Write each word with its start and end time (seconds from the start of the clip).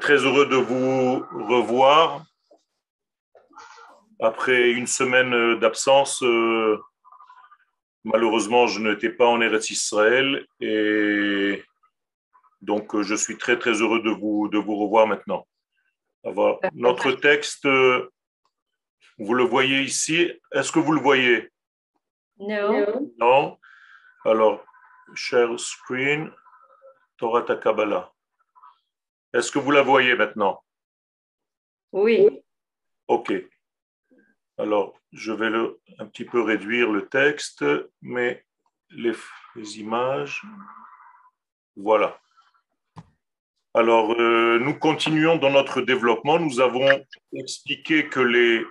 très 0.00 0.16
heureux 0.24 0.46
de 0.46 0.56
vous 0.56 1.24
revoir 1.48 2.24
après 4.20 4.70
une 4.70 4.86
semaine 4.86 5.58
d'absence. 5.58 6.22
Euh, 6.22 6.78
malheureusement, 8.04 8.66
je 8.66 8.80
n'étais 8.80 9.10
pas 9.10 9.26
en 9.26 9.40
Eretz 9.40 9.70
Israël 9.70 10.46
et 10.60 11.62
donc 12.60 13.00
je 13.00 13.14
suis 13.14 13.38
très 13.38 13.58
très 13.58 13.72
heureux 13.72 14.02
de 14.02 14.10
vous, 14.10 14.48
de 14.48 14.58
vous 14.58 14.76
revoir 14.76 15.06
maintenant. 15.06 15.46
Alors, 16.24 16.60
notre 16.74 17.12
texte, 17.12 17.66
vous 19.18 19.34
le 19.34 19.44
voyez 19.44 19.82
ici. 19.82 20.32
Est-ce 20.52 20.72
que 20.72 20.80
vous 20.80 20.92
le 20.92 21.00
voyez? 21.00 21.50
Non. 22.38 23.10
Non. 23.18 23.58
Alors, 24.24 24.64
share 25.14 25.58
screen, 25.58 26.30
Torah 27.16 27.42
Kabbalah. 27.42 28.12
Est-ce 29.34 29.52
que 29.52 29.58
vous 29.58 29.70
la 29.70 29.82
voyez 29.82 30.14
maintenant? 30.14 30.62
Oui. 31.92 32.28
OK. 33.08 33.32
Alors, 34.56 34.98
je 35.12 35.32
vais 35.32 35.50
le, 35.50 35.80
un 35.98 36.06
petit 36.06 36.24
peu 36.24 36.42
réduire 36.42 36.90
le 36.90 37.08
texte, 37.08 37.64
mais 38.02 38.44
les, 38.90 39.14
images, 39.78 40.42
voilà. 41.76 42.18
Alors, 43.74 44.12
euh, 44.18 44.58
nous 44.58 44.78
continuons 44.78 45.36
dans 45.36 45.50
notre 45.50 45.82
développement. 45.82 46.38
Nous 46.38 46.60
avons 46.60 46.88
expliqué 47.32 48.08
que 48.08 48.20
les 48.20 48.64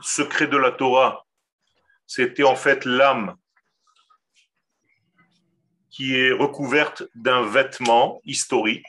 secrets 0.00 0.48
de 0.48 0.56
la 0.56 0.72
Torah, 0.72 1.26
c'était 2.06 2.44
en 2.44 2.56
fait 2.56 2.84
l'âme 2.84 3.36
qui 5.90 6.16
est 6.16 6.32
recouverte 6.32 7.04
d'un 7.14 7.42
vêtement 7.42 8.20
historique 8.24 8.86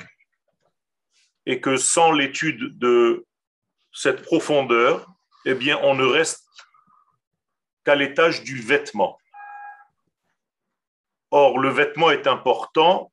et 1.50 1.60
que 1.62 1.78
sans 1.78 2.12
l'étude 2.12 2.78
de 2.78 3.26
cette 3.92 4.22
profondeur, 4.22 5.12
eh 5.46 5.56
bien, 5.56 5.80
on 5.82 5.96
ne 5.96 6.06
reste 6.06 6.48
qu'à 7.84 7.96
l'étage 7.96 8.44
du 8.44 8.62
vêtement. 8.62 9.18
Or, 11.32 11.58
le 11.58 11.70
vêtement 11.70 12.12
est 12.12 12.28
important, 12.28 13.12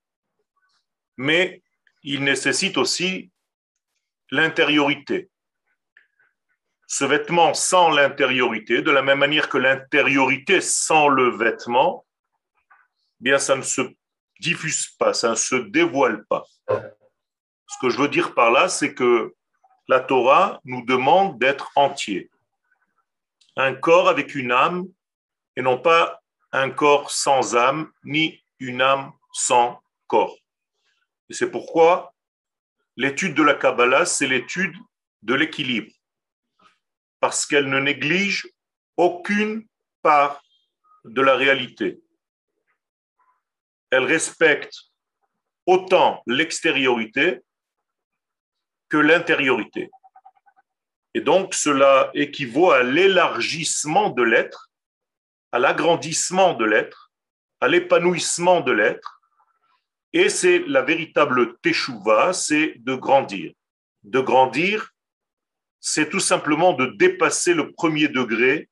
mais 1.16 1.62
il 2.02 2.24
nécessite 2.24 2.76
aussi 2.76 3.30
l'intériorité. 4.30 5.30
Ce 6.86 7.06
vêtement 7.06 7.54
sans 7.54 7.88
l'intériorité, 7.88 8.82
de 8.82 8.90
la 8.90 9.00
même 9.00 9.20
manière 9.20 9.48
que 9.48 9.56
l'intériorité 9.56 10.60
sans 10.60 11.08
le 11.08 11.30
vêtement, 11.30 12.04
eh 12.28 13.24
bien 13.24 13.38
ça 13.38 13.56
ne 13.56 13.62
se 13.62 13.80
diffuse 14.40 14.88
pas, 14.98 15.14
ça 15.14 15.30
ne 15.30 15.36
se 15.36 15.56
dévoile 15.56 16.26
pas. 16.26 16.44
Ce 17.66 17.76
que 17.80 17.90
je 17.90 17.98
veux 17.98 18.08
dire 18.08 18.34
par 18.34 18.50
là, 18.50 18.68
c'est 18.68 18.94
que 18.94 19.34
la 19.88 20.00
Torah 20.00 20.60
nous 20.64 20.84
demande 20.84 21.38
d'être 21.38 21.70
entier. 21.76 22.30
Un 23.56 23.74
corps 23.74 24.08
avec 24.08 24.34
une 24.34 24.52
âme 24.52 24.86
et 25.56 25.62
non 25.62 25.78
pas 25.78 26.22
un 26.52 26.70
corps 26.70 27.10
sans 27.10 27.56
âme, 27.56 27.90
ni 28.04 28.42
une 28.58 28.82
âme 28.82 29.12
sans 29.32 29.82
corps. 30.06 30.36
Et 31.28 31.34
c'est 31.34 31.50
pourquoi 31.50 32.14
l'étude 32.96 33.34
de 33.34 33.42
la 33.42 33.54
Kabbalah, 33.54 34.06
c'est 34.06 34.26
l'étude 34.26 34.76
de 35.22 35.34
l'équilibre, 35.34 35.92
parce 37.20 37.46
qu'elle 37.46 37.68
ne 37.68 37.80
néglige 37.80 38.48
aucune 38.96 39.66
part 40.02 40.42
de 41.04 41.20
la 41.20 41.34
réalité. 41.34 42.00
Elle 43.90 44.04
respecte 44.04 44.76
autant 45.66 46.22
l'extériorité 46.26 47.42
que 48.88 48.96
l'intériorité. 48.96 49.90
Et 51.14 51.20
donc, 51.20 51.54
cela 51.54 52.10
équivaut 52.14 52.70
à 52.70 52.82
l'élargissement 52.82 54.10
de 54.10 54.22
l'être, 54.22 54.70
à 55.52 55.58
l'agrandissement 55.58 56.54
de 56.54 56.64
l'être, 56.64 57.10
à 57.60 57.68
l'épanouissement 57.68 58.60
de 58.60 58.72
l'être. 58.72 59.20
Et 60.12 60.28
c'est 60.28 60.58
la 60.66 60.82
véritable 60.82 61.56
teshuva, 61.58 62.32
c'est 62.32 62.74
de 62.76 62.94
grandir. 62.94 63.52
De 64.02 64.20
grandir, 64.20 64.92
c'est 65.80 66.10
tout 66.10 66.20
simplement 66.20 66.72
de 66.72 66.86
dépasser 66.86 67.54
le 67.54 67.72
premier 67.72 68.08
degré 68.08 68.68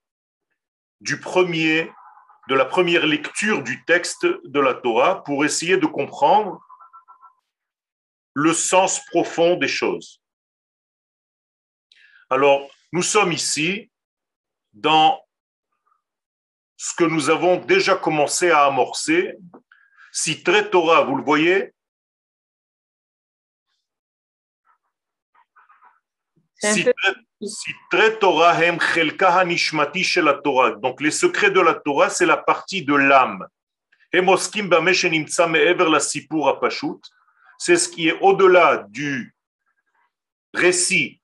du 1.00 1.20
premier, 1.20 1.91
de 2.48 2.54
la 2.54 2.64
première 2.64 3.06
lecture 3.06 3.62
du 3.62 3.84
texte 3.84 4.26
de 4.26 4.60
la 4.60 4.75
Torah 4.75 5.22
pour 5.25 5.44
essayer 5.44 5.76
de 5.76 5.86
comprendre 5.86 6.60
le 8.34 8.52
sens 8.52 9.00
profond 9.06 9.56
des 9.56 9.68
choses. 9.68 10.20
Alors, 12.28 12.68
nous 12.92 13.02
sommes 13.02 13.32
ici 13.32 13.90
dans 14.72 15.24
ce 16.76 16.94
que 16.96 17.04
nous 17.04 17.30
avons 17.30 17.56
déjà 17.56 17.94
commencé 17.94 18.50
à 18.50 18.64
amorcer. 18.66 19.36
Si 20.12 20.42
très 20.42 20.68
Torah, 20.68 21.02
vous 21.02 21.16
le 21.16 21.24
voyez, 21.24 21.72
si 26.60 26.84
très 27.90 28.18
Torah 28.18 28.64
hem 28.64 28.78
la 28.78 30.34
Torah. 30.34 30.70
Donc 30.72 31.00
les 31.00 31.10
secrets 31.10 31.50
de 31.50 31.60
la 31.60 31.74
Torah, 31.74 32.10
c'est 32.10 32.26
la 32.26 32.36
partie 32.36 32.84
de 32.84 32.94
l'âme. 32.94 33.46
Hemoskim 34.12 34.72
ever 34.72 35.90
la 35.90 36.00
sipur 36.00 36.48
apashut 36.48 37.00
c'est 37.59 37.76
ce 37.76 37.88
qui 37.88 38.09
est 38.09 38.19
au-delà 38.20 38.87
du 38.88 39.34
récit 40.53 41.20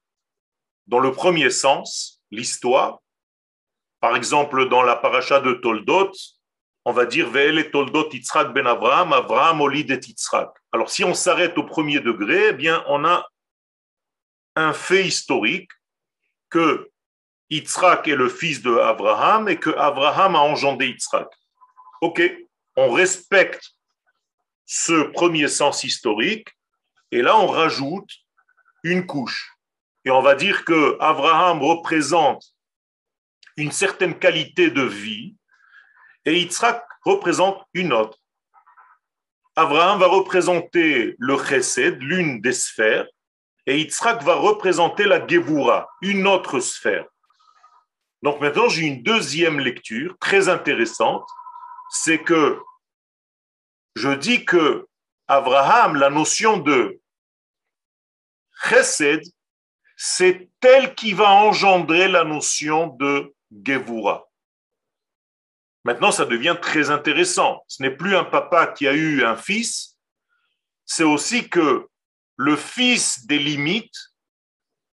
dans 0.86 0.98
le 0.98 1.12
premier 1.12 1.50
sens, 1.50 2.20
l'histoire. 2.30 3.00
Par 4.00 4.16
exemple, 4.16 4.68
dans 4.68 4.82
la 4.82 4.96
paracha 4.96 5.40
de 5.40 5.52
Toldot, 5.54 6.12
on 6.84 6.92
va 6.92 7.06
dire 7.06 7.30
Ve'ele 7.30 7.70
Toldot 7.70 8.10
Yitzhak 8.10 8.52
ben 8.52 8.66
Abraham, 8.66 9.12
Abraham 9.12 9.60
Olid 9.60 9.90
et 9.90 10.00
Yitzhak. 10.00 10.48
Alors, 10.72 10.90
si 10.90 11.04
on 11.04 11.14
s'arrête 11.14 11.56
au 11.58 11.64
premier 11.64 12.00
degré, 12.00 12.48
eh 12.48 12.52
bien, 12.52 12.82
on 12.88 13.04
a 13.04 13.26
un 14.56 14.72
fait 14.72 15.06
historique 15.06 15.70
que 16.48 16.90
Yitzhak 17.50 18.08
est 18.08 18.16
le 18.16 18.28
fils 18.28 18.62
de 18.62 18.76
Abraham 18.76 19.48
et 19.48 19.58
que 19.58 19.70
Abraham 19.70 20.36
a 20.36 20.40
engendré 20.40 20.88
Yitzhak. 20.88 21.28
Ok, 22.00 22.22
on 22.76 22.90
respecte 22.92 23.74
ce 24.72 25.02
premier 25.10 25.48
sens 25.48 25.82
historique, 25.82 26.46
et 27.10 27.22
là 27.22 27.36
on 27.36 27.48
rajoute 27.48 28.08
une 28.84 29.04
couche. 29.04 29.56
Et 30.04 30.12
on 30.12 30.22
va 30.22 30.36
dire 30.36 30.64
que 30.64 30.96
Abraham 31.00 31.60
représente 31.60 32.54
une 33.56 33.72
certaine 33.72 34.16
qualité 34.16 34.70
de 34.70 34.82
vie 34.82 35.34
et 36.24 36.38
Yitzhak 36.38 36.84
représente 37.04 37.60
une 37.74 37.92
autre. 37.92 38.16
Abraham 39.56 39.98
va 39.98 40.06
représenter 40.06 41.16
le 41.18 41.36
chesed, 41.36 42.00
l'une 42.00 42.40
des 42.40 42.52
sphères, 42.52 43.08
et 43.66 43.76
Yitzhak 43.76 44.22
va 44.22 44.36
représenter 44.36 45.04
la 45.04 45.26
Gevura, 45.26 45.88
une 46.00 46.28
autre 46.28 46.60
sphère. 46.60 47.06
Donc 48.22 48.40
maintenant, 48.40 48.68
j'ai 48.68 48.82
une 48.82 49.02
deuxième 49.02 49.58
lecture 49.58 50.16
très 50.20 50.48
intéressante, 50.48 51.28
c'est 51.90 52.22
que 52.22 52.60
je 54.00 54.14
dis 54.14 54.44
que 54.46 54.88
Abraham, 55.28 55.96
la 55.96 56.08
notion 56.10 56.56
de 56.56 57.00
chesed, 58.64 59.22
c'est 59.96 60.48
elle 60.62 60.94
qui 60.94 61.12
va 61.12 61.30
engendrer 61.30 62.08
la 62.08 62.24
notion 62.24 62.86
de 62.86 63.34
Gevura. 63.52 64.26
Maintenant, 65.84 66.12
ça 66.12 66.24
devient 66.24 66.56
très 66.60 66.90
intéressant. 66.90 67.62
Ce 67.68 67.82
n'est 67.82 67.94
plus 67.94 68.16
un 68.16 68.24
papa 68.24 68.66
qui 68.68 68.88
a 68.88 68.94
eu 68.94 69.22
un 69.22 69.36
fils, 69.36 69.98
c'est 70.86 71.04
aussi 71.04 71.48
que 71.48 71.86
le 72.36 72.56
fils 72.56 73.26
des 73.26 73.38
limites, 73.38 74.14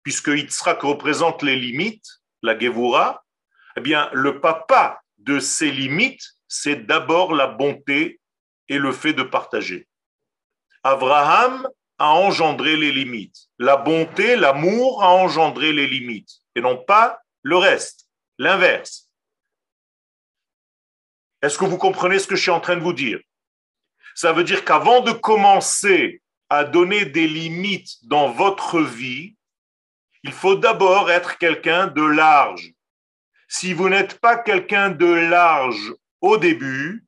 puisque 0.03 0.29
Yitzhak 0.29 0.83
représente 0.83 1.43
les 1.43 1.57
limites, 1.57 2.09
la 2.43 2.59
Gevura, 2.59 3.25
eh 3.77 3.81
bien, 3.81 4.11
le 4.13 4.41
papa 4.41 5.01
de 5.19 5.39
ces 5.39 5.71
limites, 5.71 6.35
c'est 6.49 6.87
d'abord 6.87 7.35
la 7.35 7.47
bonté 7.47 8.21
et 8.69 8.79
le 8.79 8.93
fait 8.93 9.13
de 9.13 9.23
partager. 9.23 9.89
Abraham 10.83 11.69
a 11.99 12.13
engendré 12.13 12.77
les 12.77 12.93
limites. 12.93 13.49
La 13.59 13.77
bonté, 13.77 14.37
l'amour 14.37 15.03
a 15.03 15.09
engendré 15.09 15.73
les 15.73 15.87
limites, 15.87 16.41
et 16.55 16.61
non 16.61 16.77
pas 16.77 17.21
le 17.43 17.57
reste, 17.57 18.09
l'inverse. 18.39 19.11
Est-ce 21.43 21.59
que 21.59 21.65
vous 21.65 21.79
comprenez 21.79 22.19
ce 22.19 22.27
que 22.27 22.37
je 22.37 22.43
suis 22.43 22.51
en 22.51 22.61
train 22.61 22.77
de 22.77 22.83
vous 22.83 22.93
dire? 22.93 23.21
Ça 24.15 24.33
veut 24.33 24.45
dire 24.45 24.65
qu'avant 24.65 25.01
de 25.01 25.13
commencer 25.13 26.23
à 26.49 26.65
donner 26.65 27.05
des 27.05 27.29
limites 27.29 28.07
dans 28.07 28.31
votre 28.31 28.81
vie, 28.81 29.37
il 30.23 30.33
faut 30.33 30.57
d'abord 30.57 31.11
être 31.11 31.39
quelqu'un 31.39 31.87
de 31.87 32.03
large. 32.03 32.73
Si 33.49 33.73
vous 33.73 33.89
n'êtes 33.89 34.19
pas 34.19 34.37
quelqu'un 34.37 34.91
de 34.91 35.07
large 35.07 35.95
au 36.21 36.37
début, 36.37 37.06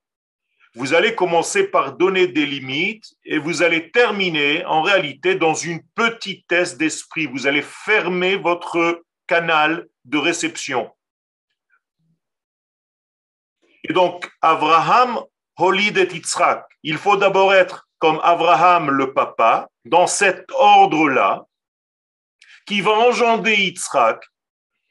vous 0.78 0.94
allez 0.94 1.16
commencer 1.16 1.64
par 1.64 1.96
donner 1.96 2.28
des 2.28 2.46
limites 2.46 3.16
et 3.24 3.38
vous 3.38 3.64
allez 3.64 3.90
terminer 3.90 4.64
en 4.64 4.80
réalité 4.80 5.34
dans 5.34 5.54
une 5.54 5.82
petitesse 5.96 6.76
d'esprit. 6.76 7.26
Vous 7.26 7.48
allez 7.48 7.62
fermer 7.62 8.36
votre 8.36 9.02
canal 9.26 9.88
de 10.04 10.18
réception. 10.18 10.88
Et 13.82 13.92
donc, 13.92 14.30
Abraham, 14.40 15.20
Holid 15.56 15.98
et 15.98 16.14
Yitzhak, 16.14 16.64
il 16.84 16.96
faut 16.96 17.16
d'abord 17.16 17.52
être 17.52 17.88
comme 17.98 18.20
Abraham 18.22 18.92
le 18.92 19.12
papa, 19.12 19.68
dans 19.84 20.06
cet 20.06 20.46
ordre-là, 20.52 21.46
qui 22.66 22.82
va 22.82 22.92
engendrer 22.92 23.56
Yitzhak 23.56 24.24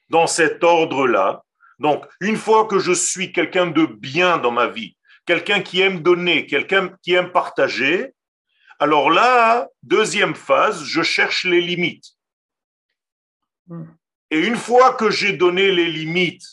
dans 0.10 0.28
cet 0.28 0.66
ordre-là. 0.66 1.46
Donc, 1.80 2.06
une 2.20 2.36
fois 2.36 2.66
que 2.66 2.78
je 2.78 2.92
suis 2.92 3.32
quelqu'un 3.32 3.68
de 3.68 3.86
bien 3.86 4.38
dans 4.38 4.52
ma 4.52 4.68
vie, 4.68 4.97
quelqu'un 5.28 5.62
qui 5.62 5.82
aime 5.82 6.02
donner, 6.02 6.48
quelqu'un 6.48 6.98
qui 7.04 7.14
aime 7.14 7.32
partager, 7.32 8.16
alors 8.80 9.12
là, 9.12 9.68
deuxième 9.84 10.36
phase, 10.36 10.84
je 10.84 11.04
cherche 11.04 11.44
les 11.44 11.62
limites. 11.62 12.14
Hmm. 13.68 13.86
Et 14.32 14.40
une 14.40 14.56
fois 14.56 14.94
que 14.94 15.10
j'ai 15.10 15.34
donné 15.34 15.72
les 15.72 15.92
limites, 15.92 16.48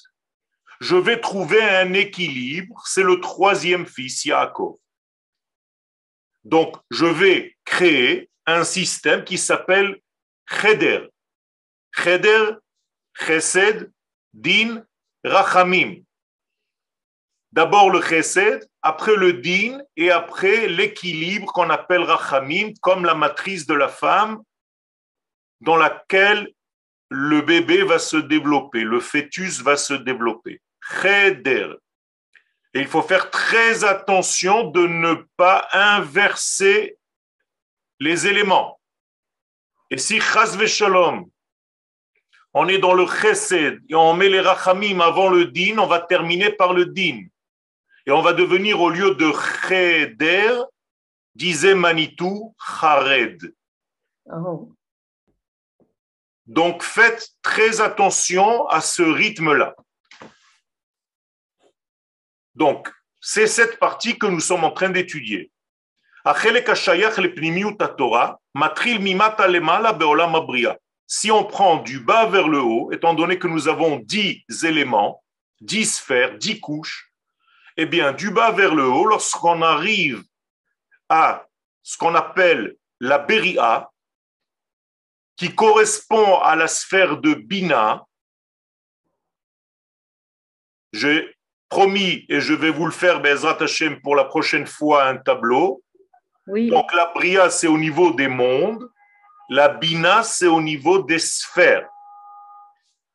je 0.80 0.96
vais 0.96 1.20
trouver 1.20 1.62
un 1.62 1.92
équilibre. 1.92 2.82
C'est 2.86 3.02
le 3.02 3.20
troisième 3.20 3.86
fils, 3.86 4.24
Yaakov. 4.24 4.76
Donc, 6.44 6.76
je 6.90 7.06
vais 7.06 7.56
créer 7.64 8.30
un 8.46 8.64
système 8.64 9.24
qui 9.24 9.38
s'appelle 9.38 9.98
Cheder. 10.46 11.08
Cheder, 11.92 12.56
Chesed, 13.14 13.90
Din, 14.32 14.84
Rachamim. 15.24 16.02
D'abord 17.54 17.88
le 17.88 18.02
chesed, 18.02 18.68
après 18.82 19.14
le 19.14 19.34
din 19.34 19.78
et 19.96 20.10
après 20.10 20.66
l'équilibre 20.66 21.52
qu'on 21.52 21.70
appelle 21.70 22.02
rachamim, 22.02 22.72
comme 22.80 23.04
la 23.04 23.14
matrice 23.14 23.64
de 23.64 23.74
la 23.74 23.86
femme 23.86 24.42
dans 25.60 25.76
laquelle 25.76 26.52
le 27.10 27.42
bébé 27.42 27.84
va 27.84 28.00
se 28.00 28.16
développer, 28.16 28.80
le 28.80 28.98
fœtus 28.98 29.62
va 29.62 29.76
se 29.76 29.94
développer. 29.94 30.60
Cheder. 31.00 31.68
Et 32.74 32.80
il 32.80 32.88
faut 32.88 33.02
faire 33.02 33.30
très 33.30 33.84
attention 33.84 34.72
de 34.72 34.88
ne 34.88 35.14
pas 35.36 35.68
inverser 35.72 36.98
les 38.00 38.26
éléments. 38.26 38.80
Et 39.90 39.98
si 39.98 40.20
chas 40.20 40.56
on 42.52 42.66
est 42.66 42.78
dans 42.78 42.94
le 42.94 43.06
chesed 43.06 43.80
et 43.88 43.94
on 43.94 44.14
met 44.14 44.28
les 44.28 44.40
rachamim 44.40 44.98
avant 44.98 45.28
le 45.28 45.44
din, 45.44 45.78
on 45.78 45.86
va 45.86 46.00
terminer 46.00 46.50
par 46.50 46.72
le 46.72 46.86
din. 46.86 47.28
Et 48.06 48.10
on 48.10 48.22
va 48.22 48.32
devenir, 48.32 48.80
au 48.80 48.90
lieu 48.90 49.14
de 49.14 49.32
cheder, 49.66 50.62
disait 51.34 51.74
Manitou, 51.74 52.54
chared. 52.58 53.54
Oh. 54.26 54.72
Donc 56.46 56.82
faites 56.82 57.30
très 57.42 57.80
attention 57.80 58.66
à 58.68 58.80
ce 58.80 59.02
rythme-là. 59.02 59.74
Donc, 62.54 62.92
c'est 63.20 63.46
cette 63.46 63.78
partie 63.78 64.18
que 64.18 64.26
nous 64.26 64.40
sommes 64.40 64.64
en 64.64 64.70
train 64.70 64.90
d'étudier. 64.90 65.50
Si 71.06 71.30
on 71.30 71.44
prend 71.44 71.76
du 71.78 72.00
bas 72.00 72.26
vers 72.26 72.48
le 72.48 72.60
haut, 72.60 72.92
étant 72.92 73.14
donné 73.14 73.38
que 73.38 73.48
nous 73.48 73.68
avons 73.68 73.96
dix 73.96 74.44
éléments, 74.62 75.22
dix 75.60 75.96
sphères, 75.96 76.38
dix 76.38 76.60
couches, 76.60 77.13
eh 77.76 77.86
bien, 77.86 78.12
du 78.12 78.30
bas 78.30 78.52
vers 78.52 78.74
le 78.74 78.86
haut, 78.86 79.06
lorsqu'on 79.06 79.62
arrive 79.62 80.22
à 81.08 81.46
ce 81.82 81.96
qu'on 81.98 82.14
appelle 82.14 82.76
la 83.00 83.18
Beria, 83.18 83.90
qui 85.36 85.54
correspond 85.54 86.38
à 86.38 86.54
la 86.54 86.68
sphère 86.68 87.16
de 87.18 87.34
Bina, 87.34 88.04
j'ai 90.92 91.36
promis, 91.68 92.24
et 92.28 92.40
je 92.40 92.54
vais 92.54 92.70
vous 92.70 92.86
le 92.86 92.92
faire, 92.92 93.20
Bezrat 93.20 93.60
Hashem, 93.60 94.00
pour 94.00 94.14
la 94.14 94.24
prochaine 94.24 94.66
fois, 94.66 95.06
un 95.06 95.16
tableau. 95.16 95.82
Donc 96.46 96.92
la 96.92 97.06
Bria, 97.06 97.50
c'est 97.50 97.66
au 97.66 97.78
niveau 97.78 98.12
des 98.12 98.28
mondes, 98.28 98.88
la 99.48 99.68
Bina, 99.68 100.22
c'est 100.22 100.46
au 100.46 100.60
niveau 100.60 101.02
des 101.02 101.18
sphères. 101.18 101.88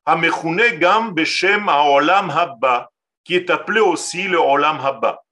gam 0.06 1.14
beshem 1.14 1.68
haolam 1.68 2.30
habba 2.30 2.89
qui 3.24 3.34
est 3.34 3.50
appelé 3.50 3.80
aussi 3.80 4.24
le 4.24 4.38
Olam 4.38 4.78
Haba. 4.80 5.24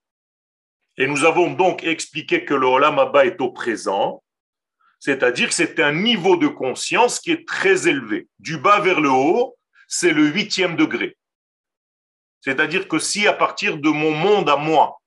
Et 0.97 1.07
nous 1.07 1.25
avons 1.25 1.53
donc 1.53 1.85
expliqué 1.85 2.45
que 2.45 2.55
le 2.55 2.67
Olam 2.67 2.99
Haba 2.99 3.25
est 3.25 3.41
au 3.41 3.51
présent, 3.51 4.23
c'est-à-dire 5.01 5.49
que 5.49 5.55
c'est 5.55 5.79
un 5.81 5.93
niveau 5.93 6.37
de 6.37 6.49
conscience 6.49 7.21
qui 7.21 7.31
est 7.31 7.47
très 7.47 7.87
élevé. 7.87 8.27
Du 8.39 8.59
bas 8.59 8.81
vers 8.81 9.01
le 9.01 9.11
haut, 9.11 9.57
c'est 9.87 10.13
le 10.13 10.27
huitième 10.27 10.77
degré. 10.77 11.17
C'est-à-dire 12.41 12.89
que 12.89 12.99
si 12.99 13.27
à 13.27 13.33
partir 13.33 13.79
de 13.79 13.89
mon 13.89 14.13
monde 14.13 14.49
à 14.49 14.57
moi, 14.57 15.01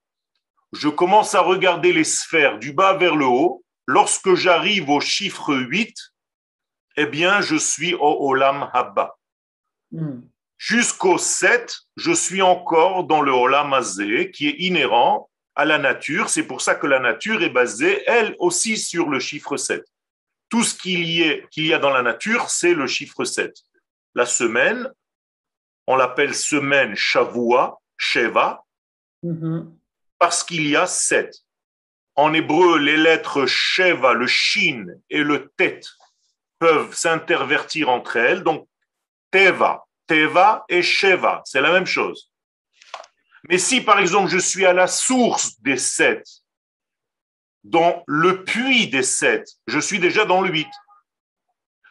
je 0.72 0.88
commence 0.88 1.34
à 1.34 1.40
regarder 1.40 1.92
les 1.92 2.04
sphères 2.04 2.58
du 2.58 2.72
bas 2.72 2.94
vers 2.94 3.16
le 3.16 3.26
haut, 3.26 3.62
lorsque 3.86 4.34
j'arrive 4.34 4.88
au 4.88 5.00
chiffre 5.00 5.54
8, 5.54 5.94
eh 6.96 7.06
bien, 7.06 7.40
je 7.40 7.56
suis 7.56 7.94
au 7.94 8.30
Olam 8.30 8.70
Haba. 8.72 9.16
Hmm. 9.90 10.20
Jusqu'au 10.64 11.18
7, 11.18 11.76
je 11.96 12.12
suis 12.12 12.40
encore 12.40 13.02
dans 13.02 13.20
le 13.20 13.32
Olam 13.32 13.74
qui 14.32 14.46
est 14.46 14.60
inhérent 14.60 15.28
à 15.56 15.64
la 15.64 15.76
nature. 15.76 16.28
C'est 16.28 16.44
pour 16.44 16.60
ça 16.60 16.76
que 16.76 16.86
la 16.86 17.00
nature 17.00 17.42
est 17.42 17.50
basée, 17.50 18.04
elle 18.06 18.36
aussi, 18.38 18.76
sur 18.76 19.08
le 19.08 19.18
chiffre 19.18 19.56
7. 19.56 19.84
Tout 20.50 20.62
ce 20.62 20.76
qu'il 20.76 21.04
y, 21.04 21.42
y, 21.56 21.74
a 21.74 21.80
dans 21.80 21.90
la 21.90 22.02
nature, 22.02 22.48
c'est 22.48 22.74
le 22.74 22.86
chiffre 22.86 23.24
7. 23.24 23.52
La 24.14 24.24
semaine, 24.24 24.88
on 25.88 25.96
l'appelle 25.96 26.32
semaine 26.32 26.94
Shavua, 26.94 27.80
Sheva, 27.96 28.62
mm-hmm. 29.24 29.68
parce 30.20 30.44
qu'il 30.44 30.68
y 30.68 30.76
a 30.76 30.86
7. 30.86 31.38
En 32.14 32.32
hébreu, 32.32 32.78
les 32.78 32.98
lettres 32.98 33.46
Sheva, 33.46 34.12
le 34.12 34.28
Shin 34.28 34.86
et 35.10 35.24
le 35.24 35.50
Tet 35.56 35.80
peuvent 36.60 36.94
s'intervertir 36.94 37.88
entre 37.88 38.14
elles. 38.14 38.44
Donc, 38.44 38.68
Teva, 39.32 39.88
Teva 40.12 40.66
et 40.68 40.82
Sheva, 40.82 41.40
c'est 41.46 41.62
la 41.62 41.72
même 41.72 41.86
chose. 41.86 42.30
Mais 43.48 43.56
si 43.56 43.80
par 43.80 43.98
exemple 43.98 44.28
je 44.28 44.36
suis 44.36 44.66
à 44.66 44.74
la 44.74 44.86
source 44.86 45.58
des 45.62 45.78
sept, 45.78 46.28
dans 47.64 48.04
le 48.06 48.44
puits 48.44 48.88
des 48.88 49.04
sept, 49.04 49.48
je 49.66 49.78
suis 49.78 49.98
déjà 49.98 50.26
dans 50.26 50.42
le 50.42 50.50
huit. 50.50 50.68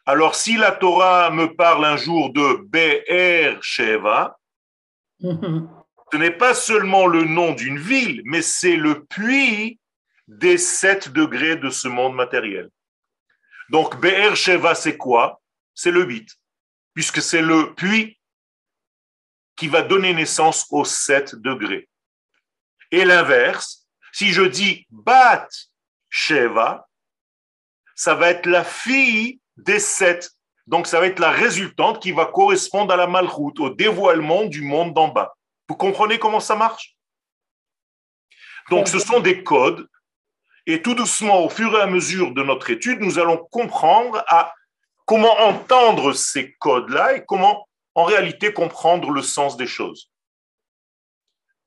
Alors 0.05 0.35
si 0.35 0.55
la 0.55 0.71
Torah 0.71 1.31
me 1.31 1.55
parle 1.55 1.83
un 1.83 1.97
jour 1.97 2.31
de 2.31 2.63
Be'er 2.67 3.57
Sheva, 3.63 4.37
ce 5.19 6.17
n'est 6.17 6.29
pas 6.29 6.53
seulement 6.53 7.07
le 7.07 7.23
nom 7.23 7.53
d'une 7.53 7.79
ville, 7.79 8.21
mais 8.25 8.43
c'est 8.43 8.75
le 8.75 9.03
puits 9.05 9.79
des 10.27 10.59
sept 10.59 11.09
degrés 11.09 11.55
de 11.55 11.71
ce 11.71 11.87
monde 11.87 12.13
matériel. 12.13 12.69
Donc 13.71 13.99
Be'er 13.99 14.35
Sheva, 14.35 14.75
c'est 14.75 14.97
quoi? 14.97 15.41
C'est 15.73 15.89
le 15.89 16.03
huit 16.03 16.29
puisque 16.93 17.21
c'est 17.21 17.41
le 17.41 17.73
puits 17.73 18.19
qui 19.55 19.67
va 19.67 19.81
donner 19.81 20.13
naissance 20.13 20.65
aux 20.71 20.85
7 20.85 21.35
degrés. 21.35 21.89
Et 22.91 23.05
l'inverse, 23.05 23.87
si 24.11 24.31
je 24.31 24.41
dis 24.41 24.85
Bat 24.89 25.47
Sheva, 26.09 26.87
ça 27.95 28.15
va 28.15 28.29
être 28.29 28.47
la 28.47 28.63
fille 28.63 29.39
des 29.57 29.79
7. 29.79 30.31
Donc 30.67 30.87
ça 30.87 30.99
va 30.99 31.07
être 31.07 31.19
la 31.19 31.31
résultante 31.31 32.01
qui 32.01 32.11
va 32.11 32.25
correspondre 32.25 32.93
à 32.93 32.97
la 32.97 33.07
malroute, 33.07 33.59
au 33.59 33.69
dévoilement 33.69 34.45
du 34.45 34.61
monde 34.61 34.93
d'en 34.93 35.07
bas. 35.09 35.35
Vous 35.67 35.75
comprenez 35.75 36.19
comment 36.19 36.39
ça 36.39 36.55
marche? 36.55 36.97
Donc 38.69 38.87
ce 38.87 38.99
sont 38.99 39.19
des 39.19 39.43
codes 39.43 39.87
et 40.65 40.81
tout 40.81 40.93
doucement, 40.93 41.43
au 41.43 41.49
fur 41.49 41.75
et 41.77 41.81
à 41.81 41.87
mesure 41.87 42.33
de 42.33 42.43
notre 42.43 42.69
étude, 42.69 42.99
nous 42.99 43.19
allons 43.19 43.37
comprendre 43.37 44.23
à 44.27 44.53
comment 45.05 45.39
entendre 45.41 46.13
ces 46.13 46.53
codes-là 46.53 47.15
et 47.15 47.25
comment 47.25 47.67
en 47.95 48.03
réalité 48.03 48.53
comprendre 48.53 49.11
le 49.11 49.21
sens 49.21 49.57
des 49.57 49.67
choses. 49.67 50.11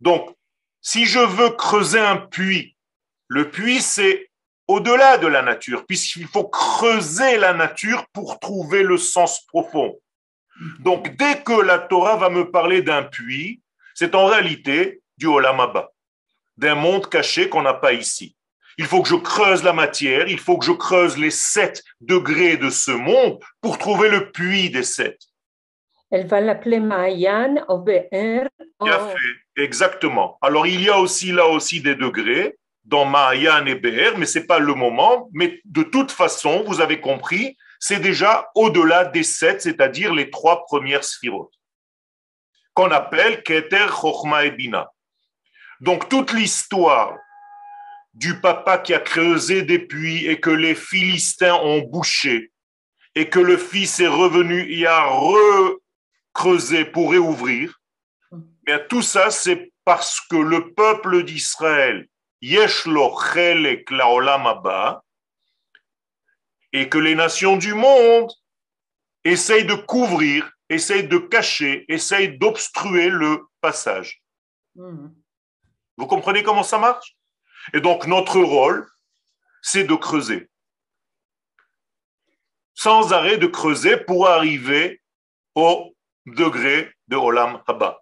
Donc, 0.01 0.35
si 0.81 1.07
je 1.07 1.19
veux 1.19 1.51
creuser 1.51 2.01
un 2.01 2.17
puits, 2.17 2.77
le 3.29 3.51
puits, 3.51 3.81
c'est 3.81 4.31
au-delà 4.69 5.19
de 5.19 5.27
la 5.27 5.43
nature, 5.43 5.87
puisqu'il 5.87 6.27
faut 6.27 6.49
creuser 6.49 7.37
la 7.37 7.53
nature 7.53 8.07
pour 8.13 8.39
trouver 8.39 8.83
le 8.83 8.97
sens 8.97 9.45
profond. 9.47 9.99
Donc, 10.81 11.17
dès 11.17 11.43
que 11.43 11.53
la 11.53 11.79
Torah 11.79 12.17
va 12.17 12.31
me 12.31 12.51
parler 12.51 12.83
d'un 12.83 13.03
puits, 13.03 13.61
c'est 13.95 14.15
en 14.15 14.27
réalité 14.27 15.03
du 15.17 15.27
Olamaba, 15.27 15.91
d'un 16.57 16.75
monde 16.75 17.09
caché 17.09 17.49
qu'on 17.49 17.63
n'a 17.63 17.75
pas 17.75 17.93
ici. 17.93 18.37
Il 18.79 18.87
faut 18.87 19.03
que 19.03 19.09
je 19.09 19.15
creuse 19.15 19.63
la 19.63 19.73
matière, 19.73 20.29
il 20.29 20.39
faut 20.39 20.59
que 20.59 20.67
je 20.67 20.73
creuse 20.73 21.17
les 21.17 21.31
sept 21.31 21.83
degrés 22.01 22.57
de 22.57 22.71
ce 22.71 22.91
monde 22.91 23.39
pour 23.61 23.79
trouver 23.79 24.09
le 24.09 24.31
puits 24.31 24.71
des 24.71 24.83
sept. 24.83 25.19
Elle 26.11 26.27
va 26.27 26.41
l'appeler 26.41 26.81
Maayan 26.81 27.65
au 27.69 27.79
BR. 27.79 28.47
Bien 28.81 29.09
fait, 29.09 29.63
exactement. 29.63 30.39
Alors 30.43 30.67
il 30.67 30.83
y 30.83 30.89
a 30.89 30.99
aussi 30.99 31.33
là 31.33 31.47
aussi 31.47 31.81
des 31.81 31.95
degrés 31.95 32.57
dans 32.85 33.05
Mahayan 33.05 33.67
et 33.67 33.75
BR, 33.75 34.19
mais 34.19 34.27
c'est 34.27 34.47
pas 34.47 34.59
le 34.59 34.75
moment. 34.75 35.29
Mais 35.33 35.61
de 35.65 35.83
toute 35.83 36.13
façon, 36.13 36.65
vous 36.65 36.81
avez 36.81 37.01
compris, 37.01 37.57
c'est 37.81 38.01
déjà 38.01 38.51
au-delà 38.55 39.07
des 39.07 39.23
sept, 39.23 39.63
c'est-à-dire 39.63 40.13
les 40.15 40.31
trois 40.31 40.65
premières 40.65 41.05
sphirotes, 41.05 41.55
qu'on 42.75 42.91
appelle 42.91 43.43
Keter, 43.43 43.87
Chochma 43.89 44.45
et 44.45 44.51
Bina. 44.51 44.91
Donc 45.81 46.09
toute 46.09 46.33
l'histoire 46.33 47.17
du 48.15 48.41
papa 48.41 48.79
qui 48.79 48.95
a 48.95 49.01
creusé 49.01 49.63
des 49.63 49.81
puits 49.81 50.27
et 50.27 50.41
que 50.41 50.51
les 50.51 50.75
Philistins 50.75 51.55
ont 51.55 51.83
bouché, 51.83 52.53
et 53.15 53.29
que 53.29 53.41
le 53.41 53.57
fils 53.57 54.01
est 54.01 54.09
revenu 54.09 54.71
et 54.73 54.87
a 54.87 55.05
recreusé 56.35 56.85
pour 56.85 57.11
réouvrir, 57.11 57.81
bien 58.63 58.79
tout 58.89 59.03
ça, 59.03 59.31
c'est 59.31 59.73
parce 59.85 60.21
que 60.21 60.37
le 60.37 60.73
peuple 60.73 61.25
d'Israël, 61.25 62.09
Yeshlo 62.41 63.17
Chelek 63.19 63.91
Laolam 63.91 64.47
Abba, 64.47 65.03
et 66.73 66.89
que 66.89 66.99
les 66.99 67.15
nations 67.15 67.57
du 67.57 67.75
monde 67.75 68.31
essayent 69.25 69.65
de 69.65 69.75
couvrir, 69.75 70.51
essayent 70.69 71.09
de 71.09 71.19
cacher, 71.19 71.85
essayent 71.89 72.37
d'obstruer 72.39 73.09
le 73.09 73.45
passage. 73.61 74.23
Mhm. 74.75 75.15
Vous 75.97 76.07
comprenez 76.07 76.43
comment 76.43 76.65
ça 76.65 76.79
marche? 76.79 77.17
Et 77.73 77.81
donc 77.81 78.07
notre 78.07 78.41
rôle, 78.41 78.87
c'est 79.63 79.85
de 79.85 79.95
creuser. 79.95 80.51
Sans 82.75 83.13
arrêt 83.13 83.39
de 83.39 83.47
creuser 83.47 83.97
pour 83.97 84.29
arriver 84.29 85.01
au 85.55 85.95
degré 86.27 86.91
de 87.09 87.17
Olam 87.17 87.63
Haba. 87.67 88.01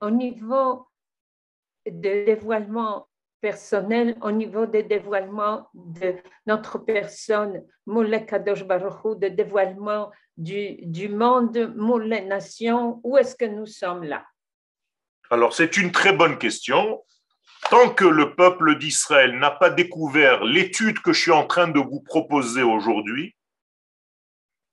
Au 0.00 0.10
niveau 0.10 0.88
de 1.86 2.24
dévoilement 2.24 3.08
personnel, 3.40 4.16
au 4.22 4.30
niveau 4.30 4.66
de 4.66 4.80
dévoilement 4.82 5.68
de 5.74 6.14
notre 6.46 6.78
personne, 6.78 7.64
Kadosh 8.26 8.64
de 8.64 9.28
dévoilement 9.28 10.12
du, 10.36 10.76
du 10.82 11.08
monde, 11.08 11.56
Nation, 12.26 13.00
où 13.02 13.16
est-ce 13.16 13.34
que 13.34 13.46
nous 13.46 13.66
sommes 13.66 14.04
là? 14.04 14.24
Alors 15.30 15.54
c'est 15.54 15.76
une 15.76 15.90
très 15.92 16.12
bonne 16.12 16.38
question. 16.38 17.02
Tant 17.68 17.90
que 17.90 18.04
le 18.04 18.34
peuple 18.34 18.78
d'Israël 18.78 19.38
n'a 19.38 19.50
pas 19.50 19.70
découvert 19.70 20.44
l'étude 20.44 21.00
que 21.00 21.12
je 21.12 21.20
suis 21.20 21.30
en 21.30 21.46
train 21.46 21.68
de 21.68 21.78
vous 21.78 22.00
proposer 22.00 22.62
aujourd'hui, 22.62 23.36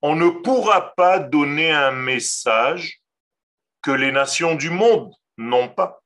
on 0.01 0.15
ne 0.15 0.29
pourra 0.29 0.94
pas 0.96 1.20
donner 1.20 1.72
un 1.72 1.91
message 1.91 3.01
que 3.82 3.91
les 3.91 4.12
nations 4.12 4.56
du 4.56 4.70
monde 4.70 5.13
n'ont 5.38 5.70
pas. 5.70 6.01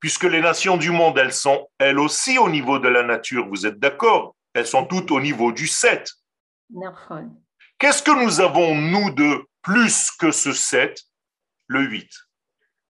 Puisque 0.00 0.24
les 0.24 0.40
nations 0.40 0.76
du 0.76 0.90
monde, 0.90 1.18
elles 1.18 1.32
sont 1.32 1.68
elles 1.78 1.98
aussi 1.98 2.38
au 2.38 2.48
niveau 2.48 2.78
de 2.78 2.88
la 2.88 3.02
nature, 3.02 3.48
vous 3.48 3.66
êtes 3.66 3.78
d'accord? 3.78 4.36
Elles 4.52 4.66
sont 4.66 4.84
toutes 4.84 5.10
au 5.10 5.20
niveau 5.20 5.52
du 5.52 5.66
7. 5.66 6.10
Nachon. 6.70 7.34
Qu'est-ce 7.78 8.02
que 8.02 8.10
nous 8.10 8.40
avons, 8.40 8.74
nous, 8.74 9.10
de 9.10 9.46
plus 9.62 10.10
que 10.12 10.30
ce 10.30 10.52
7 10.52 11.02
Le 11.66 11.82
8, 11.82 12.08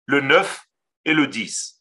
le 0.06 0.22
9 0.22 0.66
et 1.06 1.14
le 1.14 1.28
10. 1.28 1.77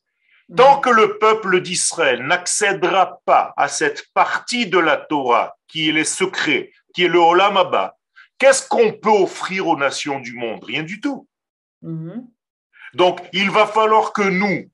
Tant 0.55 0.81
que 0.81 0.91
le 0.91 1.19
peuple 1.19 1.61
d'Israël 1.61 2.25
n'accédera 2.25 3.21
pas 3.25 3.53
à 3.57 3.67
cette 3.67 4.13
partie 4.15 4.67
de 4.67 4.79
la 4.79 4.97
Torah 4.97 5.57
qui 5.67 5.89
est 5.89 5.93
les 5.93 6.05
secrets, 6.05 6.73
qui 6.95 7.05
est 7.05 7.09
le 7.09 7.19
Olam 7.19 7.57
Abba, 7.57 7.97
qu'est-ce 8.39 8.69
qu'on 8.69 8.93
peut 8.93 9.11
offrir 9.11 9.67
aux 9.67 9.77
nations 9.77 10.21
du 10.21 10.35
monde? 10.35 10.63
Rien 10.63 10.85
du 10.85 11.01
tout. 11.01 11.29
Mhm. 11.83 12.29
Donc, 12.95 13.21
il 13.33 13.51
va 13.51 13.67
falloir 13.67 14.13
que 14.13 14.23
nous, 14.23 14.71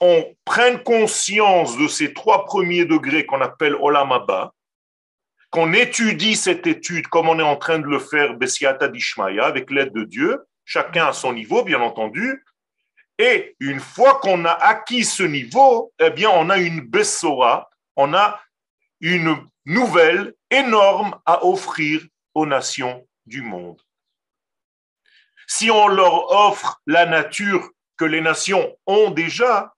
on 0.00 0.36
prenne 0.44 0.82
conscience 0.82 1.76
de 1.78 1.88
ces 1.88 2.12
trois 2.12 2.44
premiers 2.44 2.84
degrés 2.84 3.24
qu'on 3.24 3.40
appelle 3.40 3.74
Olam 3.74 4.12
Abba, 4.12 4.52
qu'on 5.50 5.72
étudie 5.72 6.36
cette 6.36 6.66
étude 6.66 7.08
comme 7.08 7.28
on 7.28 7.38
est 7.38 7.42
en 7.42 7.56
train 7.56 7.78
de 7.78 7.86
le 7.86 7.98
faire 7.98 8.34
Bessiata 8.34 8.88
Dishmaya 8.88 9.46
avec 9.46 9.70
l'aide 9.70 9.94
de 9.94 10.04
Dieu, 10.04 10.44
chacun 10.66 11.06
à 11.06 11.12
son 11.14 11.32
niveau, 11.32 11.64
bien 11.64 11.80
entendu. 11.80 12.44
Et 13.18 13.56
une 13.58 13.80
fois 13.80 14.20
qu'on 14.20 14.44
a 14.44 14.52
acquis 14.52 15.04
ce 15.04 15.24
niveau, 15.24 15.92
eh 15.98 16.10
bien, 16.10 16.30
on 16.30 16.50
a 16.50 16.58
une 16.58 16.80
Bessora, 16.80 17.68
on 17.96 18.14
a 18.14 18.40
une 19.00 19.36
nouvelle 19.66 20.34
énorme 20.50 21.20
à 21.26 21.44
offrir 21.44 22.06
aux 22.34 22.46
nations 22.46 23.06
du 23.26 23.42
monde. 23.42 23.80
Si 25.48 25.70
on 25.70 25.88
leur 25.88 26.30
offre 26.30 26.80
la 26.86 27.06
nature 27.06 27.70
que 27.96 28.04
les 28.04 28.20
nations 28.20 28.76
ont 28.86 29.10
déjà, 29.10 29.74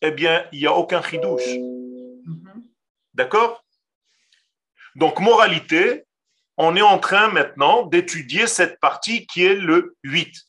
eh 0.00 0.12
bien, 0.12 0.46
il 0.52 0.60
n'y 0.60 0.66
a 0.66 0.74
aucun 0.74 1.02
chidouche. 1.02 1.46
Mhm. 1.46 2.64
D'accord? 3.14 3.64
Donc, 4.94 5.18
moralité, 5.18 6.04
on 6.56 6.76
est 6.76 6.82
en 6.82 6.98
train 6.98 7.28
maintenant 7.28 7.86
d'étudier 7.86 8.46
cette 8.46 8.78
partie 8.78 9.26
qui 9.26 9.44
est 9.44 9.54
le 9.54 9.96
8. 10.04 10.44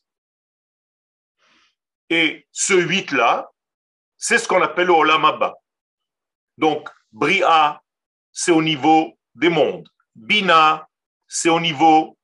Et 2.10 2.48
ce 2.52 2.74
8-là, 2.74 3.50
c'est 4.18 4.38
ce 4.38 4.48
qu'on 4.48 4.62
appelle 4.62 4.88
le 4.88 4.94
Olam 4.94 5.26
Abba. 5.26 5.54
Donc, 6.58 6.90
Bria, 7.12 7.82
c'est 8.32 8.52
au 8.52 8.62
niveau 8.62 9.18
des 9.34 9.50
mondes. 9.50 9.88
Bina, 10.16 10.88
c'est 11.28 11.50
au 11.50 11.60
niveau 11.60 12.18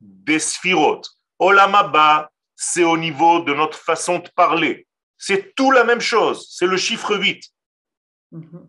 des 0.00 0.38
sphirotes. 0.38 1.10
Olam 1.38 1.74
Abba, 1.74 2.30
c'est 2.54 2.84
au 2.84 2.96
niveau 2.96 3.40
de 3.40 3.54
notre 3.54 3.78
façon 3.78 4.18
de 4.18 4.28
parler. 4.30 4.86
C'est 5.16 5.54
tout 5.54 5.70
la 5.70 5.84
même 5.84 6.00
chose. 6.00 6.48
C'est 6.50 6.66
le 6.66 6.76
chiffre 6.76 7.16
8. 7.16 7.44
Mhm. 8.32 8.68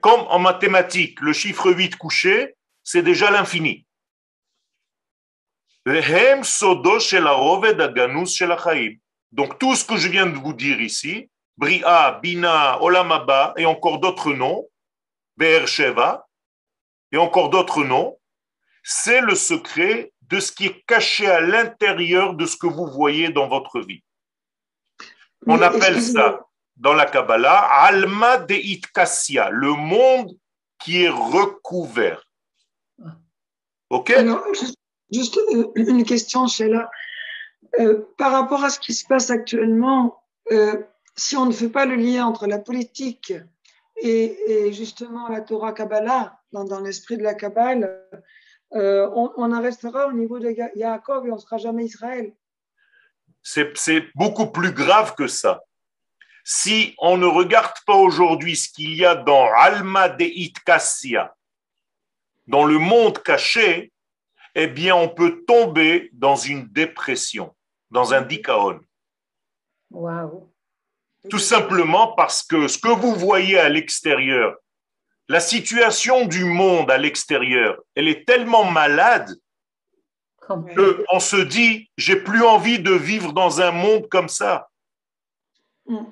Comme 0.00 0.20
en 0.28 0.38
mathématiques, 0.38 1.20
le 1.20 1.32
chiffre 1.32 1.70
8 1.70 1.96
couché, 1.96 2.56
c'est 2.82 3.02
déjà 3.02 3.30
l'infini. 3.30 3.86
Sodo 6.42 6.98
shel 7.00 7.26
haroved 7.26 7.80
haganus 7.80 8.34
shel 8.34 8.52
hachaim. 8.52 8.98
Donc 9.32 9.58
tout 9.58 9.74
ce 9.74 9.84
que 9.84 9.96
je 9.96 10.08
viens 10.08 10.26
de 10.26 10.36
vous 10.36 10.52
dire 10.52 10.80
ici, 10.80 11.30
Bria, 11.56 12.18
Bina, 12.22 12.80
Olamaba 12.82 13.54
et 13.56 13.66
encore 13.66 13.98
d'autres 13.98 14.32
noms, 14.32 14.68
Be'er 15.36 15.66
Sheva 15.66 16.26
et 17.10 17.16
encore 17.16 17.50
d'autres 17.50 17.84
noms, 17.84 18.18
c'est 18.82 19.20
le 19.20 19.34
secret 19.34 20.12
de 20.22 20.40
ce 20.40 20.52
qui 20.52 20.66
est 20.66 20.84
caché 20.86 21.26
à 21.26 21.40
l'intérieur 21.40 22.34
de 22.34 22.46
ce 22.46 22.56
que 22.56 22.66
vous 22.66 22.86
voyez 22.86 23.30
dans 23.30 23.48
votre 23.48 23.80
vie. 23.80 24.02
On 25.46 25.58
Mais 25.58 25.66
appelle 25.66 26.00
ça 26.00 26.46
dans 26.76 26.94
la 26.94 27.06
Kabbalah 27.06 27.58
Alma 27.84 28.38
de 28.38 28.54
Itkassia, 28.54 29.50
le 29.50 29.72
monde 29.72 30.30
qui 30.78 31.02
est 31.04 31.08
recouvert. 31.08 32.22
Ok? 33.90 34.10
Alors, 34.10 34.42
juste, 35.12 35.38
une 35.76 36.04
question, 36.04 36.46
Sheila. 36.46 36.90
Euh, 37.80 38.06
par 38.18 38.32
rapport 38.32 38.64
à 38.64 38.70
ce 38.70 38.78
qui 38.78 38.92
se 38.92 39.06
passe 39.06 39.30
actuellement, 39.30 40.22
euh, 40.50 40.82
si 41.16 41.36
on 41.36 41.46
ne 41.46 41.52
fait 41.52 41.68
pas 41.68 41.86
le 41.86 41.96
lien 41.96 42.26
entre 42.26 42.46
la 42.46 42.58
politique 42.58 43.32
et, 44.02 44.72
justement 44.72 45.28
la 45.28 45.40
Torah 45.40 45.72
Kabbalah, 45.72 46.38
dans, 46.52 46.80
l'esprit 46.80 47.16
de 47.16 47.22
la 47.22 47.34
Kabbale, 47.34 48.04
euh, 48.74 49.08
on, 49.14 49.52
en 49.52 49.62
restera 49.62 50.06
au 50.06 50.12
niveau 50.12 50.38
de 50.38 50.50
Ya- 50.50 50.70
Yaakov 50.74 51.26
et 51.26 51.30
on 51.30 51.36
ne 51.36 51.40
sera 51.40 51.58
jamais 51.58 51.84
Israël. 51.84 52.32
c'est 53.42 53.76
c'est 53.76 54.06
beaucoup 54.14 54.50
plus 54.50 54.72
grave 54.72 55.14
que 55.14 55.26
ça. 55.26 55.62
Si 56.44 56.94
on 56.98 57.16
ne 57.16 57.26
regarde 57.26 57.76
pas 57.86 57.94
aujourd'hui 57.94 58.56
ce 58.56 58.68
qu'il 58.68 58.94
y 58.94 59.04
a 59.04 59.14
dans 59.14 59.48
Alma 59.54 60.08
de 60.08 60.24
Itkassia, 60.24 61.34
dans 62.46 62.64
le 62.64 62.78
monde 62.78 63.22
caché, 63.22 63.92
eh 64.54 64.66
bien, 64.66 64.94
on 64.96 65.08
peut 65.08 65.44
tomber 65.46 66.10
dans 66.12 66.36
une 66.36 66.66
dépression, 66.68 67.54
dans 67.90 68.12
un 68.14 68.22
dikaon. 68.22 68.80
Waouh. 69.90 70.48
Tout 71.30 71.38
simplement 71.38 72.12
parce 72.14 72.42
que 72.42 72.66
ce 72.68 72.78
que 72.78 72.88
vous 72.88 73.14
voyez 73.14 73.58
à 73.58 73.68
l'extérieur, 73.68 74.56
la 75.28 75.40
situation 75.40 76.26
du 76.26 76.44
monde 76.44 76.90
à 76.90 76.98
l'extérieur, 76.98 77.80
elle 77.94 78.08
est 78.08 78.26
tellement 78.26 78.64
malade 78.64 79.34
Comme- 80.40 80.68
qu'on 80.74 81.20
se 81.20 81.36
dit, 81.36 81.90
j'ai 81.96 82.16
plus 82.16 82.42
envie 82.42 82.80
de 82.80 82.92
vivre 82.92 83.32
dans 83.32 83.60
un 83.60 83.70
monde 83.70 84.08
comme 84.08 84.28
ça. 84.28 84.68
Mm. 85.86 86.04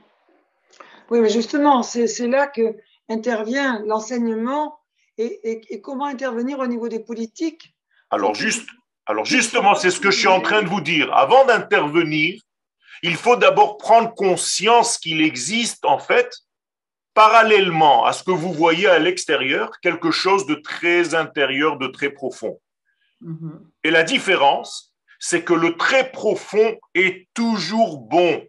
Oui, 1.10 1.20
mais 1.20 1.28
justement, 1.28 1.82
c'est 1.82 2.06
c'est 2.06 2.28
là 2.28 2.46
que 2.46 2.76
intervient 3.08 3.82
l'enseignement 3.84 4.78
et, 5.18 5.26
et- 5.50 5.74
et 5.74 5.80
comment 5.80 6.04
intervenir 6.06 6.60
au 6.60 6.66
niveau 6.68 6.88
des 6.88 7.00
politiques. 7.00 7.74
Alors, 8.10 8.34
juste, 8.34 8.68
alors 9.06 9.24
justement, 9.24 9.74
c'est 9.74 9.90
ce 9.90 10.00
que 10.00 10.10
je 10.10 10.18
suis 10.18 10.28
en 10.28 10.40
train 10.40 10.62
de 10.62 10.68
vous 10.68 10.80
dire. 10.80 11.12
Avant 11.14 11.44
d'intervenir, 11.44 12.40
il 13.02 13.16
faut 13.16 13.36
d'abord 13.36 13.78
prendre 13.78 14.14
conscience 14.14 14.98
qu'il 14.98 15.22
existe, 15.22 15.84
en 15.84 15.98
fait, 15.98 16.34
parallèlement 17.14 18.04
à 18.04 18.12
ce 18.12 18.22
que 18.22 18.30
vous 18.30 18.52
voyez 18.52 18.86
à 18.86 18.98
l'extérieur, 18.98 19.70
quelque 19.80 20.10
chose 20.10 20.46
de 20.46 20.54
très 20.54 21.14
intérieur, 21.14 21.78
de 21.78 21.86
très 21.86 22.10
profond. 22.10 22.60
Mhm. 23.20 23.70
Et 23.84 23.90
la 23.90 24.02
différence, 24.02 24.94
c'est 25.18 25.44
que 25.44 25.52
le 25.54 25.76
très 25.76 26.10
profond 26.10 26.78
est 26.94 27.28
toujours 27.34 27.98
bon. 27.98 28.46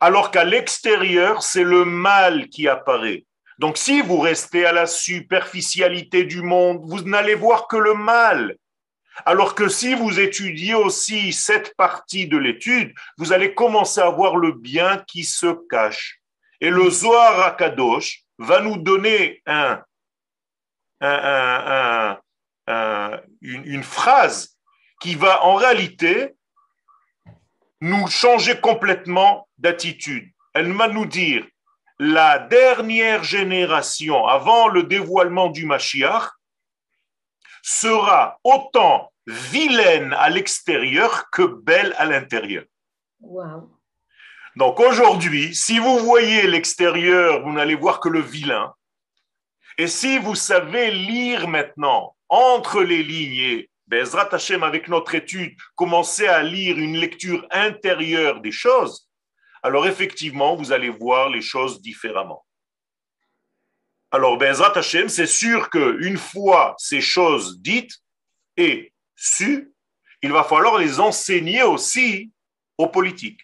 Alors 0.00 0.30
qu'à 0.32 0.44
l'extérieur, 0.44 1.42
c'est 1.42 1.62
le 1.62 1.84
mal 1.84 2.48
qui 2.48 2.66
apparaît. 2.66 3.24
Donc 3.58 3.76
si 3.76 4.00
vous 4.00 4.18
restez 4.18 4.64
à 4.66 4.72
la 4.72 4.86
superficialité 4.86 6.24
du 6.24 6.42
monde, 6.42 6.80
vous 6.84 7.02
n'allez 7.02 7.34
voir 7.34 7.68
que 7.68 7.76
le 7.76 7.94
mal. 7.94 8.56
Alors 9.26 9.54
que 9.54 9.68
si 9.68 9.94
vous 9.94 10.20
étudiez 10.20 10.74
aussi 10.74 11.32
cette 11.32 11.76
partie 11.76 12.26
de 12.26 12.38
l'étude, 12.38 12.94
vous 13.18 13.32
allez 13.32 13.54
commencer 13.54 14.00
à 14.00 14.08
voir 14.08 14.36
le 14.36 14.52
bien 14.52 15.04
qui 15.06 15.24
se 15.24 15.52
cache. 15.68 16.20
Et 16.60 16.70
le 16.70 16.88
Zohar 16.90 17.40
Akadosh 17.40 18.22
va 18.38 18.60
nous 18.60 18.78
donner 18.78 19.42
un, 19.46 19.82
une, 23.42 23.82
phrase 23.82 24.56
qui 25.00 25.14
va 25.14 25.44
en 25.44 25.56
réalité 25.56 26.34
nous 27.80 28.06
changer 28.06 28.60
complètement 28.60 29.48
d'attitude. 29.58 30.30
Elle 30.54 30.72
va 30.72 30.88
nous 30.88 31.06
dire, 31.06 31.44
la 32.04 32.40
dernière 32.40 33.22
génération 33.22 34.26
avant 34.26 34.66
le 34.66 34.82
dévoilement 34.82 35.50
du 35.50 35.66
Mashiach 35.66 36.30
sera 37.62 38.40
autant 38.42 39.12
vilaine 39.28 40.12
à 40.14 40.28
l'extérieur 40.28 41.30
que 41.30 41.42
belle 41.42 41.94
à 41.98 42.06
l'intérieur. 42.06 42.64
Donc 44.56 44.80
aujourd'hui, 44.80 45.54
si 45.54 45.78
vous 45.78 46.00
voyez 46.00 46.48
l'extérieur, 46.48 47.42
vous 47.42 47.52
n'allez 47.52 47.76
voir 47.76 48.00
que 48.00 48.08
le 48.08 48.20
vilain. 48.20 48.74
Et 49.78 49.86
si 49.86 50.18
vous 50.18 50.34
savez 50.34 50.90
lire 50.90 51.46
maintenant 51.46 52.16
entre 52.28 52.82
les 52.82 53.04
lignes 53.04 53.38
et 53.38 53.70
Bezrat 53.86 54.34
Hashem, 54.34 54.64
avec 54.64 54.88
notre 54.88 55.14
étude, 55.14 55.54
commencer 55.76 56.26
à 56.26 56.42
lire 56.42 56.76
une 56.78 56.96
lecture 56.96 57.46
intérieure 57.52 58.40
des 58.40 58.50
choses, 58.50 59.08
alors 59.62 59.86
effectivement, 59.86 60.56
vous 60.56 60.72
allez 60.72 60.90
voir 60.90 61.28
les 61.28 61.42
choses 61.42 61.80
différemment. 61.80 62.44
Alors, 64.10 64.36
Bezrat 64.36 64.76
Hashem, 64.76 65.08
c'est 65.08 65.26
sûr 65.26 65.70
qu'une 65.70 66.18
fois 66.18 66.74
ces 66.78 67.00
choses 67.00 67.60
dites 67.62 67.98
et 68.56 68.92
sues, 69.16 69.72
il 70.20 70.32
va 70.32 70.44
falloir 70.44 70.78
les 70.78 71.00
enseigner 71.00 71.62
aussi 71.62 72.30
aux 72.76 72.88
politiques. 72.88 73.40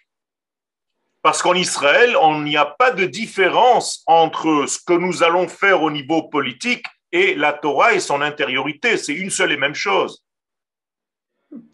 Parce 1.21 1.41
qu'en 1.41 1.55
Israël, 1.55 2.15
il 2.21 2.43
n'y 2.43 2.55
a 2.55 2.65
pas 2.65 2.91
de 2.91 3.05
différence 3.05 4.03
entre 4.05 4.65
ce 4.67 4.79
que 4.79 4.93
nous 4.93 5.23
allons 5.23 5.47
faire 5.47 5.81
au 5.81 5.91
niveau 5.91 6.29
politique 6.29 6.85
et 7.11 7.35
la 7.35 7.51
Torah 7.53 7.93
et 7.93 7.99
son 7.99 8.21
intériorité. 8.21 8.97
C'est 8.97 9.13
une 9.13 9.29
seule 9.29 9.51
et 9.51 9.57
même 9.57 9.75
chose. 9.75 10.23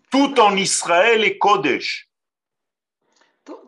Tout 0.10 0.40
en 0.40 0.56
Israël 0.56 1.24
est 1.24 1.38
Kodesh. 1.38 2.05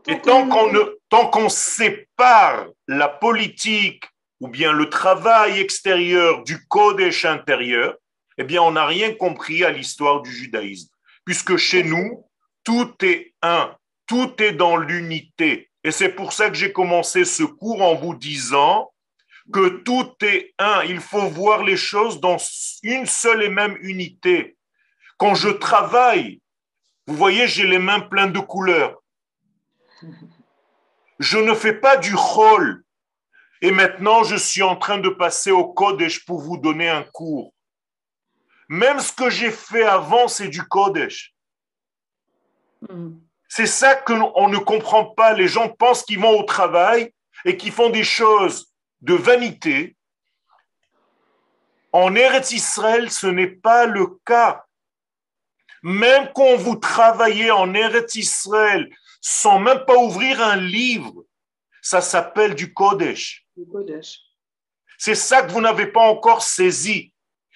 Et 0.08 0.20
tant 0.22 0.48
qu'on 0.48 0.72
tant 1.10 1.30
qu'on 1.30 1.50
sépare 1.50 2.68
la 2.88 3.08
politique 3.08 4.06
ou 4.40 4.48
bien 4.48 4.72
le 4.72 4.90
travail 4.90 5.60
extérieur 5.60 6.44
du 6.44 6.66
Kodesh 6.68 7.26
intérieur, 7.26 7.96
eh 8.38 8.44
bien, 8.44 8.62
on 8.62 8.72
n'a 8.72 8.86
rien 8.86 9.14
compris 9.14 9.64
à 9.64 9.72
l'histoire 9.72 10.22
du 10.22 10.32
judaïsme. 10.32 10.90
Puisque 11.26 11.58
chez 11.58 11.84
nous, 11.84 12.26
tout 12.64 12.94
est 13.02 13.34
un, 13.42 13.76
tout 14.06 14.42
est 14.42 14.54
dans 14.54 14.78
l'unité. 14.78 15.70
Et 15.84 15.92
c'est 15.92 16.10
pour 16.10 16.34
ça 16.34 16.50
que 16.50 16.56
j'ai 16.56 16.72
commencé 16.72 17.26
ce 17.26 17.44
cours 17.44 17.82
en 17.82 17.96
vous 17.96 18.16
disant 18.16 18.92
que 19.52 19.70
tout 19.84 20.14
est 20.22 20.54
un. 20.60 20.84
Il 20.84 21.00
faut 21.00 21.28
voir 21.28 21.64
les 21.64 21.78
choses 21.78 22.20
dans 22.20 22.38
une 22.84 23.06
seule 23.06 23.44
et 23.44 23.50
même 23.50 23.78
unité. 23.82 24.58
Quand 25.18 25.34
je 25.34 25.50
travaille, 25.50 26.42
vous 27.08 27.16
voyez, 27.16 27.48
j'ai 27.48 27.66
les 27.66 27.80
mains 27.80 28.02
pleines 28.02 28.34
de 28.34 28.40
couleurs. 28.40 29.02
Je 31.20 31.38
ne 31.38 31.54
fais 31.54 31.74
pas 31.74 31.98
du 31.98 32.14
rôle. 32.16 32.84
Et 33.62 33.72
maintenant, 33.72 34.24
je 34.24 34.36
suis 34.36 34.62
en 34.62 34.76
train 34.76 35.00
de 35.00 35.10
passer 35.10 35.52
au 35.52 35.66
Kodesh 35.74 36.26
pour 36.26 36.40
vous 36.40 36.58
donner 36.58 36.90
un 36.90 37.04
cours. 37.04 37.54
Même 38.70 39.00
ce 39.00 39.12
que 39.12 39.30
j'ai 39.30 39.52
fait 39.52 39.84
avant, 39.84 40.28
c'est 40.28 40.50
du 40.50 40.62
Kodesh. 40.64 41.34
Hmm. 42.88 43.16
C'est 43.50 43.66
ça 43.66 43.96
qu'on 43.96 44.50
ne 44.50 44.58
comprend 44.58 45.06
pas. 45.06 45.34
Les 45.34 45.48
gens 45.48 45.70
pensent 45.70 46.04
qu'ils 46.04 46.20
vont 46.20 46.40
au 46.40 46.44
travail 46.44 47.14
et 47.46 47.58
qu'ils 47.58 47.72
font 47.72 47.90
des 47.90 48.04
choses 48.04 48.72
de 49.02 49.14
vanité. 49.14 49.96
En 51.92 52.14
Eretz 52.14 52.52
Israël, 52.52 53.10
ce 53.10 53.28
n'est 53.28 53.48
pas 53.48 53.86
le 53.86 54.08
cas. 54.26 54.66
Même 55.82 56.30
quand 56.36 56.58
vous 56.58 56.76
travaillez 56.76 57.50
en 57.50 57.74
Eretz 57.74 58.16
Israël 58.16 58.90
sans 59.22 59.60
même 59.60 59.86
pas 59.86 59.98
ouvrir 59.98 60.42
un 60.42 60.56
livre, 60.56 61.26
ça 61.82 62.02
s'appelle 62.02 62.56
du 62.56 62.74
Kodesh. 62.74 63.46
C'est 64.98 65.16
ça 65.16 65.44
que 65.44 65.52
vous 65.52 65.62
n'avez 65.62 65.88
pas 65.88 66.02
encore 66.02 66.42
saisi. 66.42 67.14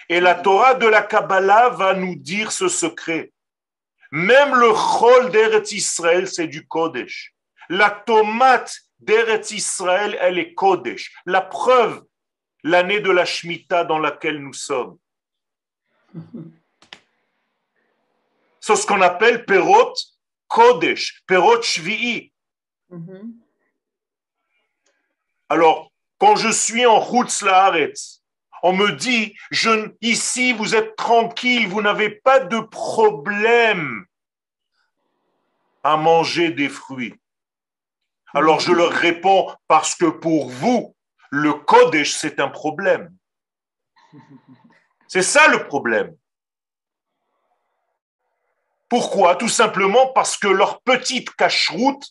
Et 0.09 0.19
la 0.19 0.35
Torah 0.35 0.75
de 0.75 0.87
la 0.87 1.01
Kabbalah 1.01 1.69
va 1.69 1.93
nous 1.93 2.15
dire 2.15 2.51
ce 2.51 2.67
secret. 2.67 3.31
Même 4.11 4.55
le 4.55 4.73
chol 4.73 5.31
d'Eretz 5.31 5.71
Israël, 5.71 6.27
c'est 6.27 6.47
du 6.47 6.67
Kodesh. 6.67 7.33
La 7.69 7.89
tomate 7.89 8.75
d'Eretz 8.99 9.51
Israël, 9.51 10.17
elle 10.19 10.37
est 10.37 10.53
Kodesh. 10.53 11.13
La 11.25 11.41
preuve, 11.41 12.03
l'année 12.63 12.99
de 12.99 13.09
la 13.09 13.25
Shemitah 13.25 13.85
dans 13.85 13.99
laquelle 13.99 14.39
nous 14.39 14.53
sommes. 14.53 14.97
C'est 18.59 18.75
ce 18.75 18.85
qu'on 18.85 19.01
appelle 19.01 19.45
Perot 19.45 19.93
Kodesh, 20.51 21.23
Perot 21.27 21.61
Shvi'i. 21.61 22.33
Mm-hmm. 22.91 23.31
Alors, 25.47 25.91
quand 26.17 26.35
je 26.35 26.49
suis 26.49 26.85
en 26.85 26.99
route 26.99 27.31
on 28.63 28.73
me 28.73 28.91
dit, 28.91 29.35
je, 29.49 29.91
ici, 30.01 30.51
vous 30.51 30.75
êtes 30.75 30.95
tranquille, 30.97 31.67
vous 31.67 31.81
n'avez 31.81 32.09
pas 32.09 32.41
de 32.41 32.59
problème 32.59 34.05
à 35.83 35.95
manger 35.95 36.51
des 36.51 36.69
fruits. 36.69 37.15
Alors 38.33 38.59
je 38.59 38.73
leur 38.73 38.91
réponds, 38.91 39.55
parce 39.67 39.95
que 39.95 40.05
pour 40.05 40.49
vous, 40.49 40.95
le 41.31 41.53
Kodesh, 41.53 42.13
c'est 42.13 42.41
un 42.41 42.49
problème. 42.49 43.09
C'est 45.07 45.23
ça 45.23 45.47
le 45.47 45.65
problème. 45.65 46.15
Pourquoi? 48.91 49.37
Tout 49.37 49.47
simplement 49.47 50.07
parce 50.07 50.35
que 50.35 50.49
leur 50.49 50.81
petite 50.81 51.29
cache-route 51.37 52.05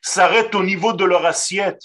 s'arrête 0.00 0.54
au 0.54 0.62
niveau 0.62 0.94
de 0.94 1.04
leur 1.04 1.26
assiette. 1.26 1.82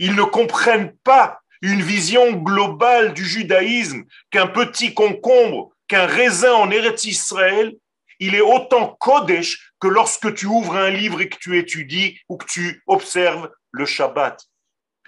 Ils 0.00 0.16
ne 0.16 0.24
comprennent 0.24 0.96
pas 1.04 1.38
une 1.62 1.80
vision 1.80 2.32
globale 2.32 3.14
du 3.14 3.24
judaïsme 3.24 4.02
qu'un 4.32 4.48
petit 4.48 4.94
concombre, 4.94 5.70
qu'un 5.86 6.06
raisin 6.06 6.52
en 6.54 6.72
Eretz 6.72 7.04
Israël, 7.04 7.76
il 8.18 8.34
est 8.34 8.40
autant 8.40 8.96
Kodesh 8.98 9.72
que 9.78 9.86
lorsque 9.86 10.34
tu 10.34 10.46
ouvres 10.46 10.74
un 10.74 10.90
livre 10.90 11.20
et 11.20 11.28
que 11.28 11.38
tu 11.38 11.56
étudies 11.56 12.18
ou 12.28 12.36
que 12.36 12.46
tu 12.46 12.82
observes 12.88 13.48
le 13.70 13.86
Shabbat. 13.86 14.42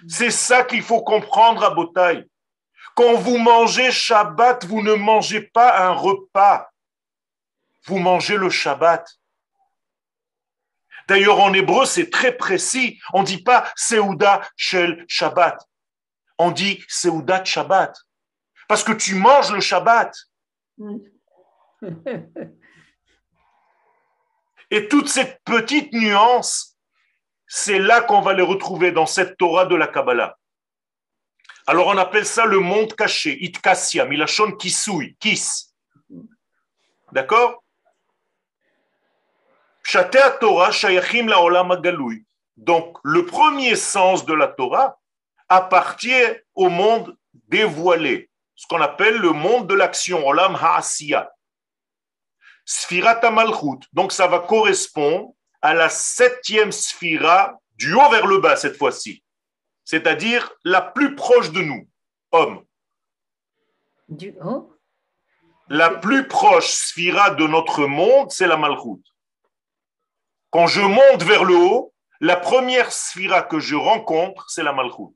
C'est 0.07 0.31
ça 0.31 0.63
qu'il 0.63 0.81
faut 0.81 1.01
comprendre 1.01 1.61
à 1.65 1.71
Botaï. 1.71 2.23
Quand 2.95 3.15
vous 3.15 3.37
mangez 3.37 3.91
Shabbat, 3.91 4.63
vous 4.63 4.81
ne 4.81 4.93
mangez 4.93 5.41
pas 5.41 5.85
un 5.85 5.91
repas, 5.91 6.70
vous 7.85 7.99
mangez 7.99 8.37
le 8.37 8.49
Shabbat. 8.49 9.07
D'ailleurs, 11.07 11.39
en 11.39 11.53
hébreu, 11.53 11.85
c'est 11.85 12.09
très 12.09 12.35
précis. 12.35 12.99
On 13.13 13.21
ne 13.21 13.25
dit 13.25 13.43
pas 13.43 13.69
Seuda 13.75 14.41
Shel 14.55 15.05
Shabbat. 15.07 15.57
On 16.37 16.51
dit 16.51 16.83
Seudat 16.87 17.43
Shabbat. 17.43 17.95
Parce 18.67 18.83
que 18.83 18.93
tu 18.93 19.15
manges 19.15 19.51
le 19.51 19.59
Shabbat. 19.59 20.15
Et 24.71 24.87
toute 24.87 25.09
cette 25.09 25.41
petite 25.43 25.91
nuance, 25.91 26.77
c'est 27.45 27.79
là 27.79 28.01
qu'on 28.01 28.21
va 28.21 28.33
les 28.33 28.41
retrouver 28.41 28.93
dans 28.93 29.05
cette 29.05 29.37
Torah 29.37 29.65
de 29.65 29.75
la 29.75 29.87
Kabbalah. 29.87 30.37
Alors 31.67 31.87
on 31.87 31.97
appelle 31.97 32.25
ça 32.25 32.45
le 32.45 32.59
monde 32.59 32.95
caché, 32.95 33.37
Itkassia, 33.43 34.05
Milachon 34.05 34.53
Kisui, 34.53 35.17
Kis. 35.19 35.73
D'accord? 37.11 37.60
Torah 40.39 40.71
Shayachim 40.71 41.27
la 41.27 41.41
Donc 42.57 42.97
le 43.03 43.25
premier 43.25 43.75
sens 43.75 44.25
de 44.25 44.33
la 44.33 44.47
Torah 44.47 44.97
appartient 45.49 46.27
au 46.55 46.69
monde 46.69 47.15
dévoilé, 47.33 48.29
ce 48.55 48.65
qu'on 48.67 48.81
appelle 48.81 49.17
le 49.17 49.31
monde 49.31 49.67
de 49.67 49.73
l'action, 49.73 50.25
Olam 50.25 50.55
Ha'asiya. 50.55 51.29
Sfirat 52.65 53.29
Malchut. 53.31 53.79
Donc 53.91 54.11
ça 54.11 54.27
va 54.27 54.39
correspondre 54.39 55.33
à 55.61 55.73
la 55.73 55.89
septième 55.89 56.71
sphira 56.71 57.59
du 57.75 57.93
haut 57.93 58.09
vers 58.09 58.27
le 58.27 58.37
bas 58.37 58.55
cette 58.55 58.77
fois-ci, 58.77 59.23
c'est-à-dire 59.83 60.51
la 60.63 60.81
plus 60.81 61.15
proche 61.15 61.51
de 61.51 61.61
nous, 61.61 61.87
homme. 62.31 62.63
Du 64.07 64.35
haut? 64.43 64.77
La 65.67 65.89
plus 65.89 66.27
proche 66.27 66.67
sphira 66.67 67.31
de 67.31 67.47
notre 67.47 67.85
monde, 67.85 68.31
c'est 68.31 68.47
la 68.47 68.57
Malchut. 68.57 69.01
Quand 70.51 70.67
je 70.67 70.81
monte 70.81 71.23
vers 71.23 71.45
le 71.45 71.55
haut, 71.55 71.93
la 72.19 72.35
première 72.35 72.91
sphira 72.91 73.41
que 73.41 73.59
je 73.59 73.75
rencontre, 73.75 74.49
c'est 74.49 74.63
la 74.63 74.73
Malchut. 74.73 75.15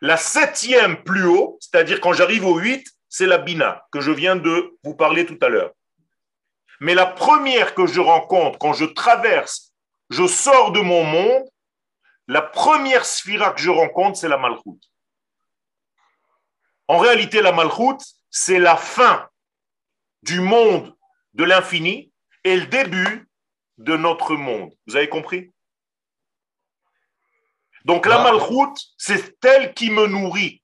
La 0.00 0.16
septième 0.16 1.02
plus 1.04 1.24
haut, 1.24 1.58
c'est-à-dire 1.60 2.00
quand 2.00 2.14
j'arrive 2.14 2.46
au 2.46 2.58
8, 2.58 2.86
c'est 3.08 3.26
la 3.26 3.38
Bina, 3.38 3.86
que 3.92 4.00
je 4.00 4.10
viens 4.10 4.36
de 4.36 4.78
vous 4.82 4.94
parler 4.94 5.26
tout 5.26 5.38
à 5.42 5.48
l'heure. 5.48 5.72
Mais 6.80 6.94
la 6.94 7.06
première 7.06 7.74
que 7.74 7.86
je 7.86 8.00
rencontre, 8.00 8.58
quand 8.58 8.72
je 8.72 8.86
traverse, 8.86 9.74
je 10.10 10.26
sors 10.26 10.72
de 10.72 10.80
mon 10.80 11.04
monde, 11.04 11.44
la 12.28 12.42
première 12.42 13.04
sphira 13.04 13.52
que 13.52 13.60
je 13.60 13.70
rencontre, 13.70 14.18
c'est 14.18 14.28
la 14.28 14.38
Malchut. 14.38 14.80
En 16.88 16.98
réalité, 16.98 17.42
la 17.42 17.52
Malchut, 17.52 18.02
c'est 18.30 18.58
la 18.58 18.76
fin 18.76 19.28
du 20.22 20.40
monde 20.40 20.96
de 21.34 21.44
l'infini 21.44 22.12
et 22.46 22.56
le 22.56 22.66
début 22.66 23.28
de 23.78 23.96
notre 23.96 24.36
monde. 24.36 24.72
Vous 24.86 24.94
avez 24.96 25.08
compris? 25.08 25.52
Donc 27.84 28.06
la 28.06 28.22
Malchut, 28.22 28.74
c'est 28.96 29.44
elle 29.44 29.74
qui 29.74 29.90
me 29.90 30.06
nourrit. 30.06 30.62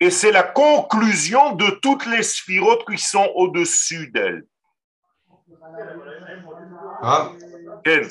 Et 0.00 0.10
c'est 0.10 0.32
la 0.32 0.42
conclusion 0.42 1.54
de 1.56 1.68
toutes 1.82 2.06
les 2.06 2.22
sphirotes 2.22 2.86
qui 2.86 2.96
sont 2.96 3.30
au-dessus 3.34 4.10
d'elle. 4.10 4.44
Ah, 7.02 7.36
que, 7.84 8.04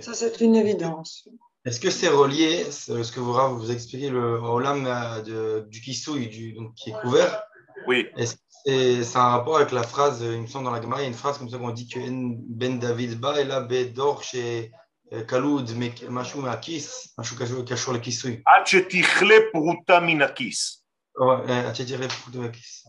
Ça, 0.00 0.14
c'est 0.14 0.40
une 0.40 0.56
évidence. 0.56 1.28
est-ce 1.64 1.78
que 1.78 1.90
c'est 1.90 2.08
relié, 2.08 2.70
ce 2.72 3.12
que 3.12 3.20
vous, 3.20 3.34
vous 3.56 3.70
expliquez, 3.70 4.10
le 4.10 4.34
Olam 4.40 4.84
euh, 4.86 5.22
de- 5.22 5.68
du 5.68 5.80
Kisui, 5.80 6.28
du, 6.28 6.54
donc, 6.54 6.74
qui 6.74 6.90
est 6.90 7.00
couvert? 7.00 7.44
Oui, 7.86 8.08
Est-ce 8.16 8.34
que 8.34 8.40
c'est 8.64 9.04
c'est 9.04 9.18
un 9.18 9.30
rapport 9.30 9.56
avec 9.56 9.72
la 9.72 9.82
phrase, 9.82 10.20
il 10.22 10.42
me 10.42 10.46
semble 10.46 10.64
dans 10.64 10.70
la 10.70 10.80
Gemara, 10.80 11.00
il 11.00 11.04
y 11.04 11.06
a 11.06 11.08
une 11.08 11.14
phrase 11.14 11.38
comme 11.38 11.48
ça 11.48 11.58
qu'on 11.58 11.70
dit 11.70 11.88
que 11.88 11.98
En 11.98 12.36
Ben 12.48 12.78
David 12.78 13.18
ba 13.18 13.40
et 13.40 13.44
là 13.44 13.60
Bedor 13.60 14.22
chez 14.22 14.70
euh, 15.12 15.24
Kaloud, 15.24 15.68
mais 15.76 15.92
Machou 16.08 16.40
Makis, 16.40 17.12
Machou 17.18 17.36
Kachou 17.36 17.92
le 17.92 17.98
Kisui. 17.98 18.42
Hachetichle 18.46 19.50
pruta 19.52 20.00
minakis. 20.00 20.84
Euh. 21.18 21.68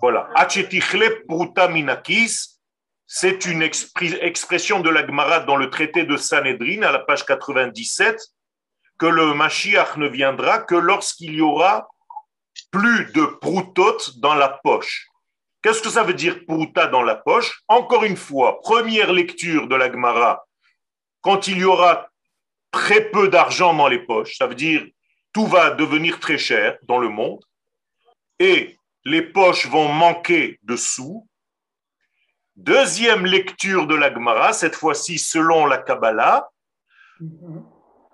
Voilà. 0.01 0.29
Hachetichle 0.36 1.25
pruta 1.27 1.67
minakis, 1.67 2.60
c'est 3.07 3.45
une 3.45 3.63
expression 3.63 4.81
de 4.81 4.89
la 4.89 5.05
Gemara 5.05 5.41
dans 5.41 5.55
le 5.55 5.69
traité 5.69 6.03
de 6.03 6.15
Sanhedrin, 6.15 6.84
à 6.84 6.91
la 6.91 6.99
page 6.99 7.25
97, 7.25 8.21
que 8.99 9.07
le 9.07 9.34
Mashiach 9.34 9.97
ne 9.97 10.07
viendra 10.07 10.60
que 10.60 10.75
lorsqu'il 10.75 11.34
y 11.34 11.41
aura 11.41 11.88
plus 12.69 13.12
de 13.13 13.25
proutot 13.41 13.97
dans 14.17 14.36
la 14.36 14.60
poche. 14.63 15.11
Qu'est-ce 15.62 15.82
que 15.82 15.89
ça 15.89 16.04
veut 16.04 16.15
dire 16.15 16.45
prouta 16.45 16.88
dans 16.88 17.04
la 17.04 17.15
poche 17.15 17.62
Encore 17.67 18.04
une 18.04 18.17
fois, 18.17 18.60
première 18.62 19.13
lecture 19.13 19.67
de 19.67 19.76
la 19.76 19.91
Gemara, 19.91 20.45
quand 21.21 21.47
il 21.47 21.60
y 21.60 21.63
aura 21.63 22.10
très 22.71 23.10
peu 23.12 23.28
d'argent 23.28 23.74
dans 23.74 23.88
les 23.88 24.00
poches, 24.00 24.38
ça 24.38 24.47
veut 24.47 24.56
dire 24.56 24.84
tout 25.34 25.45
va 25.45 25.71
devenir 25.71 26.19
très 26.19 26.38
cher 26.38 26.78
dans 26.84 26.97
le 26.97 27.10
monde, 27.10 27.43
et 28.39 28.78
les 29.06 29.21
poches 29.21 29.67
vont 29.67 29.88
manquer 29.88 30.60
de 30.63 30.76
sous. 30.76 31.28
Deuxième 32.56 33.26
lecture 33.26 33.88
de 33.88 33.95
la 33.95 34.13
Gemara, 34.13 34.54
cette 34.54 34.76
fois-ci 34.76 35.19
selon 35.19 35.67
la 35.67 35.78
Kabbalah, 35.78 36.50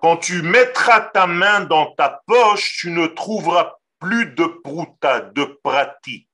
quand 0.00 0.18
tu 0.18 0.42
mettras 0.42 1.00
ta 1.00 1.26
main 1.26 1.64
dans 1.64 1.92
ta 1.94 2.22
poche, 2.26 2.76
tu 2.78 2.90
ne 2.90 3.06
trouveras 3.06 3.74
plus 3.98 4.26
de 4.26 4.44
prouta, 4.44 5.20
de 5.20 5.44
prati. 5.62 6.27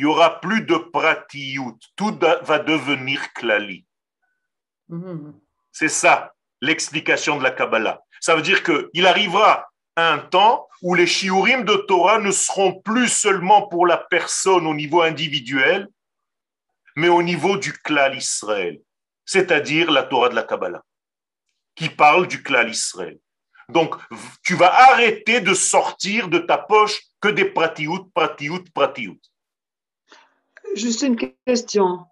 Il 0.00 0.04
y 0.04 0.06
aura 0.06 0.40
plus 0.40 0.62
de 0.62 0.76
pratiout. 0.76 1.78
Tout 1.94 2.18
va 2.20 2.58
devenir 2.58 3.34
klali. 3.34 3.84
Mhm. 4.88 5.38
C'est 5.72 5.90
ça 5.90 6.32
l'explication 6.62 7.36
de 7.36 7.42
la 7.42 7.50
Kabbalah. 7.50 8.02
Ça 8.18 8.34
veut 8.34 8.40
dire 8.40 8.62
qu'il 8.62 9.06
arrivera 9.06 9.68
un 9.96 10.16
temps 10.16 10.66
où 10.80 10.94
les 10.94 11.06
shiurim 11.06 11.64
de 11.64 11.74
Torah 11.86 12.18
ne 12.18 12.30
seront 12.30 12.80
plus 12.80 13.08
seulement 13.08 13.68
pour 13.68 13.86
la 13.86 13.98
personne 13.98 14.66
au 14.66 14.72
niveau 14.72 15.02
individuel, 15.02 15.86
mais 16.96 17.10
au 17.10 17.22
niveau 17.22 17.58
du 17.58 17.74
klal 17.74 18.16
Israël, 18.16 18.80
c'est-à-dire 19.26 19.90
la 19.90 20.04
Torah 20.04 20.30
de 20.30 20.34
la 20.34 20.44
Kabbalah, 20.44 20.82
qui 21.74 21.90
parle 21.90 22.26
du 22.26 22.42
klal 22.42 22.70
Israël. 22.70 23.18
Donc, 23.68 23.96
tu 24.42 24.54
vas 24.54 24.72
arrêter 24.92 25.42
de 25.42 25.52
sortir 25.52 26.28
de 26.28 26.38
ta 26.38 26.56
poche 26.56 27.02
que 27.20 27.28
des 27.28 27.44
pratiout, 27.44 28.10
pratiout, 28.14 28.64
pratiout. 28.72 29.20
Juste 30.74 31.02
une 31.02 31.16
question. 31.46 32.04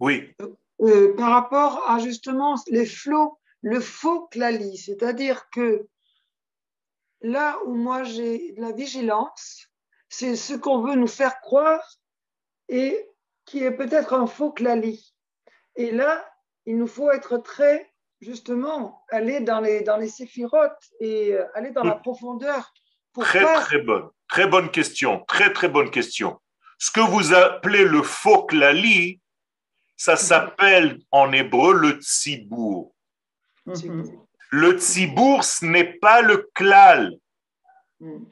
Oui, 0.00 0.34
Euh, 0.82 1.14
par 1.16 1.30
rapport 1.30 1.88
à 1.88 1.98
justement 1.98 2.56
les 2.68 2.84
flots, 2.84 3.38
le 3.62 3.80
faux 3.80 4.26
clali, 4.26 4.76
c'est-à-dire 4.76 5.48
que 5.48 5.88
là 7.22 7.56
où 7.64 7.74
moi 7.74 8.04
j'ai 8.04 8.52
de 8.52 8.60
la 8.60 8.72
vigilance, 8.72 9.70
c'est 10.10 10.36
ce 10.36 10.52
qu'on 10.52 10.82
veut 10.82 10.96
nous 10.96 11.06
faire 11.06 11.40
croire 11.40 11.82
et 12.68 13.08
qui 13.46 13.64
est 13.64 13.70
peut-être 13.70 14.12
un 14.12 14.26
faux 14.26 14.52
clali. 14.52 15.14
Et 15.76 15.90
là, 15.92 16.30
il 16.66 16.76
nous 16.76 16.86
faut 16.86 17.10
être 17.10 17.38
très, 17.38 17.90
justement, 18.20 19.02
aller 19.08 19.40
dans 19.40 19.60
les, 19.60 19.80
dans 19.80 19.96
les 19.96 20.08
séphirotes 20.08 20.90
et 21.00 21.32
euh, 21.32 21.46
aller 21.54 21.70
dans 21.70 21.84
la 21.84 21.96
profondeur 21.96 22.72
pour 23.14 23.24
Très, 23.24 23.44
très 23.62 23.78
bonne. 23.78 24.10
Très 24.28 24.46
bonne 24.46 24.70
question. 24.70 25.24
Très, 25.26 25.52
très 25.52 25.68
bonne 25.68 25.90
question. 25.90 26.38
Ce 26.78 26.90
que 26.90 27.00
vous 27.00 27.32
appelez 27.32 27.84
le 27.84 28.02
faux 28.02 28.44
klali, 28.44 29.20
ça 29.96 30.16
s'appelle 30.16 30.98
en 31.10 31.32
hébreu 31.32 31.72
le 31.72 31.98
tzibour. 32.00 32.94
Mhm. 33.64 34.26
Le 34.50 34.78
tzibour, 34.78 35.42
ce 35.42 35.64
n'est 35.64 35.94
pas 35.98 36.22
le 36.22 36.48
klal. 36.54 37.12
Mm. 38.00 38.24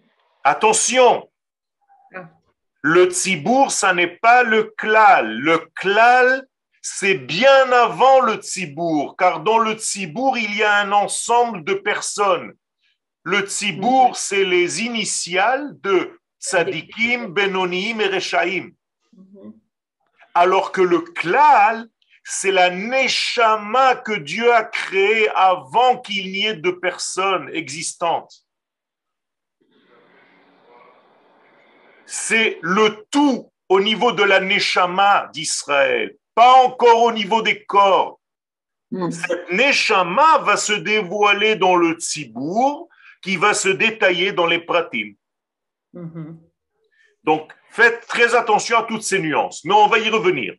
Attention. 0.44 1.28
Ah. 2.14 2.28
Le 2.82 3.06
tzibour, 3.06 3.72
ça 3.72 3.92
n'est 3.94 4.16
pas 4.18 4.42
le 4.42 4.74
klal. 4.76 5.38
Le 5.38 5.58
klal, 5.74 6.46
c'est 6.82 7.14
bien 7.14 7.72
avant 7.72 8.20
le 8.20 8.36
tzibour, 8.36 9.16
car 9.16 9.40
dans 9.40 9.58
le 9.58 9.74
tzibour, 9.74 10.38
il 10.38 10.54
y 10.54 10.62
a 10.62 10.76
un 10.76 10.92
ensemble 10.92 11.64
de 11.64 11.74
personnes. 11.74 12.52
Le 13.22 13.40
tzibour, 13.40 14.16
c'est 14.16 14.44
les 14.44 14.82
initiales 14.82 15.80
de 15.80 16.20
tzadikim, 16.44 17.28
benonim 17.28 18.00
et 18.00 18.08
rechaim. 18.08 18.70
Alors 20.34 20.72
que 20.72 20.82
le 20.82 21.00
klal, 21.00 21.88
c'est 22.24 22.50
la 22.50 22.70
neshama 22.70 23.96
que 23.96 24.12
Dieu 24.12 24.52
a 24.52 24.64
créée 24.64 25.28
avant 25.34 25.98
qu'il 25.98 26.32
n'y 26.32 26.46
ait 26.46 26.54
de 26.54 26.70
personnes 26.70 27.48
existantes. 27.52 28.44
C'est 32.06 32.58
le 32.62 33.04
tout 33.10 33.50
au 33.68 33.80
niveau 33.80 34.12
de 34.12 34.22
la 34.22 34.40
neshama 34.40 35.30
d'Israël, 35.32 36.16
pas 36.34 36.52
encore 36.64 37.02
au 37.02 37.12
niveau 37.12 37.42
des 37.42 37.64
corps. 37.64 38.20
Mm. 38.90 39.10
Cette 39.10 39.50
neshama 39.50 40.38
va 40.38 40.56
se 40.56 40.74
dévoiler 40.74 41.56
dans 41.56 41.76
le 41.76 41.94
tzibour, 41.94 42.88
qui 43.22 43.36
va 43.36 43.54
se 43.54 43.70
détailler 43.70 44.32
dans 44.32 44.46
les 44.46 44.58
pratim. 44.58 45.14
Mhm. 45.94 46.40
Donc, 47.24 47.52
faites 47.70 48.06
très 48.06 48.34
attention 48.34 48.78
à 48.78 48.82
toutes 48.82 49.02
ces 49.02 49.18
nuances, 49.18 49.64
mais 49.64 49.74
on 49.74 49.86
va 49.86 49.98
y 49.98 50.10
revenir. 50.10 50.54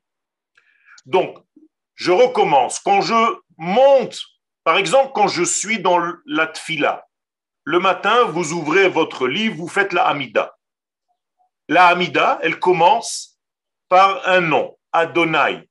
Donc, 1.05 1.37
je 1.95 2.11
recommence. 2.11 2.79
Quand 2.79 3.01
je 3.01 3.37
monte, 3.57 4.19
par 4.63 4.77
exemple, 4.77 5.11
quand 5.13 5.27
je 5.27 5.43
suis 5.43 5.79
dans 5.79 5.99
la 6.25 6.47
tfila, 6.47 7.05
le 7.63 7.79
matin, 7.79 8.25
vous 8.25 8.53
ouvrez 8.53 8.89
votre 8.89 9.27
livre, 9.27 9.55
vous 9.55 9.67
faites 9.67 9.93
la 9.93 10.07
Hamida. 10.07 10.55
La 11.67 11.87
Hamida, 11.87 12.39
elle 12.41 12.59
commence 12.59 13.39
par 13.89 14.27
un 14.27 14.41
nom, 14.41 14.77
Adonai. 14.91 15.67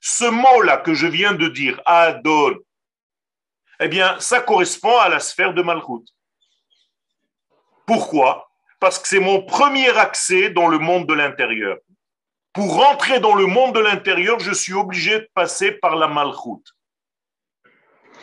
Ce 0.00 0.24
mot-là 0.24 0.78
que 0.78 0.94
je 0.94 1.06
viens 1.06 1.34
de 1.34 1.48
dire, 1.48 1.80
Adon, 1.84 2.56
eh 3.82 3.88
bien, 3.88 4.18
ça 4.20 4.40
correspond 4.40 4.96
à 4.98 5.08
la 5.08 5.18
sphère 5.18 5.54
de 5.54 5.62
Malchut. 5.62 6.06
Pourquoi? 7.84 8.48
Parce 8.78 8.98
que 8.98 9.08
c'est 9.08 9.18
mon 9.18 9.42
premier 9.42 9.90
accès 9.98 10.50
dans 10.50 10.68
le 10.68 10.78
monde 10.78 11.08
de 11.08 11.14
l'intérieur. 11.14 11.78
Pour 12.52 12.76
rentrer 12.76 13.18
dans 13.18 13.34
le 13.34 13.46
monde 13.46 13.74
de 13.74 13.80
l'intérieur, 13.80 14.38
je 14.38 14.52
suis 14.52 14.72
obligé 14.72 15.18
de 15.18 15.28
passer 15.34 15.72
par 15.72 15.96
la 15.96 16.06
Malchut. 16.06 16.62